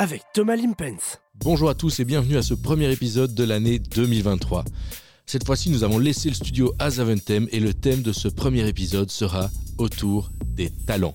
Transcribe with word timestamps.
avec 0.00 0.22
Thomas 0.32 0.56
Limpens. 0.56 1.20
Bonjour 1.34 1.68
à 1.68 1.74
tous 1.74 2.00
et 2.00 2.06
bienvenue 2.06 2.38
à 2.38 2.42
ce 2.42 2.54
premier 2.54 2.90
épisode 2.90 3.34
de 3.34 3.44
l'année 3.44 3.78
2023. 3.78 4.64
Cette 5.26 5.44
fois-ci, 5.44 5.68
nous 5.68 5.84
avons 5.84 5.98
laissé 5.98 6.30
le 6.30 6.34
studio 6.34 6.72
à 6.78 6.88
Zaventem 6.88 7.46
et 7.52 7.60
le 7.60 7.74
thème 7.74 8.00
de 8.00 8.10
ce 8.10 8.26
premier 8.26 8.66
épisode 8.66 9.10
sera 9.10 9.50
autour 9.76 10.30
des 10.42 10.70
talents. 10.70 11.14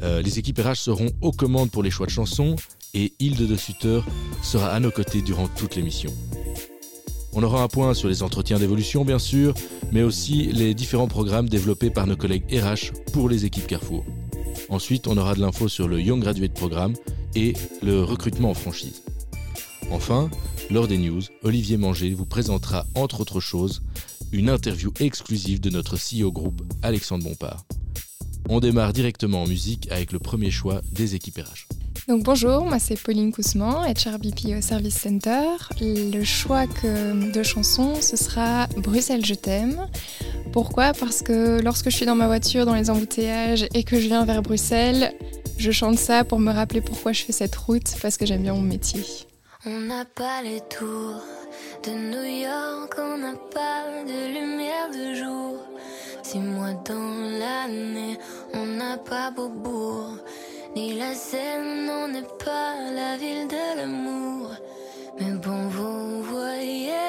Euh, 0.00 0.22
les 0.22 0.38
équipes 0.38 0.60
RH 0.60 0.76
seront 0.76 1.10
aux 1.20 1.32
commandes 1.32 1.72
pour 1.72 1.82
les 1.82 1.90
choix 1.90 2.06
de 2.06 2.12
chansons 2.12 2.54
et 2.94 3.12
Hilde 3.18 3.48
de 3.48 3.56
Sutter 3.56 3.98
sera 4.44 4.68
à 4.68 4.78
nos 4.78 4.92
côtés 4.92 5.20
durant 5.20 5.48
toute 5.48 5.74
l'émission. 5.74 6.14
On 7.32 7.42
aura 7.42 7.64
un 7.64 7.68
point 7.68 7.94
sur 7.94 8.08
les 8.08 8.22
entretiens 8.22 8.60
d'évolution 8.60 9.04
bien 9.04 9.18
sûr, 9.18 9.54
mais 9.90 10.04
aussi 10.04 10.52
les 10.52 10.72
différents 10.72 11.08
programmes 11.08 11.48
développés 11.48 11.90
par 11.90 12.06
nos 12.06 12.16
collègues 12.16 12.44
RH 12.48 12.92
pour 13.12 13.28
les 13.28 13.44
équipes 13.44 13.66
Carrefour. 13.66 14.04
Ensuite, 14.68 15.06
on 15.06 15.16
aura 15.16 15.34
de 15.34 15.40
l'info 15.40 15.68
sur 15.68 15.86
le 15.86 16.00
Young 16.00 16.20
Graduate 16.20 16.52
Programme 16.52 16.94
et 17.34 17.52
le 17.82 18.02
recrutement 18.02 18.50
en 18.50 18.54
franchise. 18.54 19.02
Enfin, 19.90 20.28
lors 20.70 20.88
des 20.88 20.98
news, 20.98 21.22
Olivier 21.42 21.76
Manger 21.76 22.10
vous 22.10 22.26
présentera, 22.26 22.86
entre 22.94 23.20
autres 23.20 23.40
choses, 23.40 23.82
une 24.32 24.48
interview 24.48 24.92
exclusive 24.98 25.60
de 25.60 25.70
notre 25.70 25.96
CEO 25.96 26.32
groupe, 26.32 26.62
Alexandre 26.82 27.24
Bompard. 27.24 27.64
On 28.48 28.60
démarre 28.60 28.92
directement 28.92 29.42
en 29.42 29.46
musique 29.46 29.90
avec 29.92 30.12
le 30.12 30.18
premier 30.18 30.50
choix 30.50 30.80
des 30.92 31.14
RH. 31.16 31.68
Donc 32.08 32.22
bonjour, 32.22 32.64
moi 32.64 32.78
c'est 32.78 32.94
Pauline 32.94 33.32
Cousman, 33.32 33.84
HRBP 33.84 34.56
au 34.56 34.60
Service 34.60 34.96
Center. 34.96 35.42
Le 35.80 36.22
choix 36.22 36.64
de 36.84 37.42
chanson, 37.42 37.94
ce 38.00 38.16
sera 38.16 38.66
Bruxelles 38.76 39.24
je 39.24 39.34
t'aime. 39.34 39.88
Pourquoi? 40.52 40.92
Parce 40.92 41.22
que 41.22 41.60
lorsque 41.60 41.90
je 41.90 41.96
suis 41.96 42.06
dans 42.06 42.14
ma 42.14 42.26
voiture, 42.26 42.64
dans 42.64 42.74
les 42.74 42.90
embouteillages 42.90 43.66
et 43.74 43.82
que 43.82 43.98
je 43.98 44.06
viens 44.06 44.24
vers 44.24 44.42
Bruxelles, 44.42 45.12
je 45.58 45.70
chante 45.72 45.98
ça 45.98 46.22
pour 46.22 46.38
me 46.38 46.52
rappeler 46.52 46.80
pourquoi 46.80 47.12
je 47.12 47.24
fais 47.24 47.32
cette 47.32 47.56
route, 47.56 47.94
parce 48.00 48.16
que 48.16 48.24
j'aime 48.24 48.42
bien 48.42 48.54
mon 48.54 48.62
métier. 48.62 49.04
On 49.64 49.80
n'a 49.80 50.04
pas 50.04 50.42
les 50.44 50.60
tours 50.60 51.22
de 51.84 51.90
New 51.90 52.42
York, 52.42 52.94
on 52.98 53.18
n'a 53.18 53.34
pas 53.52 54.04
de 54.06 54.32
lumière 54.32 54.90
de 54.92 55.14
jour. 55.14 55.58
Six 56.22 56.38
mois 56.38 56.74
dans 56.84 57.38
l'année, 57.38 58.18
on 58.54 58.66
n'a 58.66 58.96
pas 58.96 59.30
Beaubourg, 59.30 60.16
ni 60.76 60.92
la 60.92 61.14
Seine, 61.14 61.90
on 61.90 62.08
n'est 62.08 62.32
pas 62.44 62.74
la 63.00 63.16
ville 63.16 63.48
de 63.48 63.66
l'amour. 63.78 64.50
Mais 65.18 65.32
bon, 65.44 65.68
vous 65.68 66.22
voyez. 66.22 67.06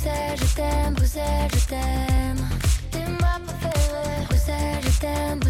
Bruxelles, 0.00 0.38
je 0.38 0.54
t'aime, 0.54 0.94
Bruxelles, 0.94 1.50
je 1.54 1.66
t'aime. 1.66 2.48
T'es 2.92 3.04
ma 3.20 3.40
préférée. 3.44 4.26
Bruxelles, 4.28 4.84
je 4.84 5.00
t'aime, 5.00 5.40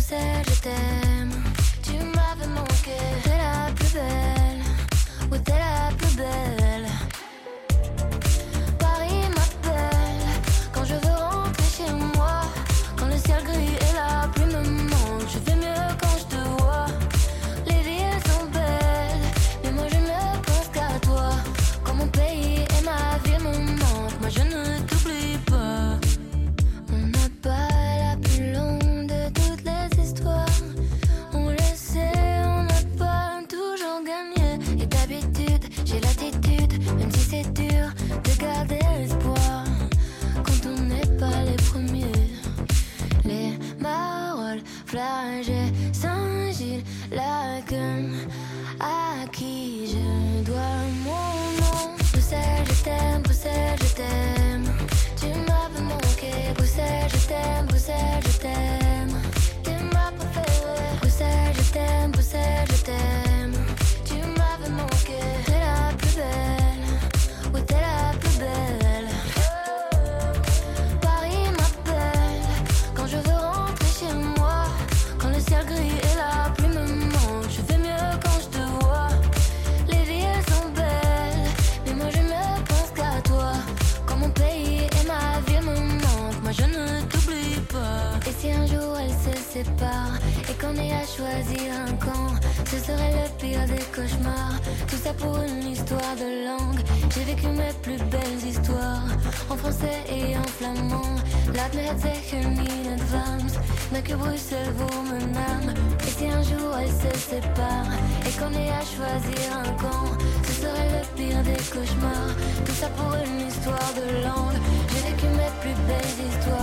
et 89.60 90.54
qu'on 90.54 90.74
ait 90.76 90.92
à 90.92 91.04
choisir 91.04 91.72
un 91.86 91.92
camp, 91.96 92.34
ce 92.64 92.78
serait 92.78 93.12
le 93.12 93.28
pire 93.38 93.66
des 93.66 93.82
cauchemars. 93.92 94.60
Tout 94.86 94.96
ça 94.96 95.12
pour 95.14 95.36
une 95.38 95.72
histoire 95.72 96.14
de 96.16 96.46
langue. 96.46 96.80
J'ai 97.12 97.24
vécu 97.24 97.48
mes 97.48 97.72
plus 97.82 97.98
belles 98.04 98.47
histoires 98.47 99.08
en 99.50 99.56
français 99.56 100.04
et 100.08 100.36
en 100.36 100.44
flamand. 100.44 101.16
Laat 101.54 101.74
me 101.74 101.80
het 101.80 102.00
zeggen 102.00 102.56
in 102.56 104.02
que 104.02 104.14
Bruxelles 104.14 104.72
vaut 104.76 105.02
mon 105.02 105.34
âme. 105.34 105.74
Et 106.06 106.10
si 106.16 106.26
un 106.28 106.42
jour 106.42 106.78
elle 106.80 106.88
se 106.88 107.18
sépare 107.18 107.91
et 108.26 108.32
qu'on 108.38 108.52
ait 108.52 108.70
à 108.70 108.84
choisir 108.94 109.58
un 109.58 109.72
camp, 109.82 110.16
ce 110.47 110.52
serait 110.62 110.91
le 110.97 111.02
pire 111.16 111.42
des 111.42 111.62
cauchemars. 111.72 112.34
Tout 112.64 112.78
ça 112.80 112.88
pour 112.97 113.12
une 113.14 113.48
histoire 113.48 113.92
de 113.97 114.22
langue. 114.22 114.60
J'ai 114.91 115.10
vécu 115.10 115.26
mes 115.26 115.52
plus 115.60 115.76
belles 115.88 116.26
histoires 116.28 116.57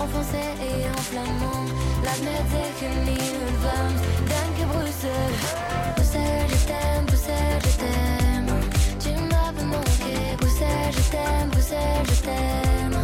en 0.00 0.06
français 0.08 0.54
et 0.68 0.88
en 0.88 1.02
flamand. 1.08 1.66
L'admettek 2.04 2.78
mille 3.04 3.46
vingt, 3.64 3.96
danke 4.30 4.62
Bruxelles. 4.72 5.40
Bruxelles, 5.96 6.48
je 6.48 6.66
t'aime, 6.68 7.04
Bruxelles, 7.06 7.62
je 7.64 7.76
t'aime. 7.82 8.50
Tu 8.98 9.10
m'as 9.30 9.52
manqué, 9.64 10.36
Bruxelles, 10.38 10.92
je 10.92 11.10
t'aime, 11.10 11.48
Bruxelles, 11.50 12.06
je 12.14 12.20
t'aime. 12.22 12.99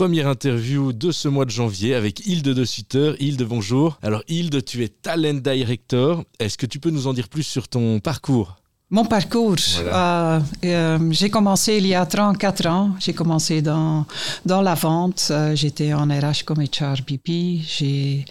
Première 0.00 0.28
interview 0.28 0.94
de 0.94 1.12
ce 1.12 1.28
mois 1.28 1.44
de 1.44 1.50
janvier 1.50 1.94
avec 1.94 2.26
Hilde 2.26 2.48
de 2.48 2.64
Sutter. 2.64 3.12
Hilde, 3.20 3.42
bonjour. 3.42 3.98
Alors 4.00 4.22
Hilde, 4.28 4.64
tu 4.64 4.82
es 4.82 4.88
Talent 4.88 5.34
Director. 5.34 6.24
Est-ce 6.38 6.56
que 6.56 6.64
tu 6.64 6.80
peux 6.80 6.88
nous 6.88 7.06
en 7.06 7.12
dire 7.12 7.28
plus 7.28 7.42
sur 7.42 7.68
ton 7.68 8.00
parcours? 8.00 8.56
Mon 8.88 9.04
parcours, 9.04 9.56
euh, 9.78 10.40
euh, 10.64 10.98
j'ai 11.10 11.28
commencé 11.28 11.76
il 11.76 11.86
y 11.86 11.94
a 11.94 12.06
34 12.06 12.66
ans. 12.66 12.92
J'ai 12.98 13.12
commencé 13.12 13.60
dans, 13.60 14.06
dans 14.46 14.62
la 14.62 14.72
vente. 14.72 15.28
Euh, 15.30 15.54
j'étais 15.54 15.92
en 15.92 16.08
RH 16.08 16.44
comme 16.46 16.64
HRBP. 16.64 17.60
J'ai 17.62 18.24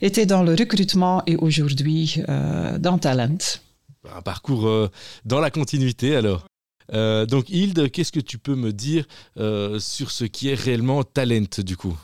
été 0.00 0.24
dans 0.24 0.44
le 0.44 0.52
recrutement 0.54 1.24
et 1.26 1.34
aujourd'hui 1.34 2.22
dans 2.78 2.98
Talent. 2.98 3.38
Un 4.16 4.22
parcours 4.22 4.88
dans 5.24 5.40
la 5.40 5.50
continuité 5.50 6.14
alors. 6.14 6.46
Donc 6.90 7.50
Hilde, 7.50 7.90
qu'est-ce 7.90 8.12
que 8.12 8.20
tu 8.20 8.38
peux 8.38 8.54
me 8.54 8.72
dire 8.72 9.06
sur 9.36 10.10
ce 10.10 10.24
qui 10.24 10.48
est 10.48 10.54
réellement 10.54 11.02
Talent 11.04 11.44
du 11.58 11.76
coup? 11.76 11.98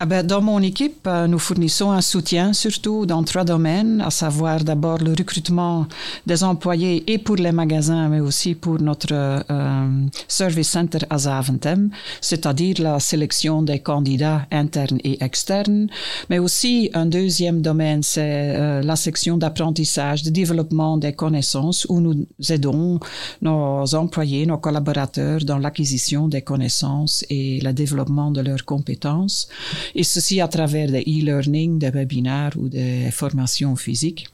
Ah 0.00 0.06
ben, 0.06 0.24
dans 0.24 0.40
mon 0.40 0.62
équipe, 0.62 1.08
euh, 1.08 1.26
nous 1.26 1.40
fournissons 1.40 1.90
un 1.90 2.02
soutien 2.02 2.52
surtout 2.52 3.04
dans 3.04 3.24
trois 3.24 3.42
domaines, 3.42 4.00
à 4.00 4.10
savoir 4.10 4.62
d'abord 4.62 4.98
le 4.98 5.10
recrutement 5.10 5.88
des 6.24 6.44
employés 6.44 7.02
et 7.12 7.18
pour 7.18 7.34
les 7.34 7.50
magasins, 7.50 8.08
mais 8.08 8.20
aussi 8.20 8.54
pour 8.54 8.80
notre 8.80 9.08
euh, 9.12 10.06
service 10.28 10.68
center 10.68 11.00
à 11.10 11.18
Zaventem, 11.18 11.90
c'est-à-dire 12.20 12.76
la 12.78 13.00
sélection 13.00 13.60
des 13.62 13.80
candidats 13.80 14.46
internes 14.52 15.00
et 15.02 15.20
externes. 15.20 15.88
Mais 16.30 16.38
aussi 16.38 16.90
un 16.94 17.06
deuxième 17.06 17.60
domaine, 17.60 18.04
c'est 18.04 18.54
euh, 18.54 18.82
la 18.82 18.94
section 18.94 19.36
d'apprentissage, 19.36 20.22
de 20.22 20.30
développement 20.30 20.96
des 20.96 21.12
connaissances, 21.12 21.88
où 21.88 22.00
nous 22.00 22.24
aidons 22.48 23.00
nos 23.42 23.94
employés, 23.96 24.46
nos 24.46 24.58
collaborateurs 24.58 25.40
dans 25.44 25.58
l'acquisition 25.58 26.28
des 26.28 26.42
connaissances 26.42 27.24
et 27.30 27.58
le 27.60 27.72
développement 27.72 28.30
de 28.30 28.42
leurs 28.42 28.64
compétences 28.64 29.48
et 29.94 30.04
ceci 30.04 30.40
à 30.40 30.48
travers 30.48 30.90
des 30.90 31.02
e-learning, 31.02 31.78
des 31.78 31.90
webinaires 31.90 32.52
ou 32.56 32.68
des 32.68 33.10
formations 33.10 33.76
physiques. 33.76 34.26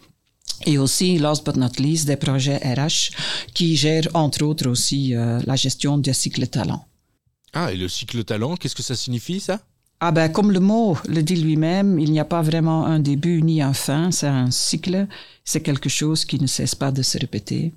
Et 0.67 0.79
aussi, 0.79 1.19
last 1.19 1.45
but 1.45 1.57
not 1.57 1.79
least, 1.79 2.07
des 2.07 2.17
projets 2.17 2.57
RH 2.57 3.11
qui 3.53 3.77
gèrent 3.77 4.09
entre 4.15 4.45
autres 4.45 4.69
aussi 4.69 5.15
euh, 5.15 5.41
la 5.47 5.57
gestion 5.57 5.99
des 5.99 6.13
cycles 6.13 6.47
talent. 6.47 6.87
Ah, 7.53 7.73
et 7.73 7.77
le 7.77 7.89
cycle 7.89 8.25
talent, 8.25 8.57
qu'est-ce 8.57 8.75
que 8.75 8.83
ça 8.83 8.97
signifie 8.97 9.41
ça? 9.41 9.61
Ah 10.01 10.11
ben, 10.11 10.29
comme 10.29 10.51
le 10.51 10.61
mot 10.61 10.99
le 11.09 11.23
dit 11.23 11.37
lui-même, 11.37 11.99
il 11.99 12.11
n'y 12.11 12.21
a 12.21 12.25
pas 12.25 12.43
vraiment 12.43 12.85
un 12.85 12.99
début 12.99 13.43
ni 13.43 13.63
un 13.63 13.73
fin, 13.73 14.11
c'est 14.11 14.27
un 14.27 14.51
cycle, 14.51 15.07
c'est 15.45 15.63
quelque 15.63 15.89
chose 15.89 16.25
qui 16.25 16.41
ne 16.41 16.47
cesse 16.47 16.75
pas 16.75 16.91
de 16.91 17.03
se 17.03 17.17
répéter. 17.19 17.73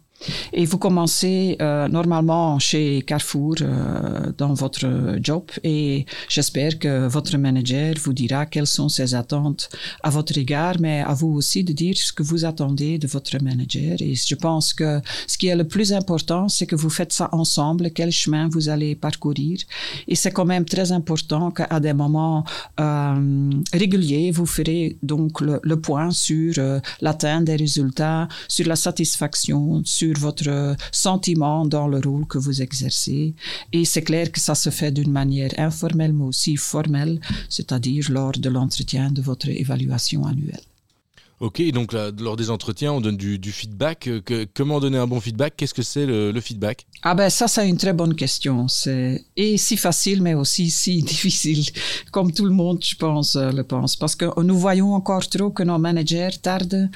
Et 0.53 0.65
vous 0.65 0.77
commencez 0.77 1.57
euh, 1.61 1.87
normalement 1.87 2.59
chez 2.59 3.03
Carrefour 3.03 3.55
euh, 3.61 4.31
dans 4.37 4.53
votre 4.53 5.17
job 5.21 5.43
et 5.63 6.05
j'espère 6.27 6.79
que 6.79 7.07
votre 7.07 7.37
manager 7.37 7.93
vous 8.03 8.13
dira 8.13 8.45
quelles 8.45 8.67
sont 8.67 8.89
ses 8.89 9.13
attentes 9.13 9.69
à 10.03 10.09
votre 10.09 10.37
égard, 10.37 10.75
mais 10.79 11.01
à 11.01 11.13
vous 11.13 11.29
aussi 11.29 11.63
de 11.63 11.73
dire 11.73 11.95
ce 11.97 12.11
que 12.11 12.23
vous 12.23 12.45
attendez 12.45 12.97
de 12.97 13.07
votre 13.07 13.41
manager. 13.43 13.97
Et 13.99 14.15
je 14.15 14.35
pense 14.35 14.73
que 14.73 15.01
ce 15.27 15.37
qui 15.37 15.47
est 15.47 15.55
le 15.55 15.67
plus 15.67 15.93
important, 15.93 16.49
c'est 16.49 16.65
que 16.65 16.75
vous 16.75 16.89
faites 16.89 17.13
ça 17.13 17.29
ensemble, 17.31 17.91
quel 17.91 18.11
chemin 18.11 18.49
vous 18.49 18.69
allez 18.69 18.95
parcourir. 18.95 19.59
Et 20.07 20.15
c'est 20.15 20.31
quand 20.31 20.45
même 20.45 20.65
très 20.65 20.91
important 20.91 21.51
qu'à 21.51 21.79
des 21.79 21.93
moments 21.93 22.43
euh, 22.79 23.51
réguliers, 23.73 24.31
vous 24.31 24.45
ferez 24.45 24.97
donc 25.03 25.41
le, 25.41 25.59
le 25.61 25.79
point 25.79 26.11
sur 26.11 26.53
l'atteinte 27.01 27.45
des 27.45 27.55
résultats, 27.55 28.27
sur 28.47 28.67
la 28.67 28.75
satisfaction, 28.75 29.81
sur 29.85 30.06
votre 30.17 30.75
sentiment 30.91 31.65
dans 31.65 31.87
le 31.87 31.99
rôle 31.99 32.27
que 32.27 32.37
vous 32.37 32.61
exercez. 32.61 33.33
Et 33.73 33.85
c'est 33.85 34.03
clair 34.03 34.31
que 34.31 34.39
ça 34.39 34.55
se 34.55 34.69
fait 34.69 34.91
d'une 34.91 35.11
manière 35.11 35.51
informelle, 35.57 36.13
mais 36.13 36.25
aussi 36.25 36.55
formelle, 36.55 37.19
c'est-à-dire 37.49 38.05
lors 38.09 38.33
de 38.33 38.49
l'entretien 38.49 39.11
de 39.11 39.21
votre 39.21 39.49
évaluation 39.49 40.25
annuelle. 40.25 40.61
Ok, 41.39 41.61
donc 41.71 41.93
lors 41.93 42.35
des 42.35 42.49
entretiens, 42.49 42.93
on 42.93 43.01
donne 43.01 43.15
du, 43.15 43.51
feedback. 43.51 44.07
Euh, 44.07 44.45
comment 44.55 44.79
donner 44.79 44.97
un 44.97 45.05
bon 45.05 45.21
feedback? 45.21 45.53
Qu'est-ce 45.55 45.73
que 45.73 45.83
c'est 45.83 46.07
le, 46.07 46.41
feedback? 46.41 46.87
Ah 47.03 47.13
ben 47.13 47.29
ça, 47.29 47.47
c'est 47.47 47.69
une 47.69 47.77
très 47.77 47.93
bonne 47.93 48.15
question. 48.15 48.67
C'est 48.67 49.23
et 49.35 49.57
si 49.57 49.77
facile, 49.77 50.23
mais 50.23 50.33
aussi 50.33 50.71
si 50.71 51.03
difficile, 51.03 51.63
comme 52.11 52.31
tout 52.31 52.45
le 52.45 52.51
monde, 52.51 52.83
je 52.83 52.95
pense, 52.95 53.35
euh, 53.35 53.51
le 53.51 53.63
pense, 53.63 53.95
parce 53.95 54.15
que 54.15 54.25
nous 54.41 54.57
voyons 54.57 54.95
encore 54.95 55.29
trop 55.29 55.51
que 55.51 55.61
nos 55.61 55.77
managers 55.77 56.37
tardent 56.41 56.89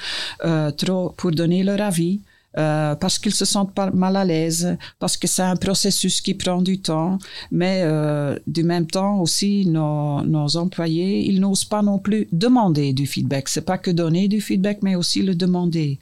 euh, 0.44 0.72
trop 0.72 1.14
pour 1.16 1.30
donner 1.30 1.62
leur 1.62 1.80
avis. 1.80 2.20
Euh, 2.58 2.94
parce 2.96 3.18
qu'ils 3.18 3.34
se 3.34 3.46
sentent 3.46 3.74
mal 3.94 4.14
à 4.16 4.24
l'aise, 4.24 4.76
parce 4.98 5.16
que 5.16 5.26
c'est 5.26 5.42
un 5.42 5.56
processus 5.56 6.20
qui 6.20 6.34
prend 6.34 6.60
du 6.60 6.80
temps, 6.80 7.18
mais 7.50 7.80
euh, 7.82 8.38
du 8.46 8.62
même 8.62 8.86
temps 8.86 9.20
aussi 9.20 9.64
nos, 9.66 10.56
employés, 10.56 11.26
ils 11.26 11.40
n'osent 11.40 11.64
pas 11.64 11.82
non 11.82 11.98
plus 11.98 12.28
demander 12.30 12.92
du 12.92 13.06
feedback. 13.06 13.48
C'est 13.48 13.62
pas 13.64 13.78
que 13.78 13.90
donner 13.90 14.28
du 14.28 14.42
feedback, 14.42 14.80
mais 14.82 14.96
aussi 14.96 15.22
le 15.22 15.34
demander, 15.34 15.98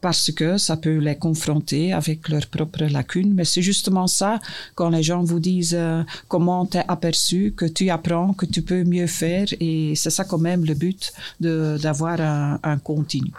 parce 0.00 0.30
que 0.30 0.56
ça 0.56 0.76
peut 0.76 0.98
les 0.98 1.16
confronter 1.16 1.92
avec 1.92 2.28
leurs 2.28 2.46
propres 2.46 2.84
lacunes. 2.84 3.34
Mais 3.34 3.44
c'est 3.44 3.62
justement 3.62 4.06
ça 4.06 4.38
quand 4.76 4.90
les 4.90 5.02
gens 5.02 5.24
vous 5.24 5.40
disent 5.40 5.76
euh, 5.76 6.04
comment 6.28 6.64
t'es 6.64 6.84
aperçu, 6.86 7.54
que 7.56 7.64
tu 7.64 7.90
apprends, 7.90 8.34
que 8.34 8.46
tu 8.46 8.62
peux 8.62 8.84
mieux 8.84 9.08
faire, 9.08 9.46
et 9.58 9.94
c'est 9.96 10.10
ça 10.10 10.24
quand 10.24 10.38
même 10.38 10.64
le 10.64 10.74
but 10.74 11.12
d'avoir 11.40 12.20
un, 12.20 12.60
un 12.62 12.78
continu, 12.78 13.32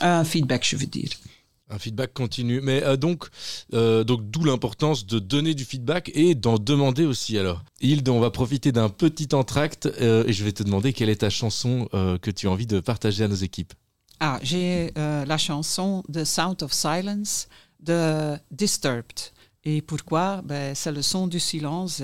un 0.00 0.24
feedback, 0.24 0.66
je 0.66 0.76
veux 0.76 0.86
dire. 0.86 1.10
Un 1.72 1.78
feedback 1.78 2.12
continu. 2.12 2.60
Mais 2.60 2.82
euh, 2.82 2.96
donc, 2.96 3.28
euh, 3.72 4.04
donc 4.04 4.30
d'où 4.30 4.44
l'importance 4.44 5.06
de 5.06 5.18
donner 5.18 5.54
du 5.54 5.64
feedback 5.64 6.10
et 6.14 6.34
d'en 6.34 6.58
demander 6.58 7.06
aussi. 7.06 7.38
Alors, 7.38 7.62
Hilde, 7.80 8.08
on 8.10 8.20
va 8.20 8.30
profiter 8.30 8.72
d'un 8.72 8.90
petit 8.90 9.34
entracte 9.34 9.86
euh, 9.86 10.24
et 10.26 10.32
je 10.32 10.44
vais 10.44 10.52
te 10.52 10.62
demander 10.62 10.92
quelle 10.92 11.08
est 11.08 11.22
ta 11.22 11.30
chanson 11.30 11.88
que 11.92 12.30
tu 12.30 12.46
as 12.46 12.50
envie 12.50 12.66
de 12.66 12.80
partager 12.80 13.24
à 13.24 13.28
nos 13.28 13.34
équipes. 13.34 13.72
Ah, 14.20 14.38
j'ai 14.42 14.92
la 14.94 15.38
chanson 15.38 16.02
The 16.12 16.24
Sound 16.24 16.62
of 16.62 16.72
Silence 16.72 17.48
de 17.80 18.36
Disturbed. 18.50 19.32
Et 19.64 19.80
pourquoi? 19.80 20.42
Ben, 20.42 20.74
C'est 20.74 20.92
le 20.92 21.02
son 21.02 21.26
du 21.26 21.40
silence. 21.40 22.02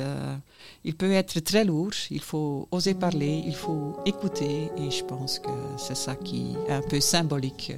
il 0.85 0.94
peut 0.94 1.12
être 1.12 1.41
très 1.41 1.64
lourd, 1.64 1.93
il 2.11 2.21
faut 2.21 2.69
oser 2.71 2.94
parler, 2.94 3.43
il 3.47 3.55
faut 3.55 3.97
écouter. 4.06 4.71
Et 4.79 4.91
je 4.91 5.05
pense 5.05 5.38
que 5.38 5.50
c'est 5.76 5.97
ça 5.97 6.17
qui 6.17 6.56
est 6.69 6.73
un 6.73 6.82
peu 6.82 7.00
symbolique 7.00 7.73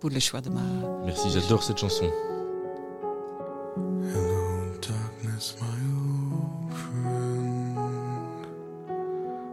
pour 0.00 0.10
le 0.10 0.18
choix 0.18 0.40
de 0.40 0.48
ma. 0.50 0.62
Merci, 1.04 1.30
j'adore 1.30 1.62
cette 1.62 1.78
chanson. 1.78 2.10
Hello, 3.76 4.72
darkness, 4.80 5.56
my 5.60 5.66
old 5.66 6.72
friend. 6.72 7.78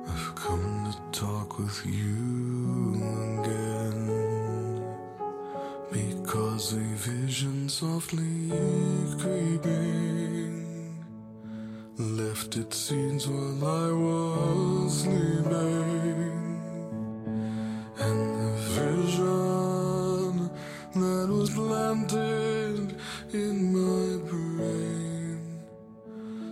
I've 0.07 0.35
come 0.35 0.91
to 0.91 1.19
talk 1.19 1.59
with 1.59 1.85
you 1.85 2.95
again. 3.41 4.05
Because 5.91 6.73
a 6.73 6.87
vision 6.95 7.69
softly 7.69 8.51
creeping 9.19 10.65
left 11.97 12.55
its 12.55 12.77
scenes 12.77 13.27
while 13.27 13.65
I 13.65 13.91
was 13.91 15.01
sleeping. 15.01 15.27
Planted 21.87 22.99
in 23.31 23.71
my 23.71 24.17
brain 24.29 25.39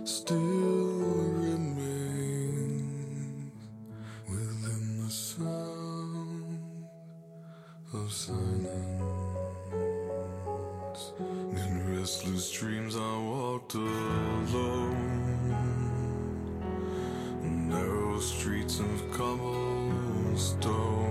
still 0.04 0.38
remains 1.44 2.72
within 4.30 5.04
the 5.04 5.10
sound 5.10 6.58
of 7.92 8.10
silence. 8.10 8.32
In 11.52 11.98
restless 11.98 12.50
dreams, 12.50 12.96
I 12.96 13.18
walked 13.18 13.74
alone, 13.74 14.96
narrow 17.42 18.18
streets 18.20 18.80
of 18.80 19.10
cobblestone. 19.12 21.05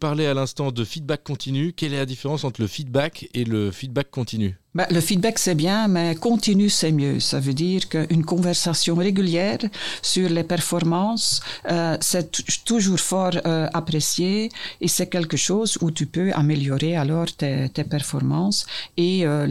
Parlais 0.00 0.26
à 0.26 0.34
l'instant 0.34 0.72
de 0.72 0.82
feedback 0.82 1.22
continu. 1.22 1.72
Quelle 1.72 1.92
est 1.94 1.98
la 1.98 2.06
différence 2.06 2.42
entre 2.44 2.60
le 2.60 2.66
feedback 2.66 3.28
et 3.34 3.44
le 3.44 3.70
feedback 3.70 4.10
continu? 4.10 4.56
Ben, 4.74 4.86
le 4.90 5.00
feedback, 5.00 5.38
c'est 5.38 5.54
bien, 5.54 5.88
mais 5.88 6.14
continu, 6.14 6.70
c'est 6.70 6.92
mieux. 6.92 7.20
Ça 7.20 7.38
veut 7.40 7.54
dire 7.54 7.88
qu'une 7.88 8.24
conversation 8.24 8.94
régulière 8.94 9.58
sur 10.00 10.28
les 10.28 10.44
performances, 10.44 11.40
euh, 11.68 11.96
c'est 12.00 12.30
toujours 12.64 13.00
fort 13.00 13.36
euh, 13.44 13.68
apprécié 13.74 14.50
et 14.80 14.88
c'est 14.88 15.08
quelque 15.08 15.36
chose 15.36 15.76
où 15.82 15.90
tu 15.90 16.06
peux 16.06 16.32
améliorer 16.32 16.96
alors 16.96 17.26
tes, 17.36 17.68
performances 17.90 18.66
et 18.96 19.26
euh, 19.26 19.46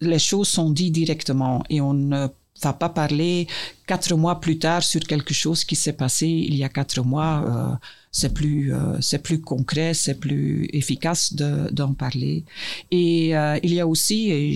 les 0.00 0.18
choses 0.18 0.48
sont 0.48 0.70
dites 0.70 0.92
directement 0.92 1.64
et 1.68 1.80
on 1.80 1.94
ne 1.94 2.28
va 2.62 2.72
pas 2.72 2.88
parler 2.88 3.48
quatre 3.86 4.14
mois 4.14 4.40
plus 4.40 4.58
tard 4.58 4.82
sur 4.82 5.00
quelque 5.00 5.34
chose 5.34 5.64
qui 5.64 5.76
s'est 5.76 5.98
passé 6.04 6.26
il 6.26 6.54
y 6.54 6.64
a 6.64 6.68
quatre 6.68 7.02
mois. 7.02 7.78
C'est 8.18 8.32
plus, 8.32 8.72
euh, 8.72 8.96
c'est 9.00 9.22
plus 9.28 9.40
concret, 9.40 9.92
c'est 9.92 10.18
plus 10.26 10.68
efficace 10.72 11.34
de- 11.34 11.68
d'en 11.78 11.92
parler. 11.94 12.44
Et 12.90 13.36
euh, 13.36 13.58
il 13.66 13.72
y 13.74 13.80
a 13.80 13.86
aussi, 13.86 14.30
et 14.30 14.52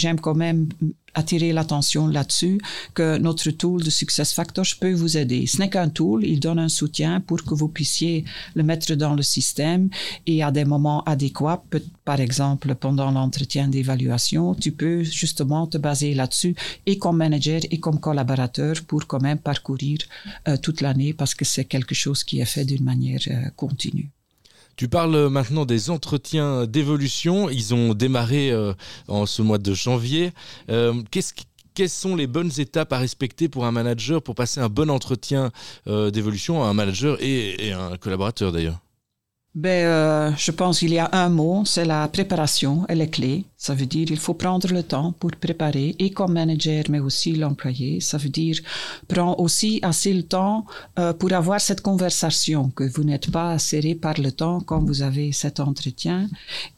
j'aime 0.00 0.18
quand 0.20 0.34
même 0.34 0.68
attirer 1.18 1.50
l'attention 1.54 2.08
là-dessus, 2.08 2.58
que 2.92 3.16
notre 3.16 3.50
tool 3.50 3.82
de 3.82 3.88
Success 3.88 4.34
Factors 4.34 4.72
peut 4.78 4.92
vous 4.92 5.16
aider. 5.16 5.46
Ce 5.46 5.56
n'est 5.58 5.70
qu'un 5.70 5.88
tool, 5.88 6.26
il 6.26 6.40
donne 6.40 6.58
un 6.58 6.68
soutien 6.68 7.12
pour 7.20 7.42
que 7.42 7.54
vous 7.54 7.68
puissiez 7.68 8.24
le 8.54 8.62
mettre 8.62 8.94
dans 8.94 9.14
le 9.14 9.22
système 9.22 9.88
et 10.26 10.42
à 10.42 10.50
des 10.50 10.66
moments 10.66 11.02
adéquats, 11.04 11.62
par 12.04 12.20
exemple 12.20 12.74
pendant 12.74 13.10
l'entretien 13.10 13.66
d'évaluation, 13.68 14.54
tu 14.54 14.72
peux 14.72 15.02
justement 15.02 15.66
te 15.66 15.78
baser 15.78 16.12
là-dessus 16.14 16.54
et 16.84 16.98
comme 16.98 17.16
manager 17.16 17.60
et 17.70 17.80
comme 17.80 17.98
collaborateur 17.98 18.74
pour 18.86 19.06
quand 19.06 19.22
même 19.22 19.38
parcourir 19.38 19.98
euh, 20.48 20.56
toute 20.64 20.82
l'année 20.82 21.14
parce 21.14 21.34
que 21.34 21.46
c'est 21.52 21.64
quelque 21.64 21.94
chose 21.94 22.24
qui 22.24 22.40
est 22.40 22.44
fait 22.44 22.66
d'une 22.66 22.84
manière 22.84 22.95
euh, 23.28 23.50
continue. 23.56 24.10
Tu 24.76 24.88
parles 24.88 25.28
maintenant 25.28 25.64
des 25.64 25.88
entretiens 25.90 26.66
d'évolution. 26.66 27.48
Ils 27.48 27.74
ont 27.74 27.94
démarré 27.94 28.50
euh, 28.50 28.74
en 29.08 29.24
ce 29.24 29.40
mois 29.40 29.58
de 29.58 29.72
janvier. 29.72 30.32
Euh, 30.70 31.02
quelles 31.74 31.88
sont 31.88 32.16
les 32.16 32.26
bonnes 32.26 32.52
étapes 32.58 32.92
à 32.92 32.98
respecter 32.98 33.48
pour 33.48 33.64
un 33.64 33.72
manager 33.72 34.22
pour 34.22 34.34
passer 34.34 34.60
un 34.60 34.68
bon 34.68 34.90
entretien 34.90 35.50
d'évolution 35.86 36.64
à 36.64 36.68
un 36.68 36.72
manager 36.72 37.18
et 37.20 37.72
un 37.72 37.98
collaborateur 37.98 38.50
d'ailleurs? 38.50 38.80
Ben, 39.56 39.86
euh, 39.86 40.32
je 40.36 40.50
pense 40.50 40.80
qu'il 40.80 40.92
y 40.92 40.98
a 40.98 41.08
un 41.12 41.30
mot, 41.30 41.64
c'est 41.64 41.86
la 41.86 42.06
préparation, 42.08 42.84
elle 42.90 43.00
est 43.00 43.08
clé. 43.08 43.46
Ça 43.56 43.74
veut 43.74 43.86
dire 43.86 44.06
il 44.10 44.18
faut 44.18 44.34
prendre 44.34 44.70
le 44.70 44.82
temps 44.82 45.12
pour 45.12 45.30
préparer, 45.30 45.96
et 45.98 46.10
comme 46.10 46.34
manager, 46.34 46.84
mais 46.90 46.98
aussi 46.98 47.32
l'employé. 47.32 48.00
Ça 48.02 48.18
veut 48.18 48.28
dire 48.28 48.58
prends 49.08 49.34
aussi 49.38 49.78
assez 49.80 50.12
le 50.12 50.24
temps 50.24 50.66
euh, 50.98 51.14
pour 51.14 51.32
avoir 51.32 51.58
cette 51.58 51.80
conversation, 51.80 52.68
que 52.68 52.84
vous 52.84 53.02
n'êtes 53.02 53.30
pas 53.30 53.58
serré 53.58 53.94
par 53.94 54.20
le 54.20 54.30
temps 54.30 54.60
quand 54.60 54.80
vous 54.84 55.00
avez 55.00 55.32
cet 55.32 55.58
entretien. 55.58 56.28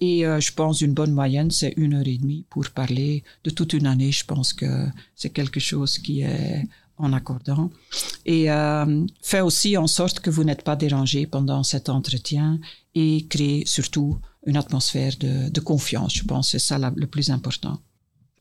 Et 0.01 0.25
euh, 0.25 0.39
je 0.39 0.53
pense 0.53 0.81
une 0.81 0.95
bonne 0.95 1.13
moyenne, 1.13 1.51
c'est 1.51 1.75
une 1.77 1.95
heure 1.95 2.07
et 2.07 2.17
demie 2.17 2.45
pour 2.49 2.71
parler 2.71 3.25
de 3.43 3.51
toute 3.51 3.73
une 3.73 3.89
année. 3.89 4.13
Je 4.13 4.25
pense 4.25 4.53
que 4.53 4.87
c'est 5.17 5.31
quelque 5.31 5.59
chose 5.59 5.99
qui 5.99 6.21
est 6.21 6.63
en 6.99 7.13
accordant. 7.13 7.71
Et 8.27 8.51
euh, 8.51 9.07
fait 9.23 9.41
aussi 9.41 9.77
en 9.77 9.87
sorte 9.87 10.21
que 10.21 10.31
vous 10.31 10.45
n'êtes 10.45 10.63
pas 10.63 10.77
dérangé 10.77 11.27
pendant 11.27 11.63
cet 11.63 11.89
entretien 11.89 12.59
et 12.95 13.27
créer 13.29 13.65
surtout 13.67 14.19
une 14.47 14.57
atmosphère 14.57 15.15
de, 15.19 15.61
confiance. 15.61 16.15
Je 16.15 16.25
pense 16.25 16.47
que 16.53 16.59
c'est 16.59 16.67
ça 16.67 16.79
le 16.95 17.07
plus 17.07 17.31
important. 17.31 17.81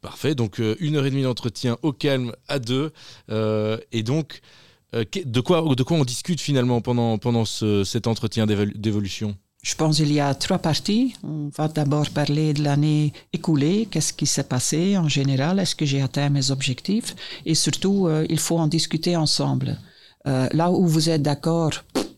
Parfait. 0.02 0.36
Donc 0.36 0.60
euh, 0.60 0.76
une 0.80 0.96
heure 0.96 1.06
et 1.06 1.10
demie 1.12 1.24
d'entretien 1.24 1.78
au 1.82 1.92
calme 1.94 2.32
à 2.48 2.60
deux. 2.60 2.92
Euh, 3.30 3.78
et 3.92 4.04
donc 4.04 4.42
de 4.94 5.40
quoi 5.42 5.64
de 5.76 5.84
quoi 5.84 5.98
on 5.98 6.06
discute 6.06 6.40
finalement 6.40 6.80
pendant 6.82 7.18
pendant 7.18 7.44
ce- 7.46 7.84
cet 7.84 8.08
entretien 8.08 8.46
d'évolu- 8.46 8.76
d'évolution? 8.78 9.36
Je 9.68 9.76
pense 9.76 9.98
qu'il 9.98 10.14
y 10.14 10.22
a 10.22 10.34
trois 10.34 10.60
parties. 10.60 11.14
On 11.24 11.50
va 11.58 11.68
d'abord 11.68 12.10
parler 12.12 12.54
de 12.54 12.64
l'année 12.64 13.12
écoulée, 13.34 13.86
qu'est-ce 13.92 14.14
qui 14.14 14.26
s'est 14.26 14.46
passé 14.56 14.98
en 14.98 15.10
général, 15.10 15.60
est-ce 15.60 15.76
que 15.76 15.86
j'ai 15.86 16.02
atteint 16.02 16.30
mes 16.30 16.52
objectifs 16.52 17.14
et 17.46 17.54
surtout, 17.54 18.08
euh, 18.08 18.26
il 18.30 18.40
faut 18.40 18.58
en 18.58 18.68
discuter 18.68 19.18
ensemble. 19.18 19.78
Euh, 20.26 20.48
là 20.54 20.72
où 20.72 20.88
vous 20.88 21.10
êtes 21.10 21.22
d'accord, 21.22 21.72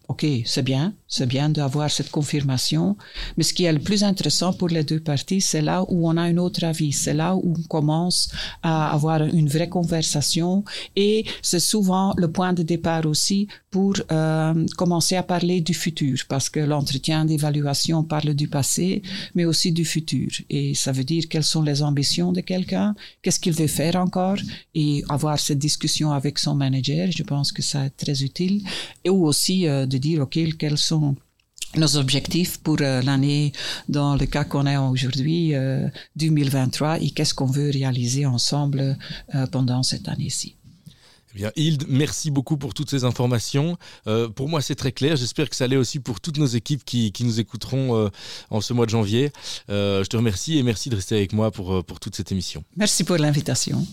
ok, 0.08 0.27
c'est 0.46 0.62
bien, 0.62 0.94
c'est 1.09 1.25
bien 1.25 1.49
d'avoir 1.49 1.89
cette 1.89 2.11
confirmation, 2.11 2.95
mais 3.35 3.43
ce 3.43 3.53
qui 3.53 3.65
est 3.65 3.73
le 3.73 3.79
plus 3.79 4.03
intéressant 4.03 4.53
pour 4.53 4.69
les 4.69 4.83
deux 4.83 4.99
parties, 4.99 5.41
c'est 5.41 5.61
là 5.61 5.83
où 5.89 6.07
on 6.07 6.15
a 6.17 6.21
un 6.21 6.37
autre 6.37 6.63
avis, 6.63 6.91
c'est 6.91 7.15
là 7.15 7.35
où 7.35 7.55
on 7.57 7.63
commence 7.63 8.31
à 8.61 8.91
avoir 8.93 9.23
une 9.23 9.49
vraie 9.49 9.69
conversation. 9.69 10.63
Et 10.95 11.25
c'est 11.41 11.59
souvent 11.59 12.13
le 12.15 12.31
point 12.31 12.53
de 12.53 12.61
départ 12.61 13.07
aussi 13.07 13.47
pour 13.71 13.95
euh, 14.11 14.65
commencer 14.77 15.15
à 15.15 15.23
parler 15.23 15.61
du 15.61 15.73
futur, 15.73 16.15
parce 16.27 16.47
que 16.49 16.59
l'entretien 16.59 17.25
d'évaluation 17.25 18.03
parle 18.03 18.35
du 18.35 18.47
passé, 18.47 19.01
mais 19.33 19.45
aussi 19.45 19.71
du 19.71 19.85
futur. 19.85 20.29
Et 20.51 20.75
ça 20.75 20.91
veut 20.91 21.03
dire 21.03 21.23
quelles 21.27 21.43
sont 21.43 21.63
les 21.63 21.81
ambitions 21.81 22.31
de 22.31 22.41
quelqu'un, 22.41 22.93
qu'est-ce 23.21 23.39
qu'il 23.39 23.53
veut 23.53 23.67
faire 23.67 23.95
encore, 23.95 24.37
et 24.75 25.03
avoir 25.09 25.39
cette 25.39 25.59
discussion 25.59 26.11
avec 26.11 26.37
son 26.37 26.53
manager, 26.53 27.09
je 27.11 27.23
pense 27.23 27.51
que 27.51 27.63
ça 27.63 27.85
est 27.85 27.97
très 27.97 28.21
utile, 28.21 28.61
et 29.03 29.09
ou 29.09 29.25
aussi 29.25 29.67
euh, 29.67 29.87
de 29.87 29.97
dire, 29.97 30.21
OK, 30.21 30.37
quels 30.57 30.77
sont 30.77 30.99
nos 31.75 31.98
objectifs 31.98 32.58
pour 32.58 32.77
euh, 32.82 33.01
l'année 33.01 33.51
dans 33.89 34.15
le 34.15 34.25
cas 34.25 34.44
qu'on 34.44 34.65
est 34.65 34.77
aujourd'hui, 34.77 35.53
euh, 35.53 35.88
2023, 36.15 37.00
et 37.01 37.12
qu'est-ce 37.12 37.34
qu'on 37.34 37.46
veut 37.46 37.70
réaliser 37.70 38.25
ensemble 38.25 38.98
euh, 39.36 39.48
pendant 39.48 39.84
cette 39.84 40.08
année-ci. 40.08 40.56
Eh 41.34 41.38
bien, 41.38 41.51
Hilde, 41.56 41.86
merci 41.88 42.32
beaucoup 42.32 42.58
pour 42.58 42.74
toutes 42.74 42.89
ces 42.89 43.03
informations. 43.03 43.77
Euh, 44.08 44.29
pour 44.29 44.50
moi, 44.50 44.62
c'est 44.62 44.75
très 44.75 44.91
clair. 44.91 45.15
J'espère 45.15 45.50
que 45.50 45.56
ça 45.56 45.68
l'est 45.68 45.77
aussi 45.77 46.00
pour 46.00 46.20
toutes 46.20 46.38
nos 46.38 46.48
équipes 46.48 46.84
qui, 46.84 47.12
qui 47.12 47.24
nous 47.24 47.39
écouteront 47.39 47.96
euh, 47.96 48.10
en 48.50 48.62
ce 48.62 48.74
mois 48.74 48.86
de 48.86 48.91
janvier. 48.91 49.32
Euh, 49.70 50.03
je 50.03 50.10
te 50.10 50.18
remercie 50.18 50.58
et 50.58 50.63
merci 50.63 50.89
de 50.89 50.96
rester 50.96 51.15
avec 51.15 51.34
moi 51.34 51.51
pour, 51.51 51.74
euh, 51.74 51.84
pour 51.84 52.00
toute 52.00 52.15
cette 52.15 52.32
émission. 52.32 52.63
Merci 52.75 53.03
pour 53.03 53.18
l'invitation. 53.18 53.86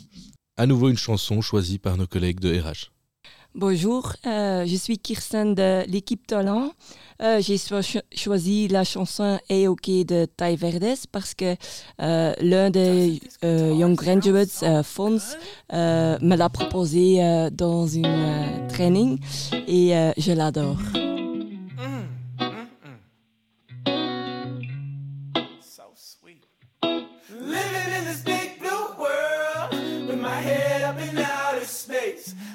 À 0.56 0.66
nouveau, 0.66 0.88
une 0.88 0.96
chanson 0.96 1.42
choisie 1.42 1.78
par 1.78 1.98
nos 1.98 2.06
collègues 2.06 2.40
de 2.40 2.58
RH. 2.58 2.90
Bonjour, 3.58 4.12
euh, 4.26 4.66
je 4.66 4.76
suis 4.76 4.98
Kirsten 4.98 5.54
de 5.54 5.90
l'équipe 5.90 6.26
Talent. 6.26 6.72
Euh, 7.22 7.40
J'ai 7.40 7.56
cho- 7.56 7.80
cho- 7.80 8.00
choisi 8.14 8.68
la 8.68 8.84
chanson 8.84 9.38
A 9.48 9.70
OK 9.70 9.86
de 9.86 10.26
Ty 10.36 10.56
Verdes 10.56 10.98
parce 11.10 11.32
que 11.34 11.56
euh, 12.02 12.34
l'un 12.42 12.68
des 12.68 13.18
Young 13.42 13.94
Graduates 13.96 14.62
euh, 14.62 14.82
me 16.20 16.36
l'a 16.36 16.48
proposé 16.50 17.48
dans 17.52 17.86
une 17.86 18.66
training 18.68 19.18
et 19.66 19.92
je 20.18 20.32
l'adore. 20.32 20.76
So 20.92 22.15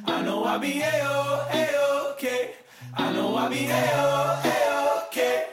I 0.06 0.22
know 0.24 0.44
I'll 0.44 0.60
be 0.60 0.82
A-O, 0.82 1.48
A-OK. 1.52 2.52
I 2.96 3.14
know 3.14 3.36
I'll 3.36 3.50
be 3.50 3.66
A-O, 3.68 4.42
A-OK. 4.46 5.46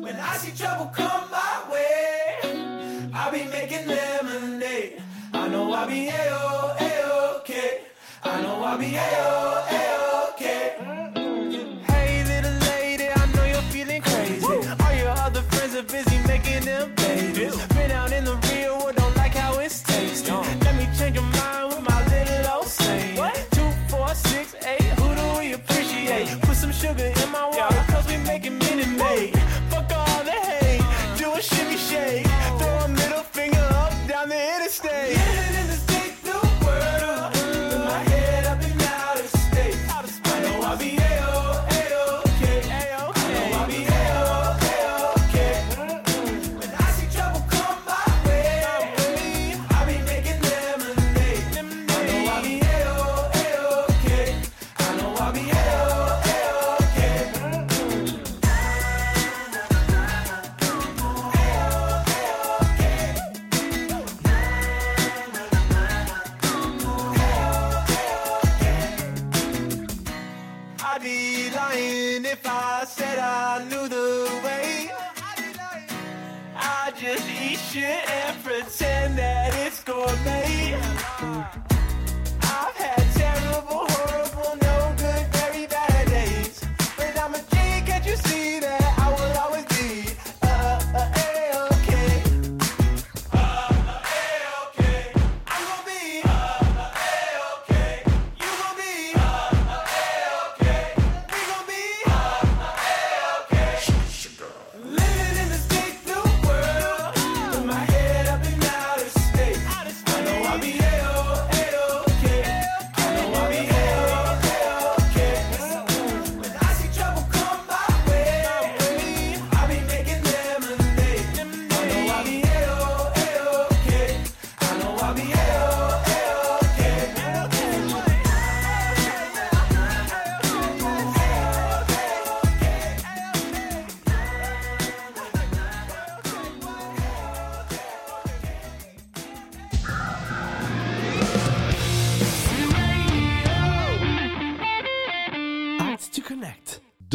When 0.00 0.16
I 0.16 0.36
see 0.36 0.56
trouble 0.56 0.86
come 0.86 1.30
my 1.30 1.64
way, 1.72 3.10
I'll 3.14 3.32
be 3.32 3.44
making 3.44 3.86
lemonade. 3.86 5.02
I 5.32 5.48
know 5.48 5.72
I'll 5.72 5.86
be 5.88 6.08
A-O, 6.08 6.76
A-OK. 6.78 7.80
I 8.24 8.42
know 8.42 8.62
I'll 8.62 8.78
be 8.78 8.94
A-O, 8.94 9.66
A-OK. 9.70 10.73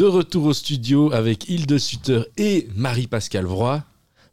De 0.00 0.06
retour 0.06 0.46
au 0.46 0.54
studio 0.54 1.12
avec 1.12 1.50
Hilde 1.50 1.76
Sutter 1.76 2.22
et 2.38 2.68
Marie-Pascale 2.74 3.44
Vroy. 3.44 3.82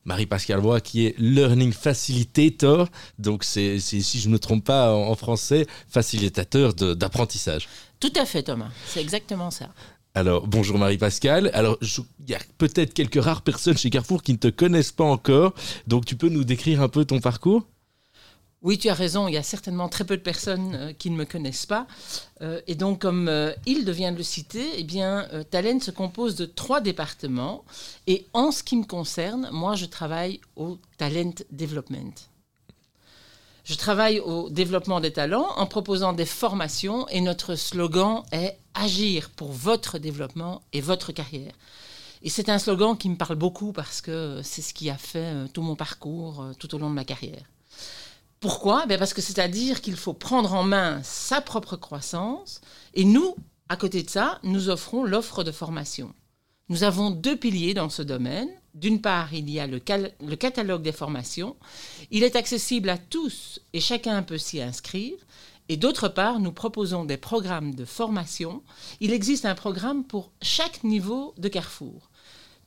Marie-Pascale 0.06 0.62
Vroy 0.62 0.80
qui 0.80 1.06
est 1.06 1.16
Learning 1.18 1.74
Facilitator, 1.74 2.88
donc 3.20 3.44
c'est, 3.44 3.78
si 3.82 4.02
je 4.02 4.30
ne 4.30 4.34
me 4.36 4.40
trompe 4.40 4.64
pas 4.64 4.96
en 4.96 5.10
en 5.10 5.16
français, 5.16 5.68
facilitateur 5.90 6.74
d'apprentissage. 6.74 7.68
Tout 8.00 8.14
à 8.16 8.24
fait, 8.24 8.44
Thomas. 8.44 8.70
C'est 8.86 9.02
exactement 9.02 9.52
ça. 9.52 9.68
Alors, 10.16 10.48
bonjour 10.48 10.78
Marie-Pascale. 10.78 11.52
Alors, 11.54 11.78
il 11.82 12.30
y 12.30 12.34
a 12.34 12.40
peut-être 12.58 12.94
quelques 12.94 13.22
rares 13.22 13.42
personnes 13.42 13.76
chez 13.76 13.90
Carrefour 13.90 14.24
qui 14.24 14.32
ne 14.32 14.38
te 14.38 14.48
connaissent 14.48 14.94
pas 14.94 15.04
encore, 15.04 15.54
donc 15.86 16.06
tu 16.06 16.16
peux 16.16 16.30
nous 16.30 16.46
décrire 16.46 16.82
un 16.82 16.88
peu 16.88 17.04
ton 17.04 17.20
parcours? 17.20 17.68
Oui, 18.68 18.78
tu 18.78 18.90
as 18.90 18.94
raison. 18.94 19.30
Il 19.30 19.34
y 19.34 19.38
a 19.38 19.44
certainement 19.44 19.88
très 19.88 20.04
peu 20.04 20.18
de 20.18 20.22
personnes 20.22 20.76
euh, 20.76 20.92
qui 20.92 21.10
ne 21.10 21.16
me 21.16 21.24
connaissent 21.24 21.66
pas. 21.66 21.88
Euh, 22.42 22.60
et 22.68 22.76
donc, 22.76 23.00
comme 23.00 23.30
euh, 23.30 23.54
Hilde 23.66 23.90
vient 23.92 24.12
de 24.12 24.18
le 24.18 24.24
citer, 24.24 24.66
eh 24.76 24.84
bien, 24.84 25.26
euh, 25.32 25.46
Talent 25.46 25.80
se 25.80 25.90
compose 25.90 26.36
de 26.36 26.46
trois 26.46 26.82
départements. 26.82 27.64
Et 28.08 28.28
en 28.34 28.52
ce 28.52 28.64
qui 28.64 28.76
me 28.76 28.84
concerne, 28.84 29.48
moi, 29.54 29.76
je 29.76 29.86
travaille 29.86 30.42
au 30.58 30.80
Talent 30.98 31.32
Development. 31.50 32.14
Je 33.64 33.76
travaille 33.76 34.20
au 34.20 34.50
développement 34.50 35.00
des 35.00 35.14
talents 35.14 35.48
en 35.56 35.66
proposant 35.66 36.12
des 36.12 36.26
formations 36.26 37.08
et 37.08 37.22
notre 37.22 37.56
slogan 37.56 38.24
est 38.34 38.58
Agir 38.74 39.30
pour 39.30 39.54
votre 39.54 39.98
développement 39.98 40.62
et 40.74 40.82
votre 40.82 41.14
carrière. 41.14 41.54
Et 42.22 42.30
c'est 42.30 42.50
un 42.50 42.60
slogan 42.60 42.98
qui 42.98 43.08
me 43.08 43.16
parle 43.16 43.38
beaucoup 43.38 43.72
parce 43.72 44.02
que 44.02 44.42
c'est 44.44 44.62
ce 44.62 44.74
qui 44.74 44.90
a 44.90 44.98
fait 44.98 45.48
tout 45.54 45.62
mon 45.62 45.78
parcours 45.78 46.46
tout 46.60 46.76
au 46.76 46.80
long 46.80 46.90
de 46.90 46.96
ma 46.96 47.06
carrière. 47.06 47.46
Pourquoi? 48.48 48.86
Ben 48.86 48.98
Parce 48.98 49.14
que 49.14 49.22
c'est-à-dire 49.22 49.82
qu'il 49.82 49.98
faut 49.98 50.14
prendre 50.14 50.54
en 50.54 50.64
main 50.64 51.02
sa 51.04 51.42
propre 51.42 51.76
croissance 51.76 52.62
et 52.94 53.04
nous, 53.04 53.36
à 53.68 53.76
côté 53.76 54.04
de 54.04 54.10
ça, 54.10 54.40
nous 54.42 54.70
offrons 54.70 55.04
l'offre 55.04 55.44
de 55.44 55.52
formation. 55.52 56.14
Nous 56.70 56.86
avons 56.86 57.12
deux 57.12 57.36
piliers 57.36 57.74
dans 57.74 57.90
ce 57.90 58.02
domaine. 58.02 58.48
D'une 58.74 59.02
part, 59.02 59.34
il 59.34 59.50
y 59.50 59.60
a 59.60 59.68
le, 59.68 59.82
le 60.26 60.36
catalogue 60.38 60.82
des 60.82 60.94
formations. 60.94 61.58
Il 62.10 62.24
est 62.24 62.38
accessible 62.38 62.88
à 62.88 62.98
tous 62.98 63.60
et 63.74 63.82
chacun 63.82 64.24
peut 64.24 64.38
s'y 64.38 64.62
inscrire. 64.62 65.18
Et 65.68 65.76
d'autre 65.76 66.08
part, 66.08 66.40
nous 66.40 66.54
proposons 66.54 67.04
des 67.04 67.18
programmes 67.18 67.76
de 67.76 67.84
formation. 67.84 68.64
Il 69.02 69.12
existe 69.12 69.44
un 69.44 69.56
programme 69.56 70.06
pour 70.06 70.32
chaque 70.42 70.86
niveau 70.86 71.34
de 71.38 71.50
Carrefour. 71.50 72.10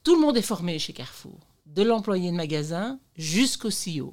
Tout 0.05 0.15
le 0.15 0.21
monde 0.21 0.37
est 0.37 0.43
formé 0.43 0.79
chez 0.79 0.93
Carrefour, 0.93 1.41
de 1.65 1.83
l'employé 1.83 2.31
de 2.31 2.37
magasin 2.37 3.01
jusqu'au 3.17 3.71
CEO. 3.71 4.13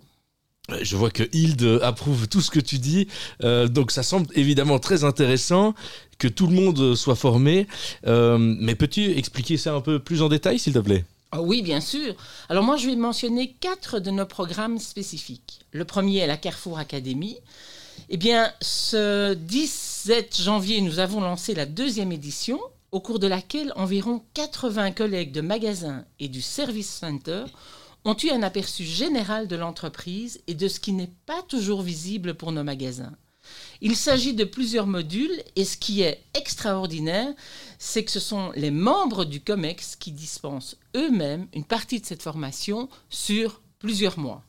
Je 0.82 0.96
vois 0.98 1.12
que 1.12 1.24
Hilde 1.34 1.80
approuve 1.82 2.28
tout 2.28 2.42
ce 2.42 2.52
que 2.52 2.60
tu 2.60 2.78
dis, 2.78 3.08
Euh, 3.44 3.68
donc 3.68 3.92
ça 3.92 4.04
semble 4.04 4.28
évidemment 4.36 4.80
très 4.80 5.04
intéressant 5.04 5.74
que 6.18 6.28
tout 6.28 6.48
le 6.48 6.56
monde 6.56 6.96
soit 6.96 7.16
formé. 7.16 7.68
Euh, 8.06 8.38
mais 8.40 8.76
peux-tu 8.76 9.18
expliquer 9.18 9.58
ça 9.58 9.74
un 9.74 9.82
peu 9.82 10.00
plus 10.00 10.22
en 10.22 10.30
détail, 10.30 10.60
s'il 10.60 10.74
te 10.74 10.80
plaît? 10.80 11.06
Ah 11.32 11.42
oui, 11.42 11.62
bien 11.62 11.82
sûr. 11.82 12.16
Alors 12.50 12.64
moi, 12.64 12.78
je 12.78 12.88
vais 12.88 12.96
mentionner 12.96 13.56
quatre 13.60 14.00
de 14.00 14.12
nos 14.12 14.26
programmes 14.26 14.80
spécifiques. 14.80 15.60
Le 15.72 15.86
premier 15.86 16.20
est 16.20 16.28
la 16.28 16.38
Carrefour 16.38 16.80
Academy. 16.80 17.38
Eh 18.10 18.18
bien, 18.18 18.52
ce 18.62 19.34
10 19.34 19.88
6-7 20.08 20.42
janvier, 20.42 20.80
nous 20.80 21.00
avons 21.00 21.20
lancé 21.20 21.54
la 21.54 21.66
deuxième 21.66 22.14
édition, 22.14 22.62
au 22.94 23.02
cours 23.02 23.20
de 23.20 23.28
laquelle 23.28 23.74
environ 23.76 24.24
80 24.36 24.92
collègues 24.92 25.34
de 25.34 25.42
magasins 25.42 26.06
et 26.22 26.30
du 26.30 26.42
Service 26.42 26.90
Center 26.90 27.44
ont 28.08 28.18
eu 28.24 28.30
un 28.30 28.42
aperçu 28.42 28.84
général 28.84 29.48
de 29.48 29.56
l'entreprise 29.56 30.42
et 30.48 30.54
de 30.54 30.68
ce 30.68 30.80
qui 30.80 30.94
n'est 30.94 31.12
pas 31.26 31.42
toujours 31.44 31.82
visible 31.82 32.36
pour 32.36 32.52
nos 32.52 32.64
magasins. 32.64 33.16
Il 33.82 33.96
s'agit 33.96 34.34
de 34.34 34.44
plusieurs 34.44 34.88
modules 34.88 35.44
et 35.56 35.66
ce 35.66 35.78
qui 35.78 36.02
est 36.02 36.24
extraordinaire, 36.34 37.34
c'est 37.80 38.04
que 38.04 38.12
ce 38.12 38.20
sont 38.20 38.52
les 38.56 38.72
membres 38.72 39.26
du 39.26 39.42
COMEX 39.42 39.96
qui 39.96 40.12
dispensent 40.12 40.78
eux-mêmes 40.96 41.48
une 41.54 41.66
partie 41.66 42.02
de 42.02 42.06
cette 42.06 42.24
formation 42.24 42.90
sur 43.10 43.62
plusieurs 43.80 44.18
mois. 44.18 44.44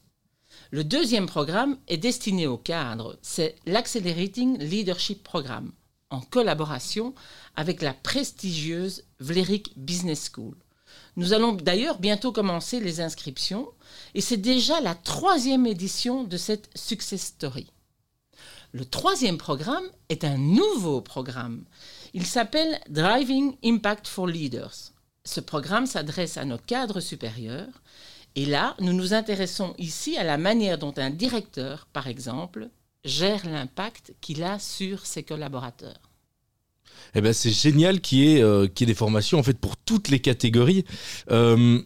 Le 0.71 0.85
deuxième 0.85 1.27
programme 1.27 1.79
est 1.89 1.97
destiné 1.97 2.47
aux 2.47 2.59
cadres, 2.59 3.19
c'est 3.23 3.57
l'Accelerating 3.67 4.59
Leadership 4.59 5.23
Programme, 5.23 5.73
en 6.11 6.21
collaboration 6.21 7.15
avec 7.57 7.83
la 7.83 7.95
prestigieuse 7.95 9.05
Vlerick 9.21 9.73
Business 9.77 10.31
School. 10.35 10.57
Nous 11.19 11.33
allons 11.33 11.51
d'ailleurs 11.51 11.99
bientôt 11.99 12.31
commencer 12.31 12.79
les 12.79 13.01
inscriptions 13.01 13.67
et 14.15 14.21
c'est 14.21 14.37
déjà 14.37 14.81
la 14.81 14.95
troisième 14.95 15.67
édition 15.67 16.23
de 16.23 16.37
cette 16.37 16.71
success 16.77 17.21
story. 17.21 17.73
Le 18.71 18.85
troisième 18.85 19.37
programme 19.37 19.83
est 20.11 20.23
un 20.23 20.39
nouveau 20.39 21.01
programme. 21.01 21.65
Il 22.15 22.25
s'appelle 22.25 22.79
Driving 22.89 23.57
Impact 23.65 24.07
for 24.07 24.29
Leaders. 24.29 24.93
Ce 25.25 25.41
programme 25.41 25.87
s'adresse 25.87 26.37
à 26.37 26.45
nos 26.45 26.57
cadres 26.57 27.01
supérieurs 27.01 27.83
et 28.37 28.47
là, 28.47 28.77
nous 28.79 28.93
nous 28.93 29.13
intéressons 29.13 29.75
ici 29.77 30.17
à 30.17 30.23
la 30.23 30.39
manière 30.39 30.79
dont 30.79 30.95
un 30.99 31.11
directeur, 31.11 31.89
par 31.93 32.07
exemple, 32.07 32.71
gère 33.05 33.45
l'impact 33.45 34.15
qu'il 34.21 34.45
a 34.45 34.61
sur 34.61 35.05
ses 35.05 35.25
collaborateurs. 35.25 36.08
Eh 37.15 37.21
ben, 37.21 37.33
c'est 37.33 37.51
génial 37.51 38.01
qu'il 38.01 38.19
y, 38.19 38.37
ait, 38.37 38.43
euh, 38.43 38.69
y 38.79 38.83
ait 38.83 38.87
des 38.87 38.95
formations 38.95 39.39
en 39.39 39.43
fait 39.43 39.59
pour 39.59 39.77
toutes 39.77 40.09
les 40.09 40.21
catégories. 40.21 40.85
Euh, 41.31 41.81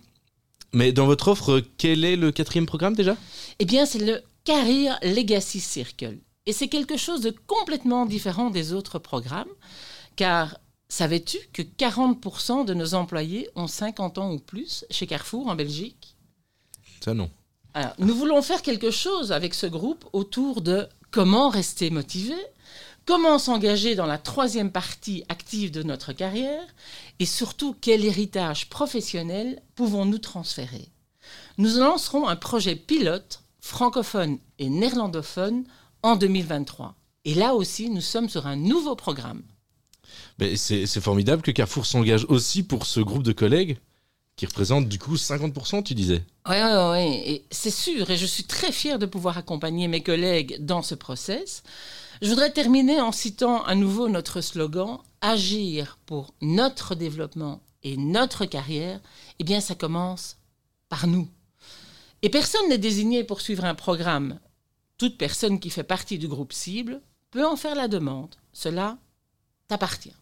mais 0.73 0.93
dans 0.93 1.07
votre 1.07 1.29
offre, 1.29 1.63
quel 1.77 2.05
est 2.05 2.17
le 2.17 2.33
quatrième 2.33 2.67
programme 2.67 2.95
déjà? 2.95 3.17
Eh 3.59 3.65
bien, 3.65 3.87
c'est 3.87 3.99
le 3.99 4.23
Career 4.45 4.99
Legacy 5.03 5.61
Circle. 5.61 6.19
Et 6.47 6.53
c'est 6.53 6.69
quelque 6.69 6.97
chose 6.97 7.21
de 7.21 7.35
complètement 7.47 8.07
différent 8.07 8.51
des 8.51 8.73
autres 8.73 8.99
programmes, 8.99 9.49
car 10.17 10.59
savais-tu 10.89 11.39
que 11.53 11.63
40% 11.63 12.65
de 12.65 12.75
nos 12.75 12.95
employés 12.95 13.49
ont 13.55 13.69
50 13.69 14.19
ans 14.19 14.33
ou 14.33 14.39
plus 14.39 14.85
chez 14.91 15.07
Carrefour 15.07 15.47
en 15.49 15.55
Belgique? 15.55 16.17
Ça 17.05 17.15
non. 17.15 17.31
Alors, 17.75 17.93
nous 17.99 18.15
voulons 18.15 18.43
faire 18.43 18.63
quelque 18.63 18.91
chose 18.91 19.33
avec 19.33 19.55
ce 19.55 19.67
groupe 19.67 20.05
autour 20.13 20.61
de 20.61 20.89
comment 21.11 21.49
rester 21.49 21.91
motivé, 21.91 22.35
comment 23.07 23.39
s'engager 23.39 23.95
dans 23.95 24.07
la 24.07 24.19
troisième 24.19 24.71
partie 24.71 25.25
active 25.29 25.71
de 25.71 25.83
notre 25.83 26.13
carrière 26.13 26.67
et 27.19 27.27
surtout 27.27 27.75
quel 27.81 28.05
héritage 28.05 28.69
professionnel 28.69 29.63
pouvons-nous 29.75 30.19
transférer. 30.19 30.89
Nous 31.59 31.79
lancerons 31.79 32.29
un 32.29 32.37
projet 32.37 32.77
pilote 32.77 33.43
francophone 33.61 34.39
et 34.59 34.69
néerlandophone 34.69 35.65
en 36.03 36.17
2023. 36.17 36.97
Et 37.25 37.35
là 37.35 37.55
aussi, 37.55 37.89
nous 37.89 38.01
sommes 38.01 38.29
sur 38.29 38.47
un 38.47 38.57
nouveau 38.57 38.97
programme. 38.97 39.43
C'est, 40.57 40.87
formidable 41.01 41.43
que 41.43 41.53
Carrefour 41.53 41.87
s'engage 41.87 42.25
aussi 42.29 42.65
pour 42.65 42.87
ce 42.87 43.01
groupe 43.01 43.23
de 43.23 43.33
collègues 43.33 43.79
qui 44.35 44.47
représente 44.47 44.89
du 44.89 44.99
coup 44.99 45.15
50%, 45.15 45.85
tu 45.85 45.95
disais. 45.95 46.25
Oui, 46.49 46.57
oui, 46.57 46.91
oui. 46.91 47.43
C'est 47.51 47.71
sûr, 47.71 48.11
et 48.11 48.17
je 48.17 48.27
suis 48.27 48.45
très 48.45 48.73
fière 48.73 48.99
de 48.99 49.07
pouvoir 49.07 49.39
accompagner 49.39 49.89
mes 49.89 50.03
collègues 50.03 50.57
dans 50.59 50.83
ce 50.83 50.95
process. 50.95 51.63
Je 52.23 52.29
voudrais 52.29 52.53
terminer 52.53 53.01
en 53.01 53.11
citant 53.11 53.65
à 53.65 53.75
nouveau 53.75 54.09
notre 54.09 54.41
slogan 54.41 54.99
Agir 55.23 55.99
pour 56.07 56.35
notre 56.41 56.95
développement 56.95 57.61
et 57.83 57.97
notre 57.97 58.45
carrière. 58.45 59.01
Eh 59.41 59.45
bien, 59.45 59.61
ça 59.61 59.75
commence 59.75 60.37
par 60.89 61.09
nous. 61.09 61.29
Et 62.23 62.29
personne 62.29 62.69
n'est 62.69 62.79
désigné 62.79 63.25
pour 63.25 63.41
suivre 63.41 63.65
un 63.65 63.75
programme. 63.75 64.39
Toute 64.99 65.19
personne 65.19 65.59
qui 65.59 65.69
fait 65.69 65.83
partie 65.83 66.17
du 66.17 66.29
groupe 66.29 66.53
cible 66.53 67.01
peut 67.33 67.45
en 67.45 67.57
faire 67.57 67.75
la 67.75 67.89
demande. 67.89 68.37
Cela 68.53 68.99
t'appartient. 69.67 70.15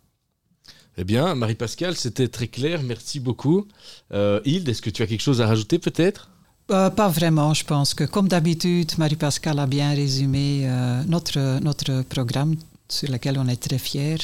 Eh 0.97 1.05
bien, 1.05 1.35
Marie-Pascale, 1.35 1.97
c'était 1.97 2.29
très 2.29 2.49
clair, 2.49 2.83
merci 2.83 3.21
beaucoup. 3.21 3.69
Euh, 4.13 4.41
Hilde, 4.47 4.71
est-ce 4.71 4.81
que 4.81 4.89
tu 4.89 5.03
as 5.03 5.07
quelque 5.07 5.21
chose 5.21 5.43
à 5.43 5.47
rajouter 5.47 5.79
peut-être? 5.79 6.31
Euh, 6.70 6.88
pas 6.88 7.09
vraiment, 7.09 7.52
je 7.52 7.64
pense 7.64 7.94
que 7.94 8.04
comme 8.04 8.28
d'habitude, 8.28 8.92
Marie-Pascale 8.96 9.59
a 9.59 9.66
bien 9.66 9.92
résumé 9.92 10.62
euh, 10.62 11.02
notre, 11.04 11.59
notre 11.61 12.02
programme 12.02 12.54
sur 12.88 13.11
lequel 13.11 13.38
on 13.38 13.48
est 13.48 13.56
très 13.56 13.78
fiers. 13.78 14.18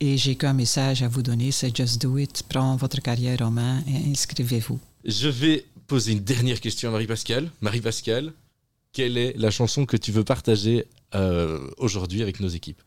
Et 0.00 0.16
j'ai 0.16 0.36
qu'un 0.36 0.52
message 0.52 1.02
à 1.02 1.08
vous 1.08 1.22
donner, 1.22 1.50
c'est 1.50 1.76
Just 1.76 2.00
Do 2.00 2.18
It, 2.18 2.44
prends 2.48 2.76
votre 2.76 3.00
carrière 3.00 3.42
en 3.42 3.50
main 3.50 3.82
et 3.88 4.10
inscrivez-vous. 4.10 4.78
Je 5.04 5.28
vais 5.28 5.66
poser 5.88 6.12
une 6.12 6.20
dernière 6.20 6.60
question 6.60 6.90
à 6.90 6.92
Marie-Pascale. 6.92 7.50
Marie-Pascale, 7.60 8.32
quelle 8.92 9.18
est 9.18 9.34
la 9.36 9.50
chanson 9.50 9.84
que 9.84 9.96
tu 9.96 10.12
veux 10.12 10.22
partager 10.22 10.86
euh, 11.16 11.58
aujourd'hui 11.78 12.22
avec 12.22 12.38
nos 12.38 12.48
équipes? 12.48 12.80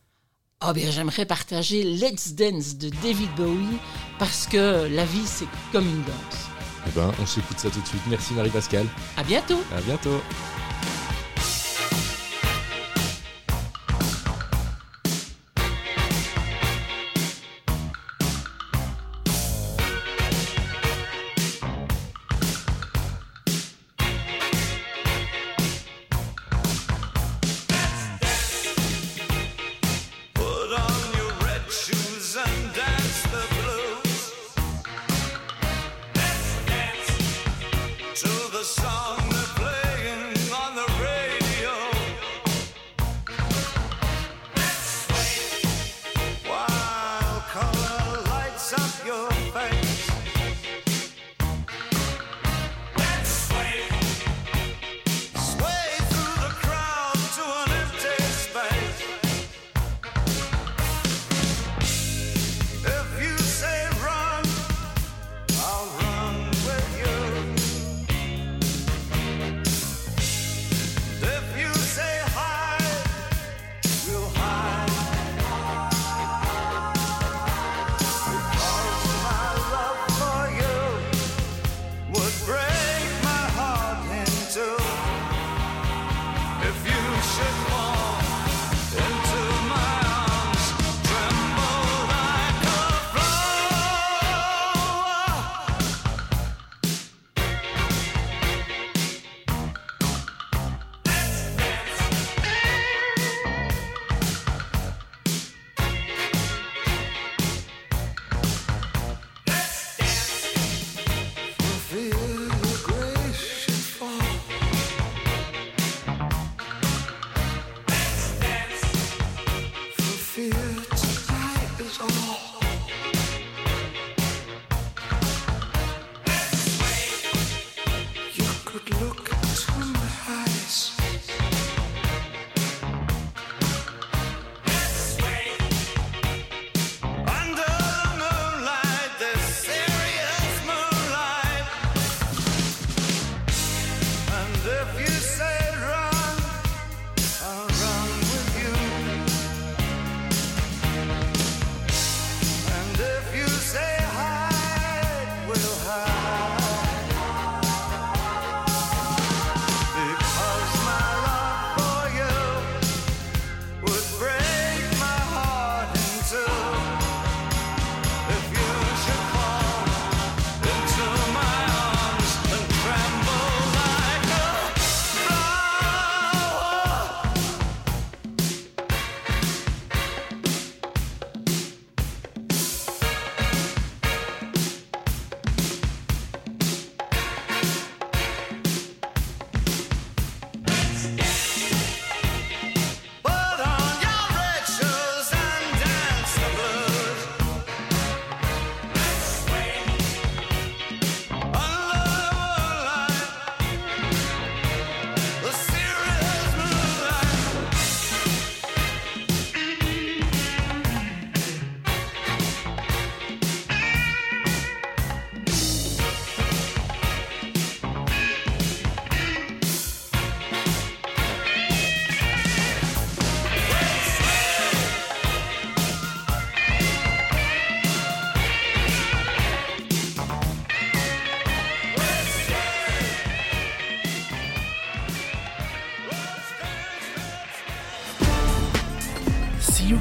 Oh 0.66 0.72
bien, 0.72 0.90
j'aimerais 0.90 1.26
partager 1.26 1.84
Let's 1.84 2.34
Dance 2.34 2.78
de 2.78 2.90
David 3.04 3.30
Bowie 3.36 3.78
parce 4.20 4.48
que 4.48 4.88
la 4.88 5.04
vie, 5.04 5.26
c'est 5.26 5.48
comme 5.74 5.86
une 5.86 6.04
danse. 6.04 6.51
Eh 6.88 6.92
ben, 6.92 7.12
on 7.22 7.26
s'écoute 7.26 7.60
ça 7.60 7.70
tout 7.70 7.82
de 7.82 7.88
suite. 7.88 8.02
Merci 8.08 8.34
Marie-Pascale. 8.34 8.88
À 9.18 9.24
bientôt! 9.24 9.64
À 9.76 9.82
bientôt. 9.82 10.22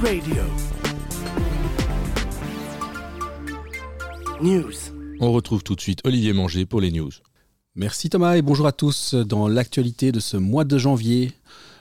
Radio. 0.03 0.43
News. 4.41 4.73
On 5.21 5.31
retrouve 5.31 5.63
tout 5.63 5.77
de 5.77 5.81
suite 5.83 6.01
Olivier 6.05 6.33
Manger 6.33 6.65
pour 6.65 6.81
les 6.81 6.91
news. 6.91 7.11
Merci 7.75 8.09
Thomas 8.09 8.37
et 8.37 8.43
bonjour 8.43 8.67
à 8.67 8.73
tous. 8.73 9.15
Dans 9.15 9.47
l'actualité 9.47 10.11
de 10.11 10.19
ce 10.19 10.39
mois 10.39 10.65
de 10.65 10.79
janvier, 10.79 11.33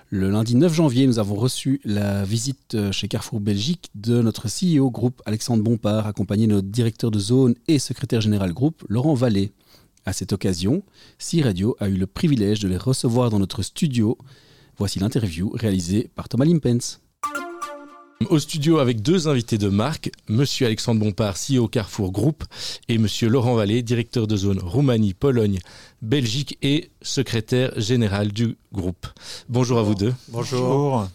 le 0.10 0.30
lundi 0.30 0.56
9 0.56 0.74
janvier, 0.74 1.08
nous 1.08 1.18
avons 1.18 1.36
reçu 1.36 1.80
la 1.86 2.26
visite 2.26 2.92
chez 2.92 3.08
Carrefour 3.08 3.40
Belgique 3.40 3.90
de 3.96 4.22
notre 4.22 4.48
CEO 4.50 4.92
groupe 4.92 5.22
Alexandre 5.26 5.64
Bompard, 5.64 6.06
accompagné 6.06 6.46
de 6.46 6.54
notre 6.54 6.68
directeur 6.68 7.12
de 7.12 7.20
zone 7.20 7.56
et 7.70 7.80
secrétaire 7.80 8.20
général 8.20 8.52
groupe 8.52 8.84
Laurent 8.90 9.14
Vallée. 9.14 9.54
À 10.06 10.12
cette 10.12 10.34
occasion, 10.34 10.84
C 11.20 11.42
Radio 11.42 11.78
a 11.80 11.88
eu 11.88 11.96
le 11.96 12.08
privilège 12.08 12.60
de 12.60 12.68
les 12.68 12.78
recevoir 12.78 13.30
dans 13.30 13.40
notre 13.40 13.62
studio. 13.62 14.18
Voici 14.78 15.00
l'interview 15.00 15.52
réalisée 15.54 16.10
par 16.16 16.28
Thomas 16.28 16.46
Limpens. 16.46 17.00
Au 18.28 18.38
studio 18.38 18.80
avec 18.80 19.02
deux 19.02 19.30
invités 19.30 19.58
de 19.58 19.70
marque, 19.70 20.12
Monsieur 20.28 20.66
Alexandre 20.66 21.00
Bompard, 21.00 21.36
CEO 21.36 21.70
Carrefour 21.70 22.12
Group, 22.12 22.44
et 22.90 22.98
Monsieur 22.98 23.30
Laurent 23.30 23.56
Vallée, 23.56 23.82
directeur 23.82 24.28
de 24.28 24.36
zone 24.36 24.60
Roumanie, 24.60 25.14
Pologne, 25.14 25.60
Belgique 26.02 26.58
et 26.62 26.92
secrétaire 27.02 27.72
général 27.80 28.34
du 28.34 28.58
groupe. 28.74 29.08
Bonjour 29.48 29.80
à 29.80 29.84
vous 29.84 29.96
deux. 29.96 30.14
Bonjour. 30.28 31.08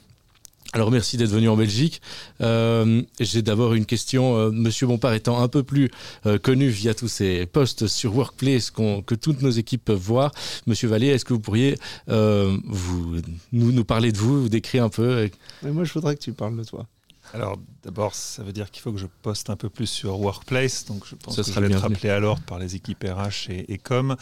Alors 0.74 0.90
merci 0.90 1.16
d'être 1.16 1.30
venu 1.30 1.48
en 1.48 1.56
Belgique. 1.56 2.02
Euh, 2.40 3.00
J'ai 3.20 3.42
d'abord 3.42 3.74
une 3.74 3.86
question. 3.86 4.36
Euh, 4.36 4.50
Monsieur 4.50 4.88
Bompard 4.88 5.14
étant 5.14 5.40
un 5.40 5.46
peu 5.46 5.62
plus 5.62 5.88
euh, 6.26 6.36
connu 6.36 6.68
via 6.68 6.94
tous 6.94 7.06
ces 7.06 7.46
posts 7.46 7.86
sur 7.86 8.16
Workplace 8.16 8.72
que 8.72 9.14
toutes 9.14 9.40
nos 9.40 9.50
équipes 9.50 9.84
peuvent 9.84 9.96
voir, 9.96 10.32
Monsieur 10.66 10.88
Vallée, 10.88 11.06
est-ce 11.06 11.24
que 11.24 11.32
vous 11.32 11.38
pourriez 11.38 11.78
euh, 12.08 12.58
vous, 12.64 13.18
nous, 13.52 13.70
nous 13.70 13.84
parler 13.84 14.10
de 14.10 14.18
vous, 14.18 14.42
vous 14.42 14.48
décrire 14.48 14.82
un 14.82 14.88
peu 14.88 15.30
Mais 15.62 15.70
moi, 15.70 15.84
je 15.84 15.92
voudrais 15.92 16.16
que 16.16 16.20
tu 16.20 16.32
parles 16.32 16.56
de 16.56 16.64
toi. 16.64 16.88
Alors, 17.32 17.56
d'abord, 17.84 18.16
ça 18.16 18.42
veut 18.42 18.52
dire 18.52 18.68
qu'il 18.72 18.82
faut 18.82 18.90
que 18.90 18.98
je 18.98 19.06
poste 19.22 19.50
un 19.50 19.56
peu 19.56 19.68
plus 19.68 19.86
sur 19.86 20.18
Workplace. 20.18 20.86
Donc, 20.86 21.04
je 21.08 21.14
pense 21.14 21.36
Ce 21.36 21.42
que 21.42 21.46
sera 21.46 21.60
je 21.60 21.66
vais 21.66 21.72
être 21.72 21.82
rappelé 21.82 22.10
à 22.10 22.18
l'ordre 22.18 22.42
par 22.42 22.58
les 22.58 22.74
équipes 22.74 23.04
RH 23.04 23.50
et, 23.50 23.72
et 23.72 23.78
com. 23.78 24.16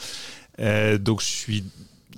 Euh, 0.61 0.99
donc, 0.99 1.23
je 1.23 1.27
suis 1.27 1.65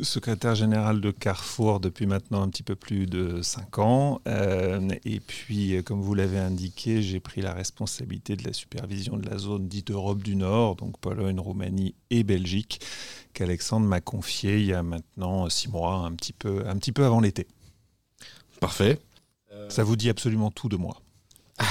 secrétaire 0.03 0.55
général 0.55 1.01
de 1.01 1.11
Carrefour 1.11 1.81
depuis 1.81 2.07
maintenant 2.07 2.43
un 2.43 2.49
petit 2.49 2.63
peu 2.63 2.75
plus 2.75 3.07
de 3.07 3.43
5 3.43 3.79
ans. 3.79 4.21
Euh, 4.27 4.89
et 5.05 5.21
puis, 5.21 5.77
euh, 5.77 5.83
comme 5.83 6.01
vous 6.01 6.15
l'avez 6.15 6.39
indiqué, 6.39 7.03
j'ai 7.03 7.21
pris 7.21 7.41
la 7.41 7.53
responsabilité 7.53 8.37
de 8.37 8.45
la 8.45 8.53
supervision 8.53 9.17
de 9.17 9.29
la 9.29 9.39
zone 9.39 9.69
dite 9.69 9.91
Europe 9.91 10.23
du 10.23 10.37
Nord, 10.37 10.77
donc 10.77 10.99
Pologne, 10.99 11.39
Roumanie 11.41 11.95
et 12.11 12.25
Belgique, 12.25 12.81
qu'Alexandre 13.33 13.87
m'a 13.87 14.01
confié 14.01 14.59
il 14.59 14.67
y 14.67 14.73
a 14.73 14.83
maintenant 14.83 15.49
6 15.49 15.69
mois, 15.69 15.97
un 15.97 16.13
petit 16.13 16.33
peu, 16.33 16.67
un 16.67 16.77
petit 16.77 16.93
peu 16.93 17.05
avant 17.05 17.21
l'été. 17.21 17.47
Parfait. 18.61 19.01
Ça 19.69 19.85
vous 19.85 19.97
dit 19.97 20.11
absolument 20.11 20.51
tout 20.51 20.69
de 20.69 20.77
moi. 20.77 21.01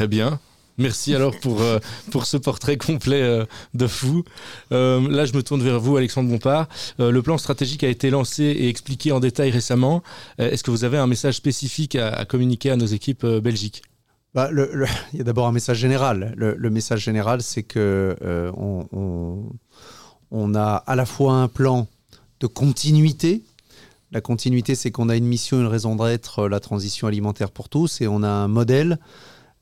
Eh 0.00 0.08
bien, 0.08 0.40
merci 0.78 1.14
alors 1.14 1.38
pour, 1.40 1.60
euh, 1.62 1.78
pour 2.10 2.26
ce 2.26 2.36
portrait 2.36 2.76
complet 2.76 3.22
euh, 3.22 3.44
de 3.74 3.86
fou. 3.86 4.24
Euh, 4.72 5.08
là, 5.08 5.24
je 5.26 5.32
me 5.34 5.42
tourne 5.42 5.62
vers 5.62 5.80
vous, 5.80 5.96
Alexandre 5.96 6.28
Bompard. 6.28 6.68
Le 6.98 7.20
plan 7.22 7.38
stratégique 7.38 7.84
a 7.84 7.88
été 7.88 8.10
lancé 8.10 8.42
et 8.44 8.68
expliqué 8.68 9.12
en 9.12 9.20
détail 9.20 9.50
récemment. 9.50 10.02
Est-ce 10.38 10.62
que 10.62 10.70
vous 10.70 10.84
avez 10.84 10.98
un 10.98 11.06
message 11.06 11.34
spécifique 11.34 11.96
à, 11.96 12.24
communiquer 12.24 12.70
à 12.70 12.76
nos 12.76 12.86
équipes 12.86 13.26
belgiques? 13.26 13.82
Bah, 14.34 14.50
le- 14.50 14.86
il 15.12 15.18
y 15.18 15.20
a 15.20 15.24
d'abord 15.24 15.46
un 15.46 15.52
message 15.52 15.78
général. 15.78 16.34
Le, 16.36 16.70
message 16.70 17.00
général, 17.00 17.42
c'est 17.42 17.62
que 17.62 18.16
on, 18.56 18.86
on- 18.92 19.42
on 20.30 20.54
a 20.54 20.82
à 20.86 20.96
la 20.96 21.06
fois 21.06 21.34
un 21.34 21.48
plan 21.48 21.86
de 22.40 22.46
continuité. 22.48 23.42
La 24.10 24.20
continuité, 24.20 24.74
c'est 24.74 24.90
qu'on 24.90 25.08
a 25.08 25.16
une 25.16 25.26
mission, 25.26 25.60
une 25.60 25.66
raison 25.66 25.96
d'être, 25.96 26.48
la 26.48 26.60
transition 26.60 27.06
alimentaire 27.08 27.50
pour 27.50 27.68
tous, 27.68 28.00
et 28.00 28.06
on 28.08 28.22
a 28.22 28.28
un 28.28 28.48
modèle 28.48 28.98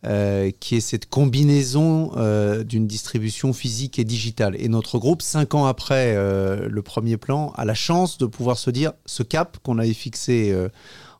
euh, 0.04 0.50
qui 0.58 0.76
est 0.76 0.80
cette 0.80 1.06
combinaison 1.06 2.10
euh, 2.16 2.64
d'une 2.64 2.88
distribution 2.88 3.52
physique 3.52 4.00
et 4.00 4.04
digitale. 4.04 4.56
Et 4.58 4.68
notre 4.68 4.98
groupe, 4.98 5.22
cinq 5.22 5.54
ans 5.54 5.66
après 5.66 6.14
euh, 6.16 6.68
le 6.68 6.82
premier 6.82 7.16
plan, 7.16 7.52
a 7.56 7.64
la 7.64 7.74
chance 7.74 8.18
de 8.18 8.26
pouvoir 8.26 8.58
se 8.58 8.70
dire 8.70 8.94
ce 9.06 9.22
cap 9.22 9.58
qu'on 9.62 9.78
avait 9.78 9.94
fixé 9.94 10.50
euh, 10.50 10.68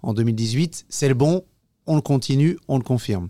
en 0.03 0.15
2018, 0.15 0.87
c'est 0.89 1.09
le 1.09 1.15
bon, 1.15 1.45
on 1.87 1.95
le 1.95 2.03
continue, 2.03 2.59
on 2.67 2.77
le 2.77 2.83
confirme. 2.83 3.29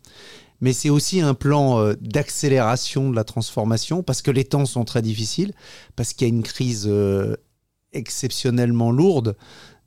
Mais 0.62 0.72
c'est 0.72 0.90
aussi 0.90 1.20
un 1.20 1.34
plan 1.34 1.80
euh, 1.80 1.94
d'accélération 2.00 3.10
de 3.10 3.16
la 3.16 3.24
transformation 3.24 4.02
parce 4.02 4.22
que 4.22 4.30
les 4.30 4.44
temps 4.44 4.64
sont 4.64 4.84
très 4.84 5.02
difficiles, 5.02 5.52
parce 5.96 6.14
qu'il 6.14 6.28
y 6.28 6.30
a 6.30 6.34
une 6.34 6.42
crise 6.42 6.90
exceptionnellement 7.92 8.90
lourde 8.90 9.36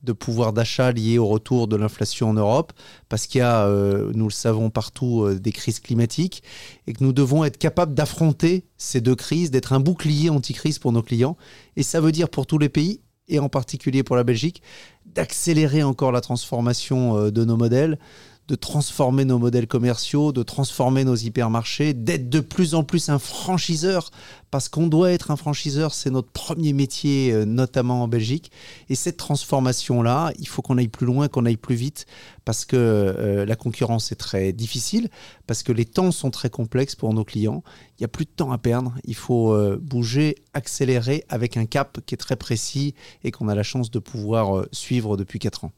de 0.05 0.13
pouvoir 0.13 0.53
d'achat 0.53 0.91
liée 0.91 1.17
au 1.17 1.27
retour 1.27 1.67
de 1.67 1.75
l'inflation 1.75 2.29
en 2.29 2.33
Europe, 2.33 2.71
parce 3.09 3.27
qu'il 3.27 3.39
y 3.39 3.41
a, 3.41 3.65
euh, 3.65 4.11
nous 4.13 4.25
le 4.25 4.31
savons 4.31 4.69
partout, 4.69 5.23
euh, 5.23 5.39
des 5.39 5.51
crises 5.51 5.79
climatiques, 5.79 6.43
et 6.87 6.93
que 6.93 7.03
nous 7.03 7.13
devons 7.13 7.43
être 7.43 7.57
capables 7.57 7.93
d'affronter 7.93 8.65
ces 8.77 9.01
deux 9.01 9.15
crises, 9.15 9.51
d'être 9.51 9.73
un 9.73 9.79
bouclier 9.79 10.29
anti-crise 10.29 10.79
pour 10.79 10.91
nos 10.91 11.01
clients. 11.01 11.35
Et 11.75 11.83
ça 11.83 11.99
veut 11.99 12.11
dire 12.11 12.29
pour 12.29 12.47
tous 12.47 12.57
les 12.57 12.69
pays, 12.69 13.01
et 13.27 13.39
en 13.39 13.49
particulier 13.49 14.03
pour 14.03 14.15
la 14.15 14.23
Belgique, 14.23 14.61
d'accélérer 15.05 15.83
encore 15.83 16.11
la 16.11 16.21
transformation 16.21 17.17
euh, 17.17 17.31
de 17.31 17.43
nos 17.43 17.57
modèles, 17.57 17.97
de 18.47 18.55
transformer 18.55 19.25
nos 19.25 19.39
modèles 19.39 19.67
commerciaux, 19.67 20.31
de 20.31 20.43
transformer 20.43 21.03
nos 21.03 21.15
hypermarchés, 21.15 21.93
d'être 21.93 22.29
de 22.29 22.39
plus 22.39 22.75
en 22.75 22.83
plus 22.83 23.09
un 23.09 23.17
franchiseur, 23.17 24.11
parce 24.51 24.69
qu'on 24.69 24.87
doit 24.87 25.11
être 25.11 25.31
un 25.31 25.35
franchiseur, 25.35 25.93
c'est 25.93 26.11
notre 26.11 26.29
premier 26.29 26.71
métier, 26.71 27.31
euh, 27.33 27.45
notamment 27.45 28.03
en 28.03 28.07
Belgique. 28.07 28.51
Et 28.87 28.95
cette 28.95 29.17
transformation-là, 29.17 30.31
il 30.39 30.47
faut 30.47 30.61
qu'on 30.61 30.77
aille 30.77 30.87
plus 30.87 31.07
loin, 31.07 31.27
qu'on 31.27 31.45
aille 31.45 31.57
plus 31.57 31.75
vite, 31.75 32.05
parce 32.45 32.65
que 32.65 32.75
euh, 32.77 33.45
la 33.45 33.55
concurrence 33.55 34.11
est 34.11 34.15
très 34.15 34.53
difficile, 34.53 35.09
parce 35.47 35.63
que 35.63 35.71
les 35.71 35.85
temps 35.85 36.11
sont 36.11 36.29
très 36.29 36.49
complexes 36.49 36.95
pour 36.95 37.13
nos 37.13 37.23
clients. 37.23 37.63
Il 37.97 38.03
n'y 38.03 38.05
a 38.05 38.09
plus 38.09 38.25
de 38.25 38.29
temps 38.29 38.51
à 38.51 38.59
perdre, 38.59 38.93
il 39.05 39.15
faut 39.15 39.53
euh, 39.53 39.79
bouger, 39.81 40.35
accélérer 40.53 41.25
avec 41.29 41.57
un 41.57 41.65
cap 41.65 41.99
qui 42.05 42.13
est 42.13 42.19
très 42.19 42.35
précis 42.35 42.93
et 43.23 43.31
qu'on 43.31 43.47
a 43.47 43.55
la 43.55 43.63
chance 43.63 43.89
de 43.89 43.99
pouvoir 43.99 44.65
suivre 44.71 45.17
depuis 45.17 45.39
4 45.39 45.65
ans. 45.65 45.71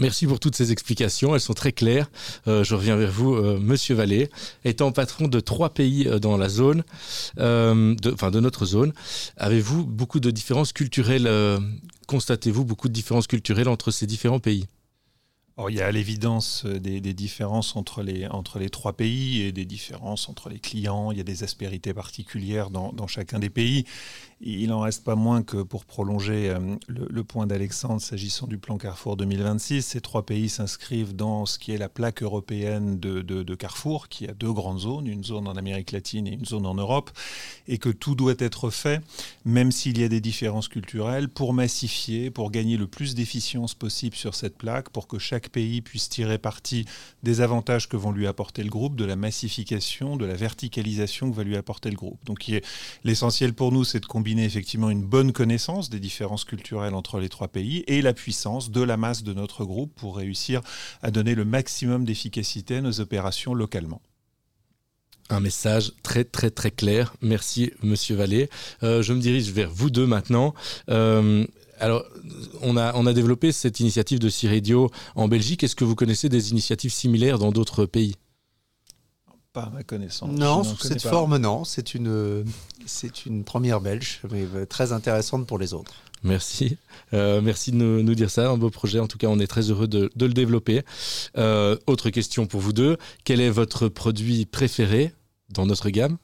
Merci 0.00 0.26
pour 0.26 0.40
toutes 0.40 0.56
ces 0.56 0.72
explications, 0.72 1.34
elles 1.34 1.42
sont 1.42 1.52
très 1.52 1.72
claires. 1.72 2.10
Euh, 2.48 2.64
je 2.64 2.74
reviens 2.74 2.96
vers 2.96 3.10
vous, 3.10 3.34
euh, 3.34 3.58
Monsieur 3.60 3.94
Vallée. 3.94 4.30
Étant 4.64 4.92
patron 4.92 5.28
de 5.28 5.40
trois 5.40 5.74
pays 5.74 6.08
euh, 6.08 6.18
dans 6.18 6.38
la 6.38 6.48
zone, 6.48 6.84
de, 7.36 8.12
enfin 8.12 8.30
de 8.30 8.40
notre 8.40 8.64
zone, 8.64 8.94
avez-vous 9.36 9.84
beaucoup 9.84 10.20
de 10.20 10.30
différences 10.30 10.72
culturelles 10.72 11.28
Constatez-vous 12.06 12.64
beaucoup 12.64 12.88
de 12.88 12.92
différences 12.92 13.26
culturelles 13.26 13.68
entre 13.68 13.90
ces 13.90 14.06
différents 14.06 14.40
pays? 14.40 14.66
Il 15.68 15.76
y 15.76 15.82
a 15.82 15.86
à 15.86 15.92
l'évidence 15.92 16.64
des, 16.64 17.00
différences 17.12 17.76
entre 17.76 18.02
les, 18.02 18.70
trois 18.70 18.94
pays 18.94 19.42
et 19.42 19.52
des 19.52 19.66
différences 19.66 20.30
entre 20.30 20.48
les 20.48 20.58
clients. 20.58 21.12
Il 21.12 21.18
y 21.18 21.20
a 21.20 21.24
des 21.24 21.42
aspérités 21.42 21.92
particulières 21.92 22.70
dans 22.70 23.06
chacun 23.06 23.38
des 23.38 23.50
pays. 23.50 23.84
Il 24.42 24.68
n'en 24.68 24.80
reste 24.80 25.04
pas 25.04 25.16
moins 25.16 25.42
que 25.42 25.58
pour 25.58 25.84
prolonger 25.84 26.48
euh, 26.48 26.76
le, 26.88 27.24
point 27.24 27.46
d'Alexandre 27.46 28.00
s'agissant 28.00 28.46
du 28.46 28.56
plan 28.56 28.78
Carrefour 28.78 29.18
2026, 29.18 29.82
ces 29.82 30.00
trois 30.00 30.24
pays 30.24 30.48
s'inscrivent 30.48 31.14
dans 31.14 31.44
ce 31.44 31.58
qui 31.58 31.72
est 31.72 31.78
la 31.78 31.90
plaque 31.90 32.22
européenne 32.22 32.98
de, 32.98 33.20
de- 33.20 33.54
Carrefour, 33.54 34.08
qui 34.08 34.26
a 34.26 34.32
deux 34.32 34.52
grandes 34.52 34.78
zones, 34.78 35.06
une 35.06 35.24
zone 35.24 35.46
en 35.46 35.56
Amérique 35.56 35.92
latine 35.92 36.26
et 36.26 36.32
une 36.32 36.46
zone 36.46 36.64
en 36.64 36.74
Europe, 36.74 37.10
et 37.68 37.76
que 37.76 37.90
tout 37.90 38.14
doit 38.14 38.36
être 38.38 38.70
fait, 38.70 39.02
même 39.44 39.70
s'il 39.72 39.98
y 39.98 40.04
a 40.04 40.08
des 40.08 40.22
différences 40.22 40.68
culturelles, 40.68 41.28
pour 41.28 41.52
massifier, 41.52 42.30
pour 42.30 42.50
gagner 42.50 42.78
le 42.78 42.86
plus 42.86 43.14
d'efficience 43.14 43.74
possible 43.74 44.16
sur 44.16 44.34
cette 44.34 44.56
plaque, 44.56 44.88
pour 44.88 45.06
que 45.06 45.18
chaque 45.18 45.50
pays 45.50 45.82
puisse 45.82 46.08
tirer 46.08 46.38
parti 46.38 46.86
des 47.22 47.42
avantages 47.42 47.88
que 47.88 47.98
vont 47.98 48.12
lui 48.12 48.26
apporter 48.26 48.62
le 48.62 48.70
groupe, 48.70 48.96
de 48.96 49.04
la 49.04 49.16
massification, 49.16 50.16
de 50.16 50.24
la 50.24 50.34
verticalisation 50.34 51.30
que 51.30 51.36
va 51.36 51.44
lui 51.44 51.56
apporter 51.56 51.90
le 51.90 51.96
groupe. 51.96 52.24
Donc 52.24 52.50
l'essentiel 53.04 53.52
pour 53.52 53.72
nous, 53.72 53.84
c'est 53.84 54.00
de 54.00 54.06
combiner 54.06 54.29
effectivement 54.38 54.90
une 54.90 55.04
bonne 55.04 55.32
connaissance 55.32 55.90
des 55.90 56.00
différences 56.00 56.44
culturelles 56.44 56.94
entre 56.94 57.18
les 57.18 57.28
trois 57.28 57.48
pays 57.48 57.84
et 57.86 58.02
la 58.02 58.12
puissance 58.12 58.70
de 58.70 58.82
la 58.82 58.96
masse 58.96 59.22
de 59.22 59.32
notre 59.32 59.64
groupe 59.64 59.94
pour 59.94 60.16
réussir 60.16 60.60
à 61.02 61.10
donner 61.10 61.34
le 61.34 61.44
maximum 61.44 62.04
d'efficacité 62.04 62.76
à 62.76 62.80
nos 62.80 63.00
opérations 63.00 63.54
localement. 63.54 64.02
Un 65.28 65.40
message 65.40 65.92
très 66.02 66.24
très 66.24 66.50
très 66.50 66.70
clair. 66.72 67.14
Merci 67.22 67.72
Monsieur 67.82 68.16
Vallée. 68.16 68.50
Euh, 68.82 69.02
je 69.02 69.12
me 69.12 69.20
dirige 69.20 69.50
vers 69.52 69.70
vous 69.70 69.88
deux 69.88 70.06
maintenant. 70.06 70.54
Euh, 70.88 71.46
alors, 71.78 72.04
on 72.60 72.76
a, 72.76 72.94
on 72.94 73.06
a 73.06 73.12
développé 73.12 73.52
cette 73.52 73.80
initiative 73.80 74.18
de 74.18 74.28
C-Radio 74.28 74.90
en 75.14 75.28
Belgique. 75.28 75.64
Est-ce 75.64 75.76
que 75.76 75.84
vous 75.84 75.94
connaissez 75.94 76.28
des 76.28 76.50
initiatives 76.50 76.92
similaires 76.92 77.38
dans 77.38 77.52
d'autres 77.52 77.86
pays? 77.86 78.16
Pas 79.52 79.62
à 79.62 79.70
ma 79.70 79.82
connaissance. 79.82 80.30
Non, 80.30 80.62
sous 80.62 80.76
cette 80.78 81.02
pas. 81.02 81.10
forme, 81.10 81.36
non. 81.38 81.64
C'est 81.64 81.94
une, 81.94 82.44
c'est 82.86 83.26
une 83.26 83.42
première 83.42 83.80
belge, 83.80 84.20
mais 84.30 84.46
euh, 84.54 84.64
très 84.64 84.92
intéressante 84.92 85.44
pour 85.46 85.58
les 85.58 85.74
autres. 85.74 85.92
Merci. 86.22 86.76
Euh, 87.14 87.40
merci 87.40 87.72
de 87.72 87.76
nous, 87.76 88.02
nous 88.04 88.14
dire 88.14 88.30
ça. 88.30 88.48
Un 88.48 88.56
beau 88.56 88.70
projet. 88.70 89.00
En 89.00 89.08
tout 89.08 89.18
cas, 89.18 89.26
on 89.26 89.40
est 89.40 89.48
très 89.48 89.62
heureux 89.70 89.88
de, 89.88 90.08
de 90.14 90.26
le 90.26 90.32
développer. 90.34 90.82
Euh, 91.36 91.76
autre 91.88 92.10
question 92.10 92.46
pour 92.46 92.60
vous 92.60 92.72
deux. 92.72 92.96
Quel 93.24 93.40
est 93.40 93.50
votre 93.50 93.88
produit 93.88 94.46
préféré 94.46 95.12
dans 95.48 95.66
notre 95.66 95.90
gamme? 95.90 96.16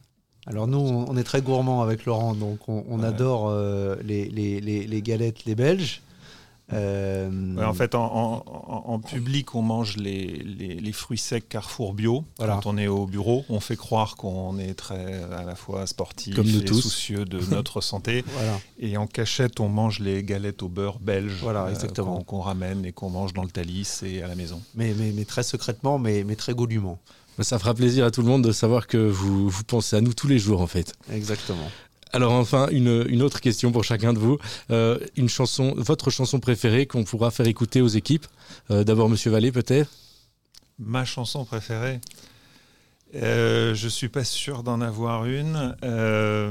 Alors 0.46 0.68
nous, 0.68 0.78
on 0.78 1.16
est 1.16 1.24
très 1.24 1.42
gourmands 1.42 1.82
avec 1.82 2.04
Laurent, 2.04 2.32
donc 2.34 2.68
on, 2.68 2.84
on 2.88 3.02
adore 3.02 3.48
euh, 3.48 3.96
les, 4.04 4.26
les- 4.28 4.60
les- 4.60 4.86
les 4.86 5.02
galettes, 5.02 5.44
les 5.46 5.56
Belges. 5.56 6.02
Euh, 6.72 7.54
Ouais, 7.56 7.64
en 7.64 7.74
fait, 7.74 7.94
en, 7.94 8.04
en- 8.04 8.44
en- 8.46 8.84
en 8.94 8.98
public, 8.98 9.54
on 9.54 9.62
mange 9.62 9.96
les, 9.96 10.26
les- 10.26 10.74
les 10.74 10.92
fruits 10.92 11.18
secs 11.18 11.48
Carrefour 11.48 11.94
bio. 11.94 12.24
Voilà. 12.38 12.54
Quand 12.62 12.70
on 12.70 12.76
est 12.78 12.88
au 12.88 13.06
bureau, 13.06 13.44
on 13.48 13.60
fait 13.60 13.76
croire 13.76 14.16
qu'on 14.16 14.58
est 14.58 14.74
très 14.74 15.22
à 15.32 15.44
la 15.44 15.54
fois 15.54 15.86
sportif 15.86 16.34
Comme 16.34 16.48
et 16.48 16.64
tous. 16.64 16.80
soucieux 16.80 17.24
de 17.24 17.38
notre 17.54 17.80
santé. 17.80 18.24
Voilà. 18.34 18.58
Et 18.78 18.96
en 18.96 19.06
cachette, 19.06 19.60
on 19.60 19.68
mange 19.68 20.00
les 20.00 20.22
galettes 20.24 20.62
au 20.62 20.68
beurre 20.68 20.98
belge 20.98 21.38
Voilà, 21.40 21.66
euh, 21.66 21.88
qu'on 21.94 22.24
qu'on 22.24 22.40
ramène 22.40 22.84
et 22.84 22.92
qu'on 22.92 23.10
mange 23.10 23.32
dans 23.32 23.42
le 23.44 23.50
Thalys 23.50 24.00
et 24.02 24.22
à 24.22 24.28
la 24.28 24.34
maison. 24.34 24.60
mais, 24.74 24.92
mais, 24.98 25.12
mais 25.14 25.24
très 25.24 25.42
secrètement, 25.44 25.98
mais, 25.98 26.24
mais 26.24 26.34
très 26.36 26.52
goulûment. 26.54 26.98
Ça 27.40 27.58
fera 27.58 27.74
plaisir 27.74 28.06
à 28.06 28.10
tout 28.10 28.22
le 28.22 28.28
monde 28.28 28.42
de 28.42 28.50
savoir 28.50 28.86
que 28.86 28.96
vous, 28.96 29.50
vous 29.50 29.62
pensez 29.64 29.94
à 29.94 30.00
nous 30.00 30.14
tous 30.14 30.26
les 30.26 30.38
jours, 30.38 30.62
en 30.62 30.66
fait. 30.66 30.94
Exactement. 31.12 31.68
Alors 32.12 32.32
enfin, 32.32 32.68
une, 32.70 33.04
une 33.08 33.22
autre 33.22 33.40
question 33.40 33.72
pour 33.72 33.84
chacun 33.84 34.12
de 34.12 34.18
vous. 34.18 34.38
Euh, 34.70 34.98
une 35.16 35.28
chanson, 35.28 35.74
votre 35.76 36.10
chanson 36.10 36.38
préférée 36.40 36.86
qu'on 36.86 37.04
pourra 37.04 37.30
faire 37.30 37.46
écouter 37.46 37.80
aux 37.80 37.88
équipes? 37.88 38.26
Euh, 38.70 38.84
D'abord, 38.84 39.08
Monsieur 39.08 39.30
Vallée, 39.30 39.52
peut-être? 39.52 39.90
Ma 40.78 41.04
chanson 41.04 41.44
préférée? 41.44 42.00
Euh, 43.16 43.74
Je 43.74 43.88
suis 43.88 44.08
pas 44.08 44.24
sûr 44.24 44.62
d'en 44.62 44.80
avoir 44.80 45.26
une. 45.26 45.76
Euh, 45.84 46.50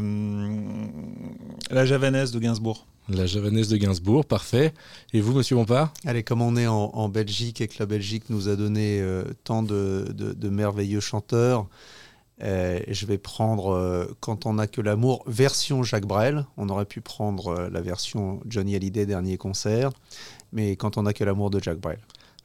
la 1.72 1.86
javanaise 1.86 2.32
de 2.32 2.40
Gainsbourg. 2.40 2.86
La 3.08 3.26
javanaise 3.28 3.68
de 3.70 3.78
Gainsbourg, 3.78 4.26
parfait. 4.26 4.74
Et 5.14 5.22
vous, 5.22 5.34
Monsieur 5.34 5.56
Bompard? 5.56 5.94
Allez, 6.06 6.24
comme 6.24 6.42
on 6.42 6.56
est 6.58 6.68
en, 6.68 6.90
en 6.94 7.08
Belgique 7.08 7.62
et 7.62 7.68
que 7.68 7.76
la 7.80 7.86
Belgique 7.86 8.24
nous 8.30 8.50
a 8.50 8.56
donné 8.56 9.00
euh, 9.00 9.24
tant 9.44 9.62
de, 9.64 10.08
de- 10.12 10.34
de 10.34 10.50
merveilleux 10.50 11.02
chanteurs, 11.02 11.68
euh, 12.44 12.80
je 12.88 13.06
vais 13.06 13.18
prendre 13.18 13.72
euh, 13.74 14.06
Quand 14.20 14.46
on 14.46 14.54
n'a 14.56 14.68
que 14.68 14.82
l'amour, 14.82 15.24
version 15.28 15.84
Jacques 15.84 16.06
Brel. 16.06 16.46
On 16.58 16.70
aurait 16.70 16.86
pu 16.86 17.02
prendre 17.02 17.48
euh, 17.48 17.70
la 17.70 17.82
version 17.82 18.42
Johnny 18.48 18.76
Hallyday, 18.76 19.06
dernier 19.06 19.38
concert, 19.38 19.92
mais 20.52 20.76
Quand 20.76 20.98
on 20.98 21.04
n'a 21.04 21.14
que 21.14 21.24
l'amour 21.24 21.50
de 21.50 21.62
Jacques 21.62 21.80
Brel. 21.80 22.00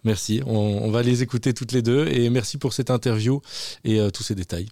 Merci. 0.05 0.41
On, 0.47 0.53
on 0.57 0.91
va 0.91 1.03
les 1.03 1.23
écouter 1.23 1.53
toutes 1.55 1.73
les 1.73 1.83
deux. 1.83 2.07
Et 2.09 2.31
merci 2.31 2.57
pour 2.57 2.73
cette 2.73 2.91
interview 2.91 3.43
et 3.85 4.01
euh, 4.01 4.11
tous 4.11 4.23
ces 4.23 4.35
détails. 4.35 4.69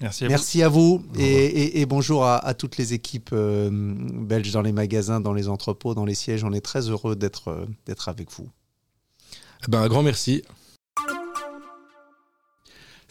Merci 0.00 0.24
à 0.24 0.28
Merci 0.28 0.62
à 0.64 0.68
vous 0.68 1.04
et, 1.16 1.22
et- 1.24 1.80
et 1.80 1.86
bonjour 1.86 2.24
à, 2.24 2.36
à 2.38 2.54
toutes 2.54 2.76
les 2.76 2.92
équipes 2.92 3.30
euh, 3.32 3.70
belges 3.72 4.50
dans 4.52 4.62
les 4.62 4.72
magasins, 4.72 5.20
dans 5.20 5.32
les 5.32 5.48
entrepôts, 5.48 5.94
dans 5.94 6.04
les 6.04 6.14
sièges. 6.16 6.42
On 6.44 6.52
est 6.52 6.60
très 6.60 6.88
heureux 6.90 7.14
d'être 7.16 7.48
euh, 7.48 7.66
d'être 7.86 8.08
avec 8.08 8.30
vous. 8.32 8.48
Eh 9.66 9.70
Ben, 9.70 9.80
un 9.80 9.88
grand 9.88 10.02
merci. 10.02 10.42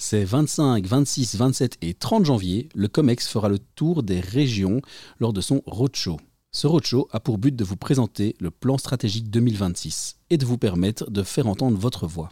Ces 0.01 0.25
25, 0.25 0.87
26, 0.87 1.35
27 1.35 1.77
et 1.83 1.93
30 1.93 2.25
janvier, 2.25 2.69
le 2.73 2.87
COMEX 2.87 3.27
fera 3.27 3.49
le 3.49 3.59
tour 3.59 4.01
des 4.01 4.19
régions 4.19 4.81
lors 5.19 5.31
de 5.31 5.41
son 5.41 5.61
roadshow. 5.67 6.17
Ce 6.51 6.65
roadshow 6.65 7.07
a 7.11 7.19
pour 7.19 7.37
but 7.37 7.55
de 7.55 7.63
vous 7.63 7.75
présenter 7.75 8.35
le 8.39 8.49
plan 8.49 8.79
stratégique 8.79 9.29
2026 9.29 10.17
et 10.31 10.39
de 10.39 10.45
vous 10.45 10.57
permettre 10.57 11.11
de 11.11 11.21
faire 11.21 11.45
entendre 11.45 11.77
votre 11.77 12.07
voix. 12.07 12.29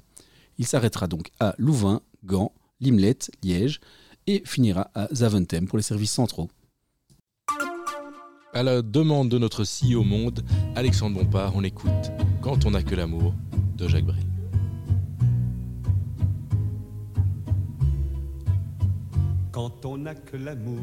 Il 0.58 0.66
s'arrêtera 0.66 1.06
donc 1.06 1.30
à 1.40 1.54
Louvain, 1.60 2.02
Gand, 2.26 2.54
Limlet, 2.82 3.20
Liège 3.44 3.82
et 4.26 4.42
finira 4.48 4.90
à 4.96 5.08
Zaventem 5.14 5.68
pour 5.68 5.78
les 5.78 5.84
services 5.84 6.14
centraux. 6.14 6.50
À 8.52 8.64
la 8.64 8.82
demande 8.82 9.30
de 9.30 9.38
notre 9.38 9.64
CEO 9.64 10.04
monde, 10.04 10.44
Alexandre 10.76 11.20
Bompard, 11.20 11.56
on 11.56 11.64
écoute 11.64 12.12
Quand 12.42 12.66
on 12.66 12.72
n'a 12.72 12.82
que 12.82 12.96
l'amour 12.96 13.36
de 13.78 13.88
Jacques 13.88 14.08
Brel. 14.08 14.39
Quand 19.52 19.86
on 19.86 19.98
n'a 19.98 20.14
que 20.14 20.38
l'amour 20.38 20.80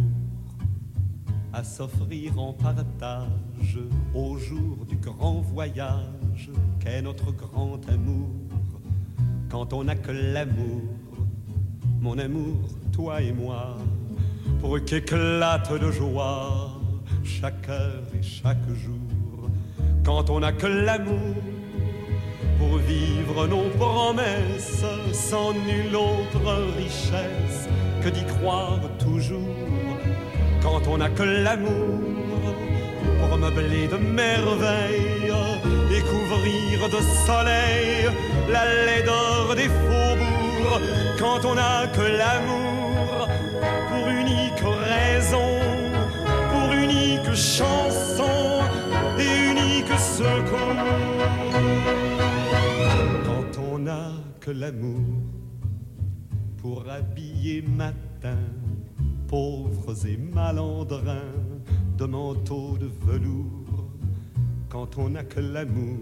à 1.53 1.63
s'offrir 1.63 2.39
en 2.39 2.53
partage 2.53 3.79
au 4.15 4.37
jour 4.37 4.85
du 4.87 4.97
grand 4.97 5.41
voyage 5.41 6.51
qu'est 6.81 7.01
notre 7.01 7.33
grand 7.33 7.79
amour. 7.89 8.29
Quand 9.49 9.73
on 9.73 9.85
n'a 9.85 9.95
que 9.95 10.11
l'amour, 10.11 10.83
mon 12.01 12.19
amour, 12.19 12.57
toi 12.93 13.23
et 13.23 13.33
moi, 13.33 13.79
pour 14.61 14.85
qu'éclate 14.85 15.73
de 15.73 15.91
joie 15.91 16.73
chaque 17.25 17.69
heure 17.69 18.03
et 18.19 18.23
chaque 18.23 18.69
jour. 18.69 19.49
Quand 20.05 20.29
on 20.29 20.41
n'a 20.41 20.53
que 20.53 20.67
l'amour 20.67 21.37
pour 22.59 22.79
vivre 22.79 23.47
nos 23.47 23.69
promesses 23.79 24.85
sans 25.13 25.53
nulle 25.53 25.95
autre 25.95 26.75
richesse 26.77 27.69
d'y 28.11 28.25
croire 28.25 28.81
toujours. 28.99 29.57
Quand 30.63 30.87
on 30.89 30.99
n'a 30.99 31.09
que 31.09 31.23
l'amour 31.23 32.01
pour 33.21 33.39
meubler 33.39 33.87
de 33.89 33.97
merveilles 33.97 35.33
et 35.91 36.01
couvrir 36.01 36.89
de 36.89 37.01
soleil 37.27 38.11
la 38.51 38.65
laideur 38.87 39.55
des 39.55 39.69
faubourgs. 39.69 40.81
Quand 41.19 41.45
on 41.45 41.55
n'a 41.55 41.87
que 41.89 42.03
l'amour 42.03 43.29
pour 43.89 44.09
unique 44.09 44.65
raison, 44.95 45.61
pour 46.51 46.73
unique 46.73 47.35
chanson 47.35 48.63
et 49.19 49.51
unique 49.51 49.99
secours. 49.99 50.83
Quand 53.25 53.61
on 53.73 53.79
n'a 53.79 54.11
que 54.41 54.51
l'amour 54.51 55.36
pour 56.67 56.91
habiller 56.91 57.63
matin 57.63 58.41
pauvres 59.29 59.95
et 60.05 60.17
malandrins 60.17 61.37
de 61.97 62.07
manteaux 62.07 62.77
de 62.77 62.91
velours. 63.07 63.85
Quand 64.69 64.99
on 64.99 65.11
n'a 65.11 65.23
que 65.23 65.39
l'amour 65.39 66.01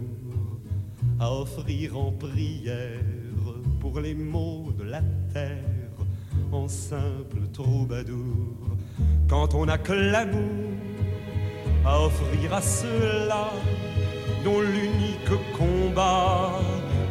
à 1.21 1.31
offrir 1.31 1.99
en 1.99 2.13
prière 2.13 3.05
pour 3.79 4.01
les 4.01 4.15
maux 4.15 4.73
de 4.79 4.85
la 4.85 5.03
terre 5.35 5.99
en 6.51 6.67
simple 6.67 7.43
troubadour. 7.53 8.57
Quand 9.29 9.55
on 9.55 9.67
n'a 9.67 9.77
que 9.77 9.93
l'amour 9.93 10.73
à 11.85 12.01
offrir 12.07 12.55
à 12.55 12.63
ceux-là 12.63 13.51
dont 14.43 14.63
l'unique 14.63 15.37
combat 15.59 16.59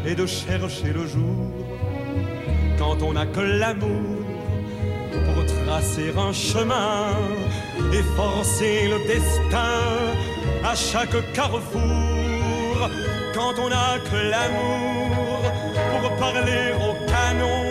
et 0.07 0.15
de 0.15 0.25
chercher 0.25 0.91
le 0.91 1.05
jour 1.05 1.62
quand 2.93 3.05
on 3.07 3.13
n'a 3.13 3.25
que 3.25 3.39
l'amour 3.39 4.23
pour 5.11 5.45
tracer 5.45 6.13
un 6.15 6.31
chemin 6.31 7.15
et 7.91 8.03
forcer 8.15 8.87
le 8.87 8.99
destin 9.07 9.79
à 10.63 10.75
chaque 10.75 11.33
carrefour. 11.33 12.89
Quand 13.33 13.53
on 13.59 13.69
n'a 13.69 13.97
que 14.09 14.15
l'amour 14.33 15.39
pour 15.91 16.15
parler 16.17 16.73
au 16.87 16.93
canon 17.11 17.63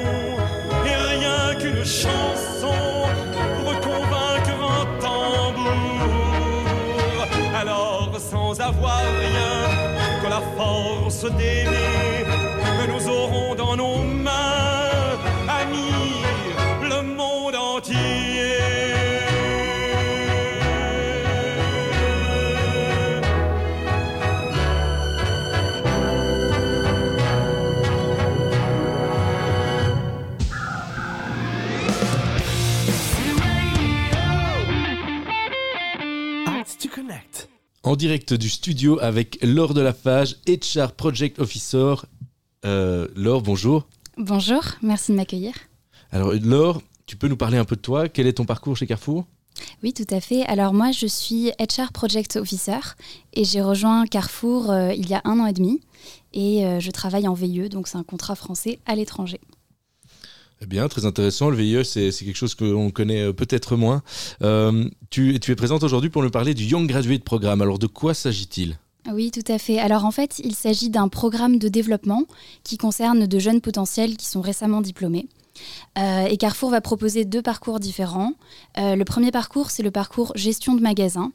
et 0.86 0.96
rien 1.10 1.54
qu'une 1.60 1.84
chanson 1.84 2.74
pour 3.58 3.80
convaincre 3.80 4.58
un 4.80 4.86
tambour. 5.00 6.08
Alors 7.60 8.10
sans 8.18 8.60
avoir 8.60 9.02
rien 9.20 10.20
que 10.20 10.28
la 10.28 10.42
force 10.56 11.24
d'aimer 11.36 12.12
nous 12.88 13.08
aurons 13.08 13.51
En 37.92 37.96
direct 37.96 38.32
du 38.32 38.48
studio 38.48 38.98
avec 39.02 39.38
Laure 39.42 39.74
Delafage, 39.74 40.36
HR 40.48 40.92
Project 40.92 41.38
Officer. 41.38 41.96
Euh, 42.64 43.06
Laure, 43.14 43.42
bonjour. 43.42 43.86
Bonjour, 44.16 44.62
merci 44.80 45.12
de 45.12 45.18
m'accueillir. 45.18 45.52
Alors 46.10 46.32
Laure, 46.32 46.80
tu 47.04 47.16
peux 47.16 47.28
nous 47.28 47.36
parler 47.36 47.58
un 47.58 47.66
peu 47.66 47.76
de 47.76 47.82
toi? 47.82 48.08
Quel 48.08 48.26
est 48.26 48.32
ton 48.32 48.46
parcours 48.46 48.78
chez 48.78 48.86
Carrefour? 48.86 49.26
Oui, 49.82 49.92
tout 49.92 50.06
à 50.08 50.22
fait. 50.22 50.42
Alors 50.46 50.72
moi, 50.72 50.90
je 50.90 51.06
suis 51.06 51.50
HR 51.60 51.92
Project 51.92 52.36
Officer 52.36 52.80
et 53.34 53.44
j'ai 53.44 53.60
rejoint 53.60 54.06
Carrefour 54.06 54.70
euh, 54.70 54.94
il 54.94 55.10
y 55.10 55.12
a 55.12 55.20
un 55.24 55.38
an 55.38 55.44
et 55.44 55.52
demi 55.52 55.82
et 56.32 56.64
euh, 56.64 56.80
je 56.80 56.90
travaille 56.90 57.28
en 57.28 57.34
VIE, 57.34 57.68
donc 57.68 57.88
c'est 57.88 57.98
un 57.98 58.04
contrat 58.04 58.36
français 58.36 58.78
à 58.86 58.94
l'étranger. 58.94 59.38
Eh 60.62 60.66
bien, 60.66 60.86
très 60.86 61.06
intéressant. 61.06 61.50
Le 61.50 61.56
VIE, 61.56 61.84
c'est 61.84 62.12
quelque 62.12 62.36
chose 62.36 62.54
que 62.54 62.64
l'on 62.64 62.90
connaît 62.90 63.22
euh, 63.22 63.32
peut-être 63.32 63.74
moins. 63.74 64.02
Euh, 64.42 64.88
tu, 65.10 65.34
es 65.34 65.56
présente 65.56 65.82
aujourd'hui 65.82 66.08
pour 66.08 66.22
nous 66.22 66.30
parler 66.30 66.54
du 66.54 66.62
Young 66.64 66.86
Graduate 66.86 67.24
Programme. 67.24 67.62
Alors, 67.62 67.80
de 67.80 67.88
quoi 67.88 68.14
s'agit-il? 68.14 68.78
Oui, 69.12 69.32
tout 69.32 69.52
à 69.52 69.58
fait. 69.58 69.80
Alors 69.80 70.04
en 70.04 70.12
fait, 70.12 70.38
il 70.44 70.54
s'agit 70.54 70.88
d'un 70.88 71.08
programme 71.08 71.58
de 71.58 71.66
développement 71.66 72.22
qui 72.62 72.76
concerne 72.76 73.26
de 73.26 73.38
jeunes 73.40 73.60
potentiels 73.60 74.16
qui 74.16 74.26
sont 74.26 74.40
récemment 74.40 74.80
diplômés. 74.80 75.26
Euh, 75.98 76.26
et 76.26 76.36
Carrefour 76.36 76.70
va 76.70 76.80
proposer 76.80 77.24
deux 77.24 77.42
parcours 77.42 77.80
différents. 77.80 78.34
Le 78.76 79.02
premier 79.02 79.32
parcours, 79.32 79.72
c'est 79.72 79.82
le 79.82 79.90
parcours 79.90 80.30
gestion 80.36 80.76
de 80.76 80.80
magasin. 80.80 81.32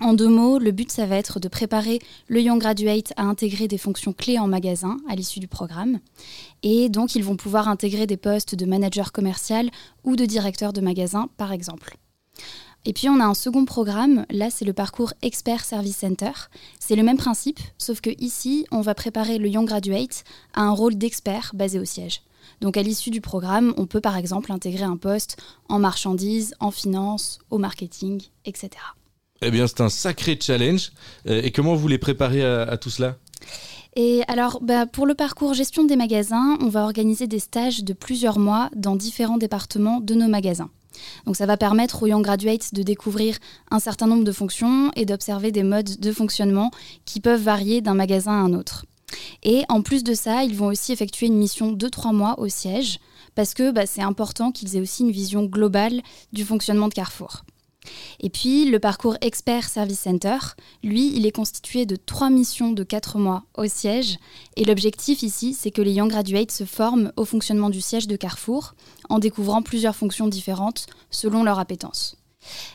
En 0.00 0.14
deux 0.14 0.28
mots, 0.28 0.58
le 0.58 0.72
but, 0.72 0.90
ça 0.90 1.06
va 1.06 1.16
être 1.16 1.38
de 1.38 1.48
préparer 1.48 2.00
le 2.28 2.40
Young 2.40 2.60
Graduate 2.60 3.12
à 3.16 3.22
intégrer 3.22 3.68
des 3.68 3.78
fonctions 3.78 4.12
clés 4.12 4.38
en 4.38 4.48
magasin 4.48 4.96
à 5.08 5.14
l'issue 5.14 5.38
du 5.38 5.48
programme. 5.48 6.00
Et 6.62 6.88
donc, 6.88 7.14
ils 7.14 7.24
vont 7.24 7.36
pouvoir 7.36 7.68
intégrer 7.68 8.06
des 8.06 8.16
postes 8.16 8.54
de 8.54 8.66
manager 8.66 9.12
commercial 9.12 9.70
ou 10.02 10.16
de 10.16 10.24
directeur 10.24 10.72
de 10.72 10.80
magasin, 10.80 11.28
par 11.36 11.52
exemple. 11.52 11.96
Et 12.84 12.92
puis 12.92 13.08
on 13.08 13.20
a 13.20 13.24
un 13.24 13.34
second 13.34 13.64
programme, 13.64 14.26
là 14.28 14.50
c'est 14.50 14.64
le 14.64 14.72
parcours 14.72 15.12
Expert 15.22 15.64
Service 15.64 15.98
Center. 15.98 16.32
C'est 16.80 16.96
le 16.96 17.04
même 17.04 17.16
principe, 17.16 17.60
sauf 17.78 18.00
que 18.00 18.10
ici 18.18 18.66
on 18.72 18.80
va 18.80 18.96
préparer 18.96 19.38
le 19.38 19.48
Young 19.48 19.68
Graduate 19.68 20.24
à 20.54 20.62
un 20.62 20.72
rôle 20.72 20.96
d'expert 20.96 21.52
basé 21.54 21.78
au 21.78 21.84
siège. 21.84 22.22
Donc 22.60 22.76
à 22.76 22.82
l'issue 22.82 23.10
du 23.10 23.20
programme, 23.20 23.72
on 23.76 23.86
peut 23.86 24.00
par 24.00 24.16
exemple 24.16 24.50
intégrer 24.50 24.82
un 24.82 24.96
poste 24.96 25.40
en 25.68 25.78
marchandises, 25.78 26.54
en 26.58 26.72
finance, 26.72 27.38
au 27.50 27.58
marketing, 27.58 28.20
etc. 28.44 28.70
Eh 29.42 29.50
bien, 29.50 29.66
c'est 29.66 29.80
un 29.80 29.88
sacré 29.88 30.38
challenge. 30.40 30.92
Euh, 31.26 31.42
Et 31.42 31.50
comment 31.50 31.74
vous 31.74 31.88
les 31.88 31.98
préparez 31.98 32.44
à, 32.44 32.76
tout 32.76 32.90
cela? 32.90 33.16
Et 33.96 34.22
alors, 34.28 34.60
bah, 34.62 34.86
pour 34.86 35.04
le 35.04 35.14
parcours 35.14 35.52
gestion 35.52 35.84
des 35.84 35.96
magasins, 35.96 36.56
on 36.60 36.68
va 36.68 36.84
organiser 36.84 37.26
des 37.26 37.40
stages 37.40 37.84
de 37.84 37.92
plusieurs 37.92 38.38
mois 38.38 38.70
dans 38.74 38.96
différents 38.96 39.36
départements 39.36 40.00
de 40.00 40.14
nos 40.14 40.28
magasins. 40.28 40.70
Donc 41.26 41.36
ça 41.36 41.46
va 41.46 41.56
permettre 41.56 42.02
aux 42.02 42.06
Young 42.06 42.22
Graduates 42.22 42.74
de 42.74 42.82
découvrir 42.82 43.36
un 43.70 43.80
certain 43.80 44.06
nombre 44.06 44.24
de 44.24 44.32
fonctions 44.32 44.90
et 44.94 45.04
d'observer 45.04 45.50
des 45.50 45.62
modes 45.62 45.98
de 45.98 46.12
fonctionnement 46.12 46.70
qui 47.04 47.20
peuvent 47.20 47.42
varier 47.42 47.80
d'un 47.80 47.94
magasin 47.94 48.32
à 48.32 48.44
un 48.44 48.54
autre. 48.54 48.86
Et 49.42 49.64
en 49.68 49.82
plus 49.82 50.04
de 50.04 50.14
ça, 50.14 50.44
ils 50.44 50.54
vont 50.54 50.68
aussi 50.68 50.92
effectuer 50.92 51.26
une 51.26 51.36
mission 51.36 51.72
de 51.72 51.88
trois 51.88 52.12
mois 52.12 52.38
au 52.38 52.48
siège, 52.48 52.98
parce 53.34 53.54
que 53.54 53.70
bah, 53.70 53.86
c'est 53.86 54.02
important 54.02 54.52
qu'ils 54.52 54.76
aient 54.76 54.80
aussi 54.80 55.02
une 55.02 55.10
vision 55.10 55.44
globale 55.44 56.02
du 56.32 56.44
fonctionnement 56.44 56.88
de 56.88 56.94
Carrefour. 56.94 57.44
Et 58.20 58.30
puis, 58.30 58.70
le 58.70 58.78
parcours 58.78 59.16
Expert 59.20 59.68
Service 59.68 60.00
Center, 60.00 60.38
lui, 60.82 61.12
il 61.16 61.26
est 61.26 61.32
constitué 61.32 61.86
de 61.86 61.96
trois 61.96 62.30
missions 62.30 62.72
de 62.72 62.84
quatre 62.84 63.18
mois 63.18 63.44
au 63.54 63.66
siège. 63.66 64.18
Et 64.56 64.64
l'objectif 64.64 65.22
ici, 65.22 65.54
c'est 65.54 65.70
que 65.70 65.82
les 65.82 65.92
Young 65.92 66.10
Graduates 66.10 66.52
se 66.52 66.64
forment 66.64 67.12
au 67.16 67.24
fonctionnement 67.24 67.70
du 67.70 67.80
siège 67.80 68.06
de 68.06 68.16
Carrefour 68.16 68.74
en 69.08 69.18
découvrant 69.18 69.62
plusieurs 69.62 69.96
fonctions 69.96 70.28
différentes 70.28 70.86
selon 71.10 71.44
leur 71.44 71.58
appétence. 71.58 72.16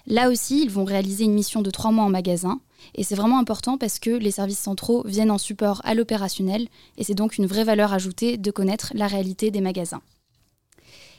Là 0.05 0.29
aussi, 0.29 0.61
ils 0.61 0.69
vont 0.69 0.85
réaliser 0.85 1.25
une 1.25 1.33
mission 1.33 1.61
de 1.61 1.71
trois 1.71 1.91
mois 1.91 2.05
en 2.05 2.09
magasin. 2.09 2.59
Et 2.95 3.03
c'est 3.03 3.15
vraiment 3.15 3.39
important 3.39 3.77
parce 3.77 3.99
que 3.99 4.11
les 4.11 4.31
services 4.31 4.59
centraux 4.59 5.03
viennent 5.05 5.31
en 5.31 5.37
support 5.37 5.81
à 5.83 5.93
l'opérationnel. 5.93 6.67
Et 6.97 7.03
c'est 7.03 7.15
donc 7.15 7.37
une 7.37 7.47
vraie 7.47 7.63
valeur 7.63 7.93
ajoutée 7.93 8.37
de 8.37 8.51
connaître 8.51 8.91
la 8.95 9.07
réalité 9.07 9.51
des 9.51 9.61
magasins. 9.61 10.01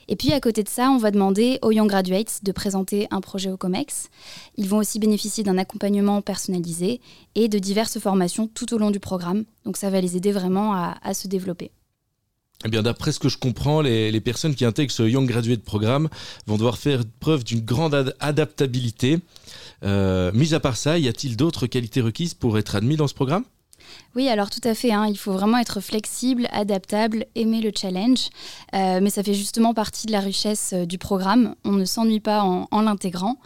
Et 0.08 0.16
puis 0.16 0.32
à 0.32 0.40
côté 0.40 0.62
de 0.62 0.68
ça, 0.68 0.90
on 0.90 0.96
va 0.96 1.10
demander 1.10 1.58
aux 1.60 1.70
Young 1.70 1.88
Graduates 1.88 2.40
de 2.42 2.50
présenter 2.50 3.06
un 3.10 3.20
projet 3.20 3.50
au 3.50 3.58
COMEX. 3.58 4.08
Ils 4.56 4.66
vont 4.66 4.78
aussi 4.78 4.98
bénéficier 4.98 5.44
d'un 5.44 5.58
accompagnement 5.58 6.22
personnalisé 6.22 7.00
et 7.34 7.48
de 7.48 7.58
diverses 7.58 7.98
formations 7.98 8.48
tout 8.48 8.72
au 8.74 8.78
long 8.78 8.90
du 8.90 9.00
programme. 9.00 9.44
Donc 9.66 9.76
ça 9.76 9.90
va 9.90 10.00
les 10.00 10.16
aider 10.16 10.32
vraiment 10.32 10.72
à, 10.72 11.14
se 11.14 11.28
développer. 11.28 11.70
Eh 12.64 12.68
bien, 12.68 12.82
d'après 12.82 13.12
ce 13.12 13.20
que 13.20 13.28
je 13.28 13.36
comprends, 13.36 13.82
les, 13.82 14.20
personnes 14.20 14.54
qui 14.54 14.64
intègrent 14.64 14.92
ce 14.92 15.02
Young 15.02 15.28
Graduate 15.28 15.62
Programme 15.62 16.08
vont 16.46 16.56
devoir 16.56 16.78
faire 16.78 17.02
preuve 17.20 17.44
d'une 17.44 17.60
grande 17.60 17.94
ad- 17.94 18.16
adaptabilité. 18.18 19.18
Euh, 19.84 20.32
mis 20.32 20.54
à 20.54 20.60
part 20.60 20.76
ça, 20.76 20.98
y 20.98 21.06
a-t-il 21.06 21.36
d'autres 21.36 21.66
qualités 21.66 22.00
requises 22.00 22.34
pour 22.34 22.58
être 22.58 22.74
admis 22.74 22.96
dans 22.96 23.08
ce 23.08 23.14
programme? 23.14 23.44
Oui, 24.16 24.28
alors 24.28 24.50
tout 24.50 24.60
à 24.64 24.74
fait. 24.74 24.92
hein, 24.92 25.06
il 25.06 25.16
faut 25.16 25.32
vraiment 25.32 25.58
être 25.58 25.80
flexible, 25.80 26.48
adaptable, 26.52 27.26
aimer 27.34 27.60
le 27.60 27.70
challenge. 27.74 28.28
Euh, 28.74 29.00
mais 29.02 29.10
ça 29.10 29.22
fait 29.22 29.34
justement 29.34 29.74
partie 29.74 30.06
de 30.06 30.12
la 30.12 30.20
richesse 30.20 30.72
euh, 30.74 30.86
du 30.86 30.98
programme. 30.98 31.54
On 31.64 31.72
ne 31.72 31.84
s'ennuie 31.84 32.20
pas 32.20 32.42
en, 32.42 32.68
en 32.70 32.82
l'intégrant. 32.82 33.36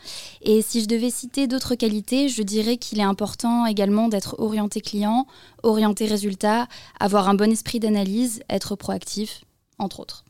Et 0.40 0.62
si 0.62 0.80
je 0.80 0.86
devais 0.86 1.10
citer 1.10 1.46
d'autres 1.46 1.74
qualités, 1.74 2.28
je 2.28 2.42
dirais 2.42 2.76
qu'il 2.76 3.00
est 3.00 3.04
important 3.04 3.66
également 3.66 4.08
d'être 4.08 4.36
orienté 4.38 4.80
client, 4.80 5.26
orienté 5.62 6.06
résultat, 6.06 6.68
avoir 6.98 7.28
un 7.28 7.34
bon 7.34 7.50
esprit 7.50 7.80
d'analyse, 7.80 8.42
être 8.48 8.76
proactif, 8.76 9.42
entre 9.78 10.00
autres. 10.00 10.24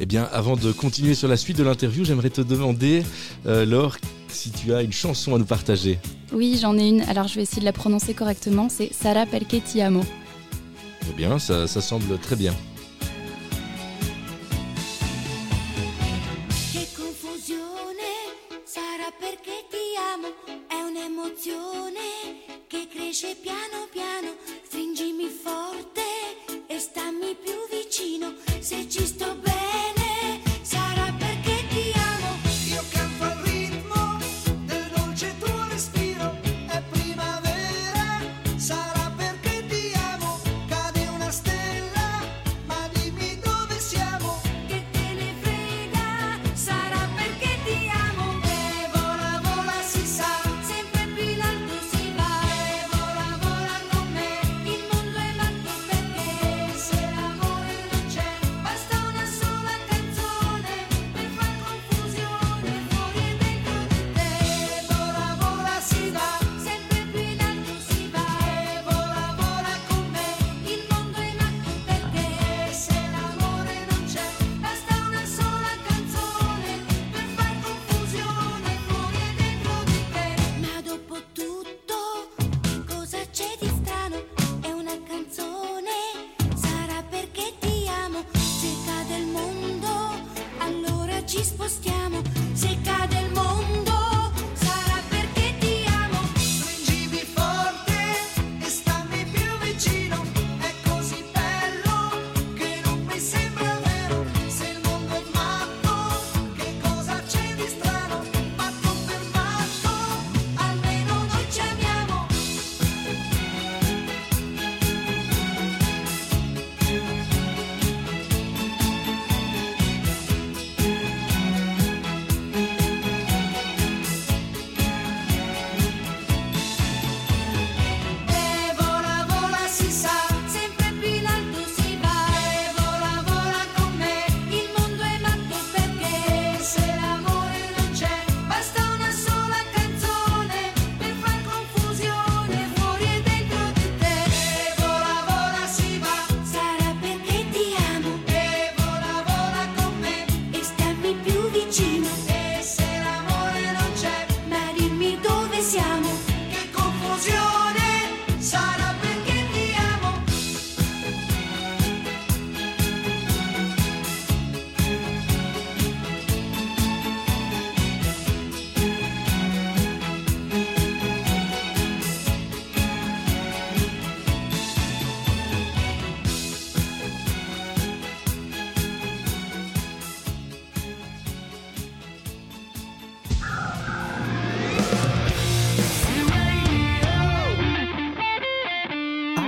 Eh 0.00 0.06
bien, 0.06 0.28
avant 0.32 0.56
de 0.56 0.72
continuer 0.72 1.14
sur 1.14 1.28
la 1.28 1.36
suite 1.36 1.56
de 1.56 1.62
l'interview, 1.62 2.04
j'aimerais 2.04 2.30
te 2.30 2.40
demander, 2.40 3.04
euh, 3.46 3.64
Laure, 3.64 3.96
si 4.28 4.50
tu 4.50 4.74
as 4.74 4.82
une 4.82 4.92
chanson 4.92 5.34
à 5.34 5.38
nous 5.38 5.44
partager. 5.44 5.98
Oui, 6.32 6.58
j'en 6.60 6.76
ai 6.76 6.88
une. 6.88 7.02
Alors 7.02 7.28
je 7.28 7.36
vais 7.36 7.42
essayer 7.42 7.60
de 7.60 7.64
la 7.64 7.72
prononcer 7.72 8.12
correctement. 8.12 8.68
C'est 8.68 8.92
Sara 8.92 9.24
Pelke 9.24 9.62
Ti 9.64 9.82
Amo. 9.82 10.04
Eh 11.08 11.12
bien, 11.16 11.38
ça, 11.38 11.66
ça 11.66 11.80
semble 11.80 12.18
très 12.18 12.36
bien. 12.36 12.54
Piano 23.42 23.88
piano, 23.92 24.34
stringimi 24.66 25.28
forte 25.28 26.02
e 26.74 26.80
stammi 26.80 27.36
più 27.40 27.52
vicino, 27.70 28.34
se 28.58 28.88
ci 28.88 29.06
sto 29.06 29.36
bene 29.36 30.03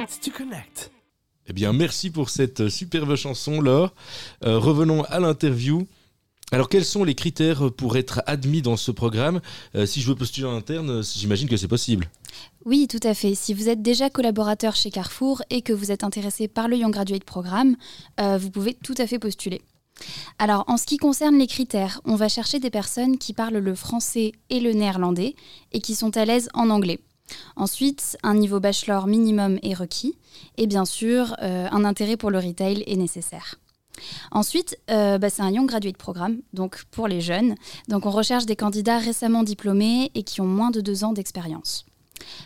Dance 0.06 0.20
to 0.20 0.30
Connect. 0.30 0.92
Eh 1.48 1.52
bien, 1.52 1.72
merci 1.72 2.10
pour 2.10 2.30
cette 2.30 2.68
superbe 2.68 3.16
chanson, 3.16 3.60
Laure. 3.60 3.92
Euh, 4.44 4.56
revenons 4.56 5.02
à 5.04 5.18
l'interview. 5.18 5.88
Alors, 6.52 6.68
quels 6.68 6.84
sont 6.84 7.02
les 7.02 7.16
critères 7.16 7.72
pour 7.72 7.96
être 7.96 8.22
admis 8.26 8.62
dans 8.62 8.76
ce 8.76 8.92
programme? 8.92 9.40
Euh, 9.74 9.84
Si 9.84 10.00
je 10.00 10.06
veux 10.06 10.14
postuler 10.14 10.46
en 10.46 10.54
interne, 10.54 10.90
euh, 10.90 11.02
j'imagine 11.02 11.48
que 11.48 11.56
c'est 11.56 11.66
possible. 11.66 12.08
Oui, 12.64 12.86
tout 12.86 13.00
à 13.02 13.14
fait. 13.14 13.34
Si 13.34 13.52
vous 13.52 13.68
êtes 13.68 13.82
déjà 13.82 14.08
collaborateur 14.08 14.76
chez 14.76 14.92
Carrefour 14.92 15.42
et 15.50 15.60
que 15.62 15.72
vous 15.72 15.90
êtes 15.90 16.04
intéressé 16.04 16.46
par 16.46 16.68
le 16.68 16.76
Young 16.76 16.92
Graduate 16.92 17.24
Programme, 17.24 17.74
euh, 18.20 18.38
vous 18.38 18.50
pouvez 18.50 18.74
tout 18.74 18.94
à 18.98 19.08
fait 19.08 19.18
postuler. 19.18 19.60
Alors, 20.38 20.64
en 20.68 20.76
ce 20.76 20.86
qui 20.86 20.98
concerne 20.98 21.36
les 21.36 21.48
critères, 21.48 22.00
on 22.04 22.14
va 22.14 22.28
chercher 22.28 22.60
des 22.60 22.70
personnes 22.70 23.18
qui 23.18 23.32
parlent 23.32 23.58
le 23.58 23.74
français 23.74 24.32
et 24.50 24.60
le 24.60 24.72
néerlandais 24.72 25.34
et 25.72 25.80
qui 25.80 25.96
sont 25.96 26.16
à 26.16 26.24
l'aise 26.24 26.48
en 26.54 26.70
anglais. 26.70 27.00
Ensuite, 27.56 28.16
un 28.22 28.34
niveau 28.34 28.60
bachelor 28.60 29.06
minimum 29.06 29.58
est 29.62 29.74
requis 29.74 30.16
et 30.56 30.66
bien 30.66 30.84
sûr, 30.84 31.34
euh, 31.42 31.68
un 31.70 31.84
intérêt 31.84 32.16
pour 32.16 32.30
le 32.30 32.38
retail 32.38 32.84
est 32.86 32.96
nécessaire. 32.96 33.56
Ensuite, 34.30 34.78
euh, 34.90 35.18
bah, 35.18 35.30
c'est 35.30 35.42
un 35.42 35.50
Young 35.50 35.66
Graduate 35.66 35.96
Programme, 35.96 36.38
donc 36.52 36.84
pour 36.90 37.08
les 37.08 37.20
jeunes. 37.20 37.54
Donc 37.88 38.06
on 38.06 38.10
recherche 38.10 38.46
des 38.46 38.56
candidats 38.56 38.98
récemment 38.98 39.42
diplômés 39.42 40.10
et 40.14 40.22
qui 40.22 40.40
ont 40.40 40.46
moins 40.46 40.70
de 40.70 40.80
deux 40.80 41.04
ans 41.04 41.12
d'expérience. 41.12 41.86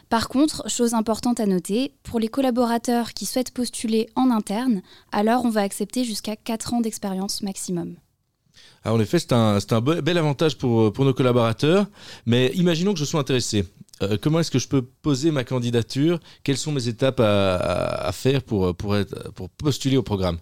Par 0.08 0.28
contre, 0.28 0.68
chose 0.68 0.94
importante 0.94 1.40
à 1.40 1.46
noter, 1.46 1.94
pour 2.02 2.20
les 2.20 2.28
collaborateurs 2.28 3.12
qui 3.12 3.26
souhaitent 3.26 3.52
postuler 3.52 4.08
en 4.16 4.30
interne, 4.30 4.82
alors 5.12 5.44
on 5.44 5.50
va 5.50 5.62
accepter 5.62 6.04
jusqu'à 6.04 6.36
4 6.36 6.74
ans 6.74 6.80
d'expérience 6.80 7.42
maximum. 7.42 7.96
Ah, 8.84 8.92
en 8.92 9.00
effet, 9.00 9.18
c'est 9.18 9.32
un, 9.32 9.58
bel 9.80 10.18
avantage 10.18 10.56
pour 10.58 11.04
nos 11.04 11.14
collaborateurs. 11.14 11.86
Mais 12.26 12.50
imaginons 12.54 12.94
que 12.94 12.98
je 12.98 13.04
sois 13.04 13.20
intéressé. 13.20 13.64
Euh, 14.02 14.16
comment 14.20 14.40
est-ce 14.40 14.50
que 14.50 14.58
je 14.58 14.68
peux 14.68 14.82
poser 14.82 15.30
ma 15.30 15.44
candidature? 15.44 16.20
Quelles 16.42 16.58
sont 16.58 16.72
mes 16.72 16.88
étapes 16.88 17.20
à, 17.20 18.10
faire 18.12 18.42
pour 18.42 18.74
postuler 19.58 19.96
au 19.96 20.02
programme? 20.02 20.38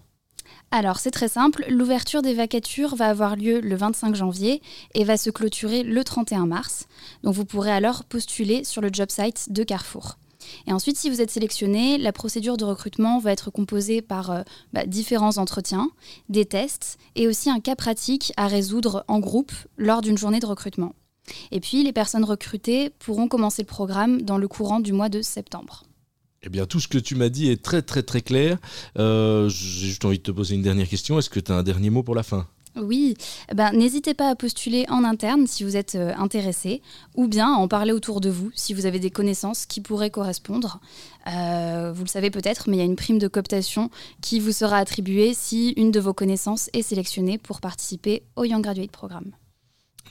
Alors 0.71 0.99
c'est 0.99 1.11
très 1.11 1.29
simple, 1.29 1.65
l'ouverture 1.67 2.21
des 2.21 2.35
vacatures 2.35 2.95
va 2.95 3.07
avoir 3.07 3.35
lieu 3.35 3.59
le 3.59 3.75
25 3.75 4.13
janvier 4.13 4.61
et 4.93 5.03
va 5.03 5.17
se 5.17 5.31
clôturer 5.31 5.81
le 5.81 6.03
31 6.03 6.45
mars. 6.45 6.85
Donc 7.23 7.33
vous 7.33 7.45
pourrez 7.45 7.71
alors 7.71 8.03
postuler 8.03 8.63
sur 8.63 8.81
le 8.81 8.89
job 8.93 9.09
site 9.09 9.51
de 9.51 9.63
Carrefour. 9.63 10.19
Et 10.67 10.73
ensuite, 10.73 10.97
si 10.97 11.09
vous 11.09 11.21
êtes 11.21 11.31
sélectionné, 11.31 11.97
la 11.97 12.13
procédure 12.13 12.55
de 12.55 12.65
recrutement 12.65 13.19
va 13.19 13.31
être 13.31 13.49
composée 13.49 14.01
par 14.01 14.31
euh, 14.31 14.41
bah, 14.71 14.85
différents 14.85 15.37
entretiens, 15.37 15.89
des 16.29 16.45
tests 16.45 16.97
et 17.15 17.27
aussi 17.27 17.49
un 17.49 17.59
cas 17.59 17.75
pratique 17.75 18.31
à 18.37 18.47
résoudre 18.47 19.03
en 19.07 19.19
groupe 19.19 19.51
lors 19.77 20.01
d'une 20.01 20.17
journée 20.17 20.39
de 20.39 20.45
recrutement. 20.45 20.93
Et 21.51 21.59
puis, 21.59 21.83
les 21.83 21.93
personnes 21.93 22.23
recrutées 22.23 22.89
pourront 22.89 23.27
commencer 23.27 23.61
le 23.63 23.67
programme 23.67 24.21
dans 24.21 24.37
le 24.37 24.47
courant 24.47 24.79
du 24.79 24.93
mois 24.93 25.09
de 25.09 25.21
septembre. 25.21 25.83
Eh 26.43 26.49
bien, 26.49 26.65
tout 26.65 26.79
ce 26.79 26.87
que 26.87 26.97
tu 26.97 27.15
m'as 27.15 27.29
dit 27.29 27.49
est 27.49 27.61
très 27.61 27.81
très 27.81 28.01
très 28.01 28.21
clair. 28.21 28.57
Euh, 28.97 29.49
J'ai 29.49 29.87
juste 29.87 30.05
envie 30.05 30.19
de 30.19 30.23
te 30.23 30.31
poser 30.31 30.55
une 30.55 30.61
dernière 30.61 30.87
question. 30.87 31.19
Est-ce 31.19 31.29
que 31.29 31.39
tu 31.39 31.51
as 31.51 31.55
un 31.55 31.63
dernier 31.63 31.89
mot 31.89 32.01
pour 32.01 32.15
la 32.15 32.23
fin? 32.23 32.47
Oui, 32.75 33.15
eh 33.51 33.55
ben, 33.55 33.71
n'hésitez 33.73 34.13
pas 34.13 34.29
à 34.29 34.35
postuler 34.35 34.85
en 34.89 35.03
interne 35.03 35.47
si 35.47 35.63
vous 35.63 35.75
êtes 35.75 35.95
euh, 35.95 36.13
intéressé, 36.15 36.81
ou 37.15 37.27
bien 37.27 37.53
à 37.53 37.57
en 37.57 37.67
parler 37.67 37.91
autour 37.91 38.21
de 38.21 38.29
vous 38.29 38.51
si 38.53 38.73
vous 38.73 38.85
avez 38.85 38.99
des 38.99 39.09
connaissances 39.09 39.65
qui 39.65 39.81
pourraient 39.81 40.11
correspondre. 40.11 40.79
Euh, 41.27 41.91
vous 41.93 42.03
le 42.03 42.09
savez 42.09 42.29
peut-être, 42.29 42.69
mais 42.69 42.77
il 42.77 42.79
y 42.79 42.83
a 42.83 42.85
une 42.85 42.95
prime 42.95 43.17
de 43.17 43.27
cooptation 43.27 43.89
qui 44.21 44.39
vous 44.39 44.51
sera 44.51 44.77
attribuée 44.77 45.33
si 45.33 45.71
une 45.71 45.91
de 45.91 45.99
vos 45.99 46.13
connaissances 46.13 46.69
est 46.73 46.83
sélectionnée 46.83 47.37
pour 47.37 47.59
participer 47.59 48.23
au 48.35 48.45
Young 48.45 48.63
Graduate 48.63 48.91
Programme. 48.91 49.31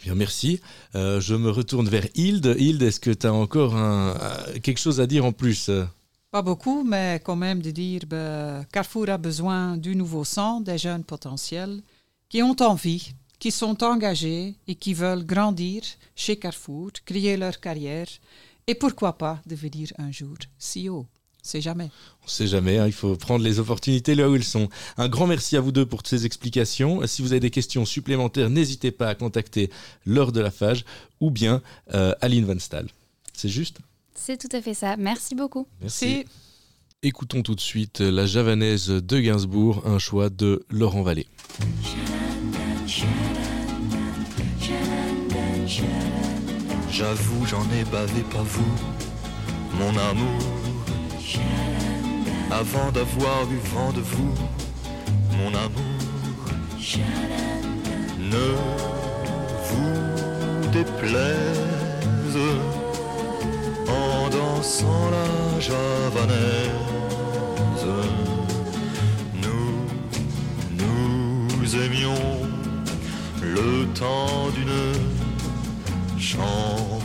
Bien, 0.02 0.14
merci. 0.14 0.60
Euh, 0.94 1.20
je 1.20 1.34
me 1.34 1.50
retourne 1.50 1.88
vers 1.88 2.06
Hilde. 2.14 2.54
Hilde, 2.58 2.82
est-ce 2.82 3.00
que 3.00 3.10
tu 3.10 3.26
as 3.26 3.32
encore 3.34 3.74
un- 3.76 4.14
quelque 4.62 4.78
chose 4.78 5.00
à 5.00 5.06
dire 5.06 5.24
en 5.24 5.32
plus? 5.32 5.70
Pas 6.30 6.42
beaucoup, 6.42 6.84
mais 6.84 7.20
quand 7.24 7.36
même 7.36 7.60
de 7.62 7.70
dire 7.70 8.02
ben, 8.06 8.64
Carrefour 8.70 9.08
a 9.08 9.18
besoin 9.18 9.76
du 9.76 9.96
nouveau 9.96 10.24
sang, 10.24 10.60
des 10.60 10.78
jeunes 10.78 11.04
potentiels 11.04 11.80
qui 12.28 12.42
ont 12.42 12.56
envie, 12.60 13.12
qui 13.38 13.50
sont 13.50 13.82
engagés 13.82 14.54
et 14.66 14.74
qui 14.74 14.94
veulent 14.94 15.24
grandir 15.24 15.82
chez 16.14 16.36
Carrefour, 16.36 16.90
créer 17.04 17.36
leur 17.36 17.58
carrière 17.60 18.08
et 18.66 18.74
pourquoi 18.74 19.16
pas 19.16 19.40
devenir 19.46 19.88
un 19.98 20.12
jour 20.12 20.36
CEO. 20.58 21.06
C'est 21.42 21.60
jamais. 21.60 21.90
On 22.22 22.26
ne 22.26 22.30
sait 22.30 22.46
jamais, 22.46 22.78
hein, 22.78 22.86
il 22.86 22.92
faut 22.92 23.16
prendre 23.16 23.44
les 23.44 23.58
opportunités 23.58 24.14
là 24.14 24.28
où 24.28 24.34
elles 24.34 24.44
sont. 24.44 24.68
Un 24.96 25.08
grand 25.08 25.26
merci 25.26 25.56
à 25.56 25.60
vous 25.60 25.72
deux 25.72 25.86
pour 25.86 26.02
toutes 26.02 26.10
ces 26.10 26.26
explications. 26.26 27.06
Si 27.06 27.22
vous 27.22 27.32
avez 27.32 27.40
des 27.40 27.50
questions 27.50 27.84
supplémentaires, 27.86 28.50
n'hésitez 28.50 28.90
pas 28.90 29.08
à 29.08 29.14
contacter 29.14 29.70
Laure 30.04 30.32
de 30.32 30.40
la 30.40 30.50
Fage 30.50 30.84
ou 31.20 31.30
bien 31.30 31.62
euh, 31.94 32.14
Aline 32.20 32.44
Van 32.44 32.58
Staal. 32.58 32.88
C'est 33.32 33.48
juste? 33.48 33.78
C'est 34.14 34.36
tout 34.36 34.54
à 34.54 34.60
fait 34.60 34.74
ça. 34.74 34.96
Merci 34.96 35.34
beaucoup. 35.34 35.66
Merci. 35.80 36.24
Écoutons 37.02 37.42
tout 37.42 37.54
de 37.54 37.60
suite 37.60 38.00
la 38.00 38.26
javanaise 38.26 38.88
de 38.88 39.20
Gainsbourg, 39.20 39.86
un 39.86 40.00
choix 40.00 40.30
de 40.30 40.66
Laurent 40.68 41.02
Vallée. 41.02 41.28
J'avoue, 46.90 47.46
j'en 47.46 47.62
ai 47.70 47.84
bavé, 47.84 48.22
pas 48.32 48.42
vous, 48.42 48.74
mon 49.78 49.96
amour. 49.96 50.67
Avant 52.50 52.90
d'avoir 52.92 53.42
eu 53.50 53.58
vent 53.74 53.92
de 53.92 54.00
vous, 54.00 54.34
mon 55.38 55.48
amour. 55.48 55.98
Ne 58.18 58.48
vous 59.68 60.68
déplaise 60.72 62.38
en 63.88 64.28
dansant 64.30 65.10
la 65.10 65.60
javanaise. 65.60 66.78
Nous, 69.42 69.72
nous 70.78 71.76
aimions 71.76 72.48
le 73.42 73.86
temps 73.94 74.48
d'une 74.54 74.94
chanson. 76.18 76.98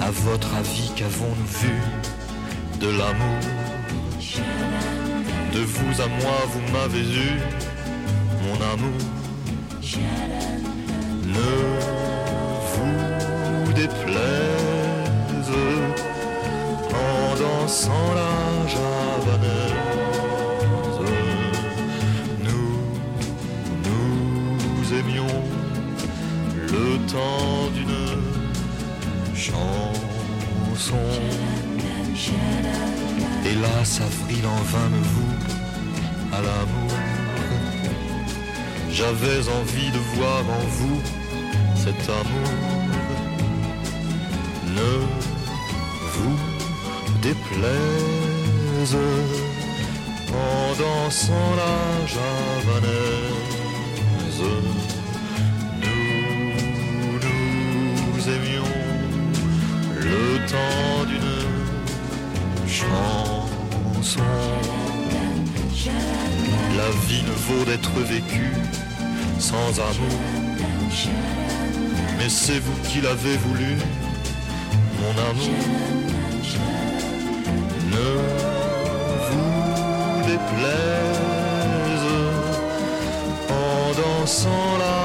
À 0.00 0.10
votre 0.10 0.54
avis, 0.54 0.90
qu'avons-nous 0.96 1.44
vu 1.44 1.74
de 2.80 2.88
l'amour 2.88 3.40
De 5.52 5.60
vous 5.60 6.00
à 6.00 6.06
moi, 6.06 6.38
vous 6.52 6.72
m'avez 6.72 7.00
eu, 7.00 7.38
mon 8.42 8.54
amour. 8.72 8.98
Ne 11.26 11.52
vous 12.72 13.72
déplaise 13.74 15.52
en 16.94 17.36
dansant 17.36 18.14
la 18.14 18.68
javanaise. 18.68 19.80
Nous, 22.42 22.76
nous 23.84 24.94
aimions 24.98 25.44
le 26.56 26.98
temps 27.06 27.68
d'une 27.74 28.29
chanson. 29.40 30.96
Hélas, 33.44 34.00
avril 34.00 34.44
en 34.46 34.62
vain 34.72 34.88
me 34.90 35.02
vous 35.14 35.36
à 36.36 36.40
l'amour. 36.46 36.94
J'avais 38.90 39.40
envie 39.58 39.90
de 39.90 40.00
voir 40.14 40.42
en 40.58 40.64
vous 40.78 41.00
cet 41.74 42.02
amour. 42.20 42.52
Ne 44.78 44.92
vous 46.14 46.38
déplaise 47.22 48.96
en 50.32 50.74
dansant 50.82 51.50
la 51.62 51.76
javanaise. 52.14 53.30
Le 60.10 60.46
temps 60.46 61.04
d'une 61.10 62.68
chanson. 62.68 64.20
La 66.76 66.90
vie 67.06 67.22
ne 67.22 67.36
vaut 67.46 67.64
d'être 67.64 67.96
vécue 68.00 68.54
sans 69.38 69.70
amour. 69.80 70.20
Mais 72.18 72.28
c'est 72.28 72.58
vous 72.58 72.78
qui 72.88 73.00
l'avez 73.00 73.36
voulu, 73.36 73.76
mon 75.00 75.14
amour. 75.30 75.64
Ne 77.94 78.10
vous 79.26 80.22
déplaise 80.26 82.06
en 83.50 83.92
dansant 84.00 84.78
la 84.78 84.99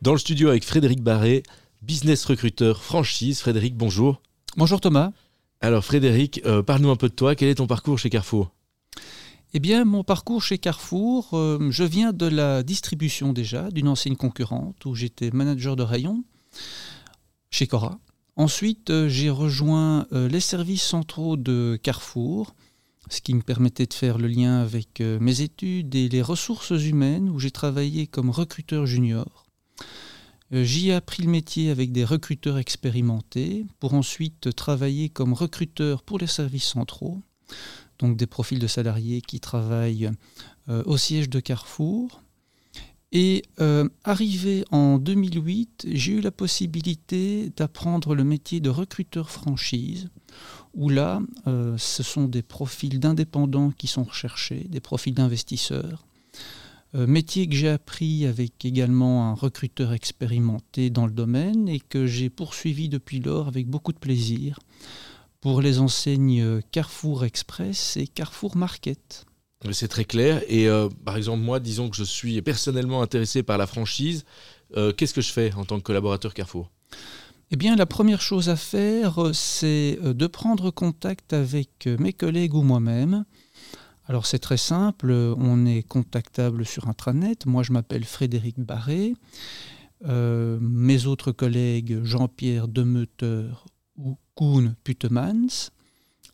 Dans 0.00 0.12
le 0.12 0.18
studio 0.18 0.48
avec 0.48 0.64
Frédéric 0.64 1.02
Barré, 1.02 1.42
business 1.82 2.24
recruteur 2.24 2.84
franchise. 2.84 3.40
Frédéric, 3.40 3.76
bonjour. 3.76 4.22
Bonjour 4.56 4.80
Thomas. 4.80 5.10
Alors 5.60 5.84
Frédéric, 5.84 6.40
euh, 6.46 6.62
parle-nous 6.62 6.90
un 6.90 6.96
peu 6.96 7.08
de 7.08 7.14
toi. 7.14 7.34
Quel 7.34 7.48
est 7.48 7.56
ton 7.56 7.66
parcours 7.66 7.98
chez 7.98 8.08
Carrefour? 8.08 8.52
Eh 9.54 9.58
bien, 9.58 9.84
mon 9.84 10.04
parcours 10.04 10.40
chez 10.40 10.58
Carrefour, 10.58 11.30
euh, 11.32 11.70
je 11.70 11.82
viens 11.82 12.12
de 12.12 12.26
la 12.26 12.62
distribution 12.62 13.32
déjà, 13.32 13.72
d'une 13.72 13.88
enseigne 13.88 14.14
concurrente 14.14 14.84
où 14.84 14.94
j'étais 14.94 15.32
manager 15.32 15.74
de 15.74 15.82
rayon 15.82 16.22
chez 17.50 17.66
Cora. 17.66 17.98
Ensuite, 18.36 18.90
euh, 18.90 19.08
j'ai 19.08 19.30
rejoint 19.30 20.06
euh, 20.12 20.28
les 20.28 20.40
services 20.40 20.82
centraux 20.84 21.36
de 21.36 21.76
Carrefour, 21.82 22.54
ce 23.10 23.20
qui 23.20 23.34
me 23.34 23.42
permettait 23.42 23.86
de 23.86 23.94
faire 23.94 24.18
le 24.18 24.28
lien 24.28 24.60
avec 24.60 25.00
mes 25.00 25.40
études 25.40 25.94
et 25.94 26.08
les 26.10 26.20
ressources 26.20 26.70
humaines 26.70 27.30
où 27.30 27.40
j'ai 27.40 27.50
travaillé 27.50 28.06
comme 28.06 28.28
recruteur 28.28 28.84
junior. 28.84 29.47
Euh, 30.52 30.64
J'y 30.64 30.88
ai 30.88 30.94
appris 30.94 31.22
le 31.22 31.30
métier 31.30 31.70
avec 31.70 31.92
des 31.92 32.04
recruteurs 32.04 32.58
expérimentés 32.58 33.66
pour 33.80 33.94
ensuite 33.94 34.54
travailler 34.54 35.08
comme 35.08 35.32
recruteur 35.32 36.02
pour 36.02 36.18
les 36.18 36.26
services 36.26 36.68
centraux, 36.68 37.20
donc 37.98 38.16
des 38.16 38.26
profils 38.26 38.58
de 38.58 38.66
salariés 38.66 39.20
qui 39.20 39.40
travaillent 39.40 40.10
euh, 40.68 40.82
au 40.86 40.96
siège 40.96 41.28
de 41.28 41.40
Carrefour. 41.40 42.22
Et 43.10 43.42
euh, 43.60 43.88
arrivé 44.04 44.64
en 44.70 44.98
2008, 44.98 45.86
j'ai 45.90 46.12
eu 46.12 46.20
la 46.20 46.30
possibilité 46.30 47.50
d'apprendre 47.56 48.14
le 48.14 48.22
métier 48.22 48.60
de 48.60 48.68
recruteur 48.68 49.30
franchise, 49.30 50.10
où 50.74 50.90
là, 50.90 51.20
ce 51.46 52.02
sont 52.02 52.26
des 52.26 52.42
profils 52.42 53.00
d'indépendants 53.00 53.70
qui 53.70 53.86
sont 53.86 54.04
recherchés, 54.04 54.66
des 54.68 54.78
profils 54.78 55.14
d'investisseurs. 55.14 56.07
Euh, 56.94 57.06
métier 57.06 57.46
que 57.46 57.54
j'ai 57.54 57.68
appris 57.68 58.26
avec 58.26 58.64
également 58.64 59.30
un 59.30 59.34
recruteur 59.34 59.92
expérimenté 59.92 60.88
dans 60.88 61.06
le 61.06 61.12
domaine 61.12 61.68
et 61.68 61.80
que 61.80 62.06
j'ai 62.06 62.30
poursuivi 62.30 62.88
depuis 62.88 63.20
lors 63.20 63.48
avec 63.48 63.68
beaucoup 63.68 63.92
de 63.92 63.98
plaisir 63.98 64.58
pour 65.40 65.60
les 65.60 65.78
enseignes 65.78 66.40
euh, 66.40 66.60
Carrefour 66.72 67.24
Express 67.24 67.96
et 67.96 68.06
Carrefour 68.06 68.56
Market. 68.56 69.26
C'est 69.72 69.88
très 69.88 70.04
clair. 70.04 70.42
Et 70.48 70.68
euh, 70.68 70.88
par 71.04 71.16
exemple, 71.16 71.42
moi, 71.42 71.60
disons 71.60 71.90
que 71.90 71.96
je 71.96 72.04
suis 72.04 72.40
personnellement 72.42 73.02
intéressé 73.02 73.42
par 73.42 73.58
la 73.58 73.66
franchise. 73.66 74.24
Euh, 74.76 74.92
Qu'est-ce 74.92 75.14
que 75.14 75.20
je 75.20 75.32
fais 75.32 75.52
en 75.54 75.64
tant 75.64 75.78
que 75.78 75.82
collaborateur 75.82 76.32
Carrefour? 76.32 76.70
Eh 77.50 77.56
bien, 77.56 77.76
la 77.76 77.86
première 77.86 78.20
chose 78.20 78.50
à 78.50 78.56
faire, 78.56 79.30
c'est 79.32 79.98
de 80.02 80.26
prendre 80.26 80.70
contact 80.70 81.32
avec 81.32 81.88
mes 81.98 82.12
collègues 82.12 82.54
ou 82.54 82.62
moi-même. 82.62 83.24
Alors, 84.08 84.24
c'est 84.24 84.38
très 84.38 84.56
simple, 84.56 85.12
on 85.12 85.66
est 85.66 85.82
contactable 85.82 86.64
sur 86.64 86.88
intranet. 86.88 87.44
Moi, 87.44 87.62
je 87.62 87.72
m'appelle 87.72 88.04
Frédéric 88.04 88.58
Barré. 88.58 89.14
Euh, 90.06 90.58
mes 90.60 91.04
autres 91.04 91.30
collègues, 91.30 92.02
Jean-Pierre 92.04 92.68
Demeuteur 92.68 93.66
ou 93.98 94.16
Koen 94.34 94.74
Putemans. 94.82 95.70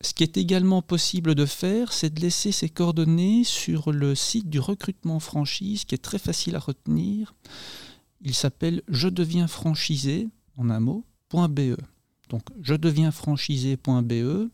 Ce 0.00 0.14
qui 0.14 0.22
est 0.22 0.36
également 0.36 0.82
possible 0.82 1.34
de 1.34 1.46
faire, 1.46 1.92
c'est 1.92 2.14
de 2.14 2.20
laisser 2.20 2.52
ses 2.52 2.68
coordonnées 2.68 3.42
sur 3.42 3.90
le 3.90 4.14
site 4.14 4.48
du 4.48 4.60
recrutement 4.60 5.18
franchise, 5.18 5.84
qui 5.84 5.96
est 5.96 5.98
très 5.98 6.18
facile 6.18 6.54
à 6.54 6.60
retenir. 6.60 7.34
Il 8.20 8.34
s'appelle 8.34 8.82
je 8.86 9.08
deviens 9.08 9.48
franchisé, 9.48 10.28
en 10.56 10.70
un 10.70 10.80
mot, 10.80 11.04
.be. 11.32 11.76
Donc 12.28 12.42
je 12.60 12.74
deviens 12.74 13.10
franchisé.be. 13.10 14.50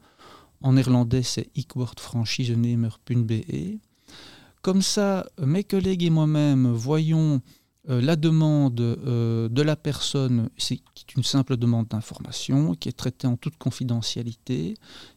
En 0.63 0.75
néerlandais, 0.75 1.23
c'est 1.23 1.49
ik 1.55 1.73
word 1.75 1.99
franchisenemer.be. 1.99 3.79
Comme 4.63 4.83
ça, 4.83 5.27
mes 5.39 5.65
collègues 5.65 6.03
et 6.03 6.11
moi-même 6.11 6.71
voyons 6.71 7.41
euh, 7.89 8.01
la 8.03 8.17
demande 8.17 8.81
euh, 8.81 9.49
de 9.49 9.63
la 9.63 9.75
personne, 9.75 10.51
c'est 10.59 10.81
une 11.17 11.23
simple 11.23 11.57
demande 11.57 11.89
d'information 11.89 12.75
qui 12.75 12.91
est 12.91 12.97
traitée 12.97 13.27
en 13.27 13.37
toute 13.37 13.57
confidentialité. 13.57 14.75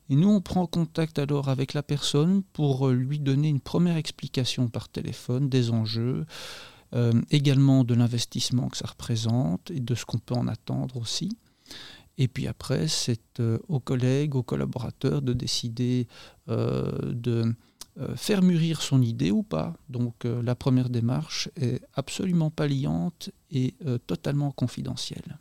Et 0.10 0.16
nous, 0.16 0.30
on 0.30 0.40
prend 0.40 0.66
contact 0.66 1.20
alors 1.20 1.50
avec 1.50 1.74
la 1.74 1.84
personne 1.84 2.42
pour 2.54 2.88
euh, 2.88 2.94
lui 2.94 3.20
donner 3.20 3.50
une 3.50 3.60
première 3.60 3.98
explication 3.98 4.70
par 4.70 4.88
téléphone 4.88 5.50
des 5.50 5.72
enjeux, 5.72 6.26
également 7.32 7.84
de 7.84 7.96
l'investissement 7.96 8.70
que 8.70 8.78
ça 8.78 8.86
représente 8.86 9.72
et 9.72 9.80
de 9.80 9.96
ce 9.96 10.06
qu'on 10.06 10.20
peut 10.20 10.36
en 10.36 10.48
attendre 10.48 10.98
aussi. 10.98 11.36
Et 12.18 12.28
puis 12.28 12.48
après, 12.48 12.88
c'est 12.88 13.40
euh, 13.40 13.58
aux 13.68 13.80
collègues, 13.80 14.36
aux 14.36 14.44
collaborateurs 14.44 15.22
de 15.22 15.34
décider 15.34 16.08
euh, 16.50 16.92
de 17.12 17.54
euh, 18.00 18.16
faire 18.16 18.42
mûrir 18.42 18.82
son 18.82 19.02
idée 19.02 19.32
ou 19.32 19.44
pas. 19.44 19.74
Donc 19.90 20.26
la 20.26 20.56
première 20.56 20.90
démarche 20.90 21.50
est 21.60 21.82
absolument 21.94 22.50
pas 22.50 22.68
liante 22.68 23.30
et 23.52 23.76
totalement 24.08 24.52
confidentielle. 24.52 25.38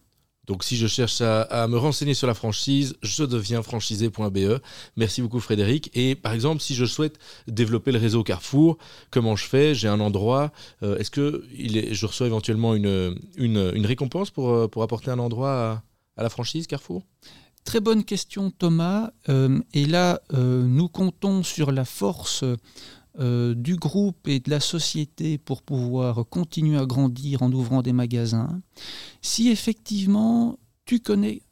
Donc 0.47 0.65
si 0.65 0.77
je 0.77 0.87
cherche 0.87 1.21
à, 1.23 1.67
me 1.69 1.79
renseigner 1.79 2.15
sur 2.15 2.27
la 2.27 2.35
franchise, 2.35 2.97
je 3.01 3.23
deviens 3.25 3.63
franchisé.be. 3.63 4.61
Merci 4.97 5.23
beaucoup 5.23 5.41
Frédéric. 5.41 5.91
Et 5.95 6.15
par 6.15 6.33
exemple, 6.33 6.61
si 6.61 6.75
je 6.75 6.85
souhaite 6.85 7.19
développer 7.47 7.93
le 7.93 7.99
réseau 7.99 8.23
Carrefour, 8.23 8.77
comment 9.11 9.37
je 9.37 9.47
fais? 9.47 9.75
J'ai 9.75 9.89
un 9.89 10.01
endroit. 10.01 10.53
Est-ce 10.83 11.11
que 11.11 11.47
je 11.55 12.07
reçois 12.07 12.27
éventuellement 12.27 12.75
une, 12.75 13.87
récompense 13.87 14.31
pour, 14.31 14.83
apporter 14.83 15.11
un 15.11 15.21
endroit 15.21 15.83
à 16.17 16.23
la 16.23 16.29
franchise 16.29 16.67
Carrefour? 16.67 17.03
Très 17.65 17.81
bonne 17.81 18.05
question 18.05 18.51
Thomas. 18.51 19.13
Euh, 19.29 19.61
et 19.73 19.87
là, 19.87 20.21
euh, 20.33 20.67
nous 20.67 20.89
comptons 20.89 21.43
sur 21.43 21.71
la 21.71 21.85
force 21.85 22.45
euh, 23.19 23.55
du 23.55 23.77
groupe 23.77 24.27
et 24.27 24.41
de 24.41 24.51
la 24.51 24.61
société 24.61 25.39
pour 25.39 25.63
pouvoir 25.63 26.25
continuer 26.29 26.79
à 26.79 26.87
grandir 26.87 27.43
en 27.43 27.53
ouvrant 27.53 27.83
des 27.83 27.93
magasins. 27.93 28.61
Si 29.21 29.49
effectivement 29.49 30.59
tu 30.85 31.01
connais 31.01 31.43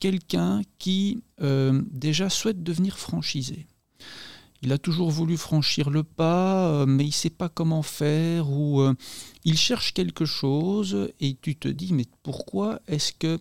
quelqu'un 0.00 0.62
qui 0.80 1.22
déjà 1.38 2.28
souhaite 2.28 2.64
devenir 2.64 2.98
franchisé, 2.98 3.68
il 4.62 4.72
a 4.72 4.78
toujours 4.78 5.12
voulu 5.12 5.36
franchir 5.36 5.90
le 5.90 6.02
pas, 6.02 6.84
mais 6.86 7.04
il 7.04 7.08
ne 7.08 7.12
sait 7.12 7.30
pas 7.30 7.48
comment 7.48 7.82
faire, 7.82 8.50
ou 8.50 8.82
il 9.44 9.56
cherche 9.56 9.94
quelque 9.94 10.24
chose, 10.24 11.12
et 11.20 11.36
tu 11.40 11.54
te 11.54 11.68
dis, 11.68 11.92
mais 11.92 12.06
pourquoi 12.24 12.80
est-ce 12.88 13.12
que 13.12 13.38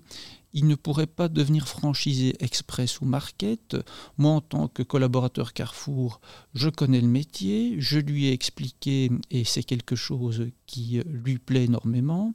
il 0.54 0.68
ne 0.68 0.76
pourrait 0.76 1.08
pas 1.08 1.30
devenir 1.30 1.68
franchisé 1.68 2.36
express 2.39 3.01
ou 3.01 3.06
market 3.06 3.76
Moi, 4.18 4.32
en 4.34 4.41
tant 4.41 4.68
que 4.68 4.84
collaborateur 4.84 5.54
Carrefour, 5.54 6.22
je 6.54 6.70
connais 6.70 7.01
le 7.01 7.08
métier, 7.08 7.76
je 7.80 7.99
lui 7.99 8.28
ai 8.28 8.32
expliqué, 8.32 9.12
et 9.32 9.43
c'est 9.43 9.64
quelque 9.64 9.95
chose 9.95 10.47
qui 10.66 10.99
euh, 10.99 11.04
lui 11.08 11.39
plaît 11.39 11.66
énormément. 11.66 12.34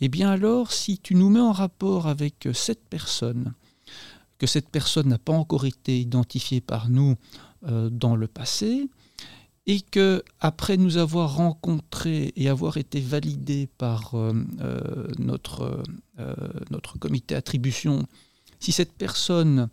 Eh 0.00 0.08
bien 0.08 0.30
alors, 0.30 0.72
si 0.72 0.98
tu 0.98 1.14
nous 1.14 1.30
mets 1.30 1.40
en 1.40 1.52
rapport 1.52 2.08
avec 2.08 2.48
cette 2.52 2.84
personne, 2.88 3.54
que 4.38 4.46
cette 4.46 4.68
personne 4.68 5.08
n'a 5.08 5.18
pas 5.18 5.32
encore 5.32 5.64
été 5.64 6.00
identifiée 6.00 6.60
par 6.60 6.90
nous 6.90 7.14
euh, 7.66 7.88
dans 7.88 8.16
le 8.16 8.26
passé, 8.26 8.88
et 9.66 9.80
que 9.80 10.22
après 10.40 10.76
nous 10.76 10.98
avoir 10.98 11.36
rencontrés 11.36 12.32
et 12.36 12.48
avoir 12.48 12.76
été 12.76 13.00
validés 13.00 13.68
par 13.78 14.14
euh, 14.14 14.32
euh, 14.60 15.08
notre, 15.18 15.82
euh, 16.18 16.34
notre 16.70 16.98
comité 16.98 17.34
attribution, 17.34 18.06
si 18.60 18.72
cette 18.72 18.92
personne 18.92 19.68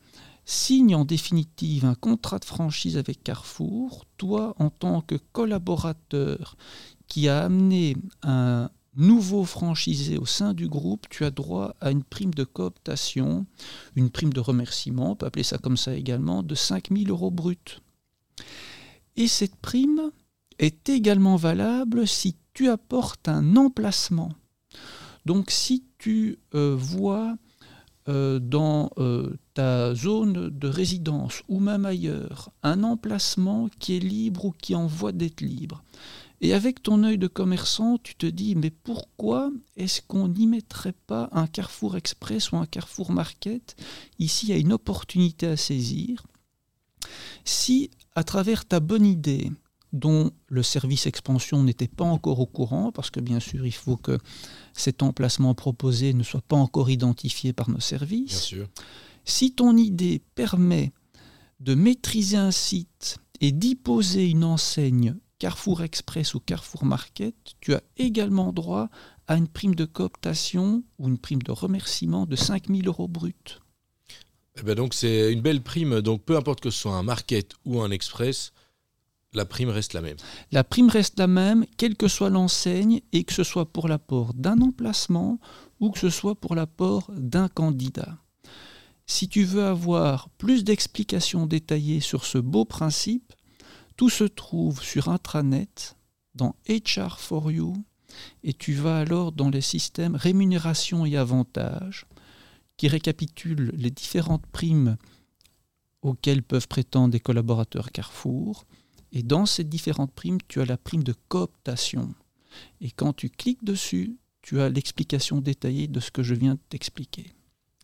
signe 0.45 0.95
en 0.95 1.05
définitive 1.05 1.85
un 1.85 1.95
contrat 1.95 2.39
de 2.39 2.45
franchise 2.45 2.97
avec 2.97 3.23
Carrefour, 3.23 4.05
toi 4.17 4.55
en 4.59 4.69
tant 4.69 5.01
que 5.01 5.15
collaborateur 5.33 6.55
qui 7.07 7.27
a 7.27 7.43
amené 7.43 7.97
un 8.23 8.69
nouveau 8.95 9.45
franchisé 9.45 10.17
au 10.17 10.25
sein 10.25 10.53
du 10.53 10.67
groupe, 10.67 11.07
tu 11.09 11.25
as 11.25 11.31
droit 11.31 11.75
à 11.79 11.91
une 11.91 12.03
prime 12.03 12.33
de 12.33 12.43
cooptation, 12.43 13.45
une 13.95 14.09
prime 14.09 14.33
de 14.33 14.39
remerciement, 14.39 15.11
on 15.11 15.15
peut 15.15 15.25
appeler 15.25 15.43
ça 15.43 15.57
comme 15.57 15.77
ça 15.77 15.95
également, 15.95 16.43
de 16.43 16.55
5000 16.55 17.09
euros 17.09 17.31
bruts. 17.31 17.81
Et 19.15 19.27
cette 19.27 19.55
prime 19.55 20.11
est 20.59 20.89
également 20.89 21.35
valable 21.35 22.07
si 22.07 22.35
tu 22.53 22.69
apportes 22.69 23.27
un 23.27 23.55
emplacement. 23.55 24.31
Donc 25.25 25.51
si 25.51 25.85
tu 25.97 26.39
euh, 26.55 26.75
vois 26.75 27.37
euh, 28.07 28.39
dans 28.39 28.89
euh, 28.97 29.37
ta 29.53 29.93
zone 29.93 30.49
de 30.49 30.67
résidence 30.67 31.43
ou 31.47 31.59
même 31.59 31.85
ailleurs 31.85 32.51
un 32.63 32.83
emplacement 32.83 33.69
qui 33.79 33.95
est 33.95 33.99
libre 33.99 34.45
ou 34.45 34.51
qui 34.51 34.73
en 34.75 34.87
voie 34.87 35.11
d'être 35.11 35.41
libre, 35.41 35.83
et 36.43 36.55
avec 36.55 36.81
ton 36.81 37.03
œil 37.03 37.19
de 37.19 37.27
commerçant, 37.27 37.99
tu 38.01 38.15
te 38.15 38.25
dis, 38.25 38.55
mais 38.55 38.71
pourquoi 38.71 39.51
est-ce 39.77 40.01
qu'on 40.01 40.27
n'y 40.27 40.47
mettrait 40.47 40.95
pas 41.05 41.29
un 41.33 41.45
Carrefour 41.45 41.95
Express 41.95 42.51
ou 42.51 42.57
un 42.57 42.65
Carrefour 42.65 43.11
Market 43.11 43.75
Ici, 44.17 44.47
il 44.47 44.49
y 44.49 44.53
a 44.53 44.57
une 44.57 44.73
opportunité 44.73 45.45
à 45.45 45.55
saisir? 45.55 46.25
Si, 47.45 47.91
à 48.15 48.23
travers 48.23 48.65
ta 48.65 48.79
bonne 48.79 49.05
idée, 49.05 49.51
dont 49.93 50.31
le 50.47 50.63
service 50.63 51.05
expansion 51.05 51.63
n'était 51.63 51.87
pas 51.87 52.05
encore 52.05 52.39
au 52.39 52.45
courant, 52.45 52.91
parce 52.91 53.09
que 53.09 53.19
bien 53.19 53.39
sûr, 53.39 53.65
il 53.65 53.73
faut 53.73 53.97
que 53.97 54.17
cet 54.73 55.03
emplacement 55.03 55.53
proposé 55.53 56.13
ne 56.13 56.23
soit 56.23 56.41
pas 56.41 56.55
encore 56.55 56.89
identifié 56.89 57.53
par 57.53 57.69
nos 57.69 57.79
services. 57.79 58.31
Bien 58.31 58.39
sûr. 58.39 58.67
Si 59.25 59.53
ton 59.53 59.75
idée 59.75 60.21
permet 60.35 60.91
de 61.59 61.75
maîtriser 61.75 62.37
un 62.37 62.51
site 62.51 63.17
et 63.39 63.51
d'y 63.51 63.75
poser 63.75 64.29
une 64.29 64.43
enseigne 64.43 65.15
Carrefour 65.39 65.81
Express 65.81 66.35
ou 66.35 66.39
Carrefour 66.39 66.85
Market, 66.85 67.35
tu 67.59 67.73
as 67.73 67.81
également 67.97 68.53
droit 68.53 68.89
a 69.27 69.37
une 69.37 69.47
prime 69.47 69.75
de 69.75 69.85
cooptation 69.85 70.83
ou 70.99 71.07
une 71.07 71.17
prime 71.17 71.41
de 71.41 71.51
remerciement 71.51 72.25
de 72.25 72.35
5000 72.35 72.87
euros 72.87 73.07
bruts. 73.07 73.59
Eh 74.57 74.63
ben 74.63 74.75
donc 74.75 74.93
c'est 74.93 75.31
une 75.31 75.41
belle 75.41 75.61
prime, 75.61 76.01
donc 76.01 76.23
peu 76.23 76.35
importe 76.35 76.59
que 76.59 76.69
ce 76.69 76.79
soit 76.79 76.95
un 76.95 77.03
market 77.03 77.53
ou 77.65 77.81
un 77.81 77.91
express, 77.91 78.51
la 79.33 79.45
prime 79.45 79.69
reste 79.69 79.93
la 79.93 80.01
même. 80.01 80.17
La 80.51 80.63
prime 80.63 80.89
reste 80.89 81.17
la 81.17 81.27
même, 81.27 81.65
quelle 81.77 81.95
que 81.95 82.09
soit 82.09 82.29
l'enseigne, 82.29 83.01
et 83.13 83.23
que 83.23 83.33
ce 83.33 83.43
soit 83.43 83.71
pour 83.71 83.87
l'apport 83.87 84.33
d'un 84.33 84.59
emplacement 84.61 85.39
ou 85.79 85.89
que 85.91 85.99
ce 85.99 86.09
soit 86.09 86.35
pour 86.35 86.53
l'apport 86.53 87.09
d'un 87.15 87.47
candidat. 87.47 88.17
Si 89.05 89.29
tu 89.29 89.43
veux 89.43 89.63
avoir 89.63 90.29
plus 90.31 90.63
d'explications 90.63 91.45
détaillées 91.45 92.01
sur 92.01 92.25
ce 92.25 92.37
beau 92.37 92.65
principe, 92.65 93.33
tout 93.97 94.09
se 94.09 94.23
trouve 94.25 94.81
sur 94.81 95.09
intranet 95.09 95.95
dans 96.35 96.55
HR 96.67 97.19
for 97.19 97.51
You 97.51 97.73
et 98.43 98.53
tu 98.53 98.73
vas 98.73 98.97
alors 98.99 99.31
dans 99.31 99.49
les 99.49 99.61
systèmes 99.61 100.15
rémunération 100.15 101.05
et 101.05 101.17
avantages 101.17 102.05
qui 102.81 102.87
récapitulent 102.87 103.71
les 103.77 103.91
différentes 103.91 104.47
primes 104.47 104.97
auxquelles 106.01 106.41
peuvent 106.41 106.67
prétendre 106.67 107.11
des 107.11 107.19
collaborateurs 107.19 107.91
Carrefour. 107.91 108.65
Et 109.11 109.21
dans 109.21 109.45
ces 109.45 109.63
différentes 109.63 110.13
primes, 110.13 110.39
tu 110.47 110.61
as 110.61 110.65
la 110.65 110.77
prime 110.77 111.03
de 111.03 111.13
cooptation. 111.27 112.15
Et 112.81 112.89
quand 112.89 113.13
tu 113.13 113.29
cliques 113.29 113.63
dessus, 113.63 114.17
tu 114.41 114.59
as 114.61 114.69
l'explication 114.69 115.41
détaillée 115.41 115.87
de 115.87 115.99
ce 115.99 116.09
que 116.09 116.23
je 116.23 116.33
viens 116.33 116.55
de 116.55 116.59
t'expliquer. 116.69 117.27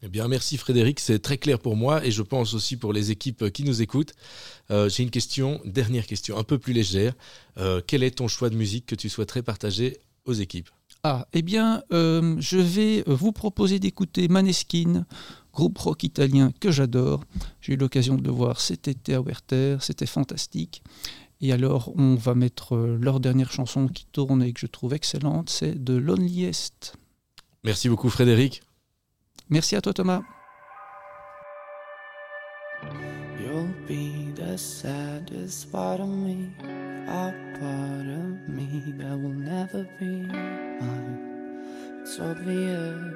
Eh 0.02 0.10
bien, 0.10 0.28
merci 0.28 0.58
Frédéric, 0.58 1.00
c'est 1.00 1.20
très 1.20 1.38
clair 1.38 1.60
pour 1.60 1.76
moi 1.76 2.04
et 2.04 2.10
je 2.10 2.24
pense 2.24 2.56
aussi 2.56 2.76
pour 2.76 2.91
les 2.91 3.12
équipes 3.12 3.52
qui 3.52 3.64
nous 3.66 3.84
écoutent. 3.84 4.16
Euh, 4.72 4.89
J'ai 4.89 5.04
une 5.04 5.12
question, 5.12 5.62
dernière 5.64 6.08
question, 6.08 6.39
un 6.39 6.43
peu 6.43 6.58
plus 6.58 6.74
légère. 6.74 7.14
Euh, 7.58 7.82
quel 7.86 8.02
est 8.02 8.18
ton 8.18 8.28
choix 8.28 8.50
de 8.50 8.56
musique 8.56 8.88
que 8.88 8.95
tu 8.95 9.10
souhaiterais 9.10 9.43
partager 9.43 10.00
aux 10.26 10.34
équipes? 10.34 10.72
Ah, 11.04 11.28
eh 11.34 11.41
bien, 11.41 11.84
euh, 11.93 12.36
je 12.39 12.58
vais 12.58 13.04
vous 13.08 13.32
proposer 13.32 13.80
d'écouter 13.80 14.28
Maneskin, 14.28 15.06
groupe 15.54 15.78
rock 15.78 16.04
italien 16.04 16.52
que 16.60 16.72
j'adore. 16.72 17.24
J'ai 17.62 17.74
eu 17.74 17.78
l'occasion 17.78 18.16
de 18.16 18.24
le 18.24 18.32
voir 18.32 18.60
cet 18.60 18.88
été 18.88 19.14
à 19.14 19.22
Werther, 19.22 19.78
c'était 19.82 20.06
fantastique. 20.06 20.82
Et 21.39 21.54
alors, 21.54 21.91
on 21.95 22.16
va 22.16 22.34
mettre 22.34 22.76
euh, 22.76 22.98
leur 23.00 23.20
dernière 23.20 23.52
chanson 23.52 23.88
qui 23.88 24.06
tourne 24.12 24.41
et 24.41 24.54
que 24.54 24.60
je 24.60 24.66
trouve 24.66 24.93
excellente, 24.93 25.50
c'est 25.50 25.76
The 25.84 25.91
Loneliest. 25.91 26.95
Merci 27.64 27.89
beaucoup 27.89 28.10
Frédéric. 28.10 28.62
Merci 29.50 29.76
à 29.76 29.82
toi 29.82 29.93
Thomas. 29.93 30.22
The 34.58 34.64
saddest 34.64 35.72
part 35.72 35.99
of 35.99 36.10
me, 36.10 36.49
a 37.08 37.32
part 37.60 38.08
of 38.24 38.49
me 38.49 38.91
that 38.97 39.16
will 39.16 39.30
never 39.30 39.84
be 39.99 40.26
mine. 40.26 42.01
It's 42.01 42.20
obvious 42.20 43.14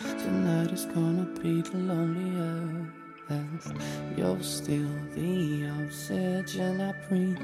tonight 0.00 0.72
is 0.72 0.86
gonna 0.86 1.26
be 1.42 1.60
the 1.60 1.76
loneliest. 1.76 3.74
You're 4.16 4.42
still 4.42 4.96
the 5.14 5.68
oxygen 5.84 6.80
I 6.80 6.92
breathe. 7.06 7.36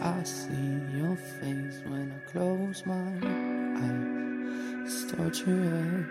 I 0.00 0.22
see 0.22 0.80
your 0.96 1.16
face 1.16 1.82
when 1.88 2.12
I 2.14 2.20
close 2.30 2.86
my 2.86 3.10
eyes. 3.82 4.86
It's 4.86 5.10
torturous. 5.10 6.06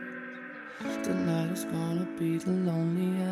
Tonight 1.05 1.51
is 1.53 1.63
gonna 1.63 2.07
be 2.19 2.37
the 2.37 2.51
loneliest. 2.51 3.29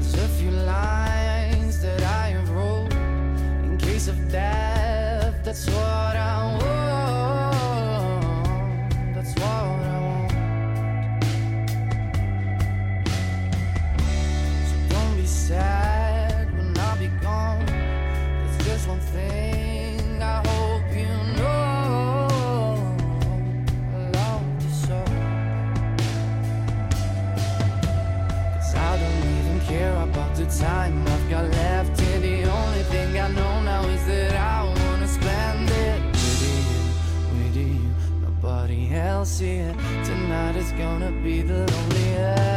There's 0.00 0.14
a 0.14 0.28
few 0.28 0.50
lines 0.50 1.82
that 1.82 2.02
I 2.02 2.28
have 2.30 2.48
wrote 2.48 2.90
in 3.64 3.76
case 3.76 4.08
of 4.08 4.32
death. 4.32 5.34
That's 5.44 5.66
what 5.66 6.16
I 6.16 6.56
want. 6.56 6.69
Time 30.60 31.02
I've 31.08 31.30
got 31.30 31.44
left 31.50 31.98
here. 32.00 32.20
The 32.20 32.44
only 32.44 32.82
thing 32.92 33.18
I 33.18 33.28
know 33.28 33.62
now 33.62 33.82
is 33.84 34.04
that 34.06 34.34
I 34.36 34.64
wanna 34.64 35.08
spend 35.08 35.70
it 35.70 36.00
with 36.12 36.42
you, 36.48 36.68
with 37.32 37.56
you. 37.56 37.80
Nobody 38.26 38.94
else 38.94 39.38
here. 39.38 39.74
Tonight 40.04 40.56
is 40.56 40.72
gonna 40.72 41.12
be 41.22 41.40
the 41.40 41.60
loneliest. 41.72 42.49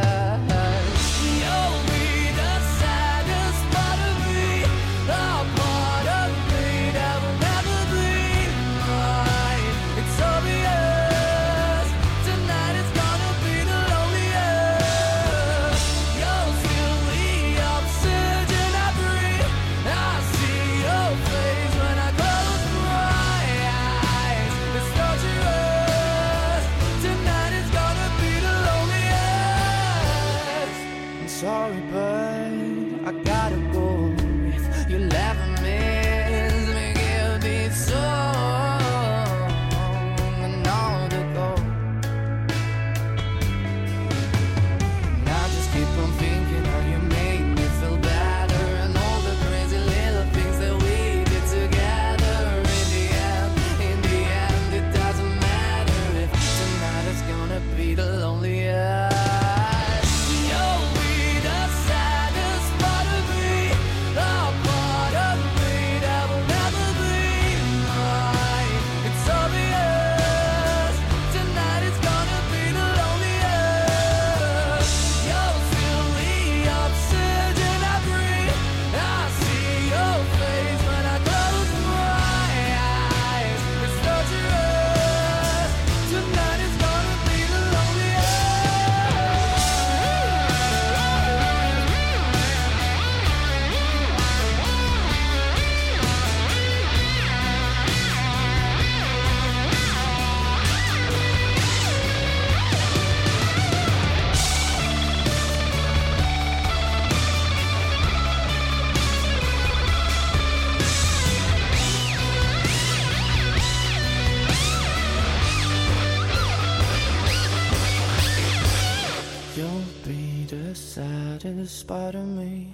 Be 120.14 120.46
the 120.46 120.76
saddest 120.76 121.88
part 121.88 122.14
of 122.14 122.28
me, 122.28 122.72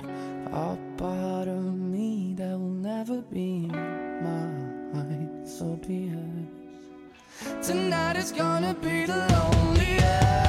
a 0.52 0.78
part 0.98 1.48
of 1.48 1.64
me 1.94 2.34
that 2.38 2.58
will 2.60 2.80
never 2.92 3.22
be 3.22 3.68
mine. 3.68 5.42
So 5.46 5.66
be 5.88 6.00
it. 6.08 7.64
Tonight 7.64 8.18
is 8.18 8.32
gonna 8.32 8.74
be 8.74 9.06
the 9.06 9.20
loneliest. 9.34 10.49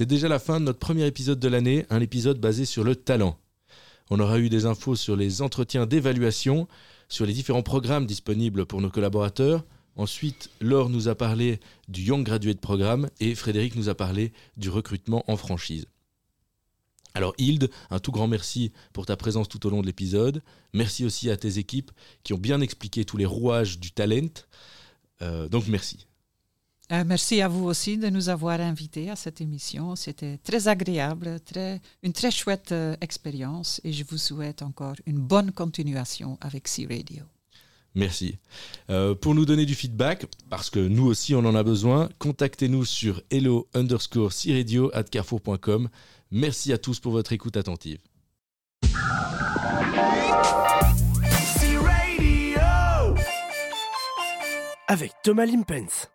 C'est 0.00 0.06
déjà 0.06 0.28
la 0.28 0.38
fin 0.38 0.60
de 0.60 0.64
notre 0.64 0.78
premier 0.78 1.06
épisode 1.06 1.38
de 1.38 1.48
l'année, 1.48 1.84
un 1.90 2.00
épisode 2.00 2.40
basé 2.40 2.64
sur 2.64 2.84
le 2.84 2.96
talent. 2.96 3.36
On 4.08 4.18
aura 4.18 4.38
eu 4.38 4.48
des 4.48 4.64
infos 4.64 4.96
sur 4.96 5.14
les 5.14 5.42
entretiens 5.42 5.84
d'évaluation, 5.84 6.68
sur 7.10 7.26
les 7.26 7.34
différents 7.34 7.62
programmes 7.62 8.06
disponibles 8.06 8.64
pour 8.64 8.80
nos 8.80 8.88
collaborateurs. 8.88 9.62
Ensuite, 9.96 10.48
Laure 10.62 10.88
nous 10.88 11.08
a 11.08 11.14
parlé 11.14 11.60
du 11.88 12.00
Young 12.00 12.24
Graduate 12.24 12.62
Programme 12.62 13.10
et 13.20 13.34
Frédéric 13.34 13.76
nous 13.76 13.90
a 13.90 13.94
parlé 13.94 14.32
du 14.56 14.70
recrutement 14.70 15.22
en 15.28 15.36
franchise. 15.36 15.84
Alors 17.12 17.34
Hilde, 17.36 17.68
un 17.90 17.98
tout 17.98 18.10
grand 18.10 18.26
merci 18.26 18.72
pour 18.94 19.04
ta 19.04 19.18
présence 19.18 19.50
tout 19.50 19.66
au 19.66 19.68
long 19.68 19.82
de 19.82 19.86
l'épisode. 19.86 20.42
Merci 20.72 21.04
aussi 21.04 21.28
à 21.28 21.36
tes 21.36 21.58
équipes 21.58 21.90
qui 22.22 22.32
ont 22.32 22.38
bien 22.38 22.62
expliqué 22.62 23.04
tous 23.04 23.18
les 23.18 23.26
rouages 23.26 23.78
du 23.78 23.92
talent. 23.92 24.32
Euh, 25.20 25.46
donc 25.50 25.68
merci. 25.68 26.06
Euh, 26.92 27.04
merci 27.06 27.40
à 27.40 27.46
vous 27.48 27.64
aussi 27.64 27.98
de 27.98 28.08
nous 28.08 28.28
avoir 28.28 28.60
invités 28.60 29.10
à 29.10 29.16
cette 29.16 29.40
émission. 29.40 29.94
C'était 29.94 30.38
très 30.38 30.66
agréable, 30.66 31.38
très, 31.40 31.80
une 32.02 32.12
très 32.12 32.32
chouette 32.32 32.72
euh, 32.72 32.96
expérience 33.00 33.80
et 33.84 33.92
je 33.92 34.04
vous 34.04 34.18
souhaite 34.18 34.62
encore 34.62 34.96
une 35.06 35.20
bonne 35.20 35.52
continuation 35.52 36.36
avec 36.40 36.66
C-Radio. 36.66 37.22
Merci. 37.94 38.38
Euh, 38.88 39.14
pour 39.14 39.34
nous 39.34 39.44
donner 39.44 39.66
du 39.66 39.74
feedback, 39.74 40.26
parce 40.48 40.70
que 40.70 40.80
nous 40.80 41.06
aussi 41.06 41.34
on 41.34 41.40
en 41.40 41.54
a 41.54 41.62
besoin, 41.62 42.08
contactez-nous 42.18 42.84
sur 42.84 43.22
hello 43.30 43.68
underscore 43.74 44.32
c-radio 44.32 44.90
at 44.94 45.04
carrefour.com. 45.04 45.88
Merci 46.30 46.72
à 46.72 46.78
tous 46.78 47.00
pour 47.00 47.12
votre 47.12 47.32
écoute 47.32 47.56
attentive. 47.56 47.98
C-Radio 51.58 53.14
Avec 54.88 55.12
Thomas 55.22 55.46
Limpens. 55.46 56.08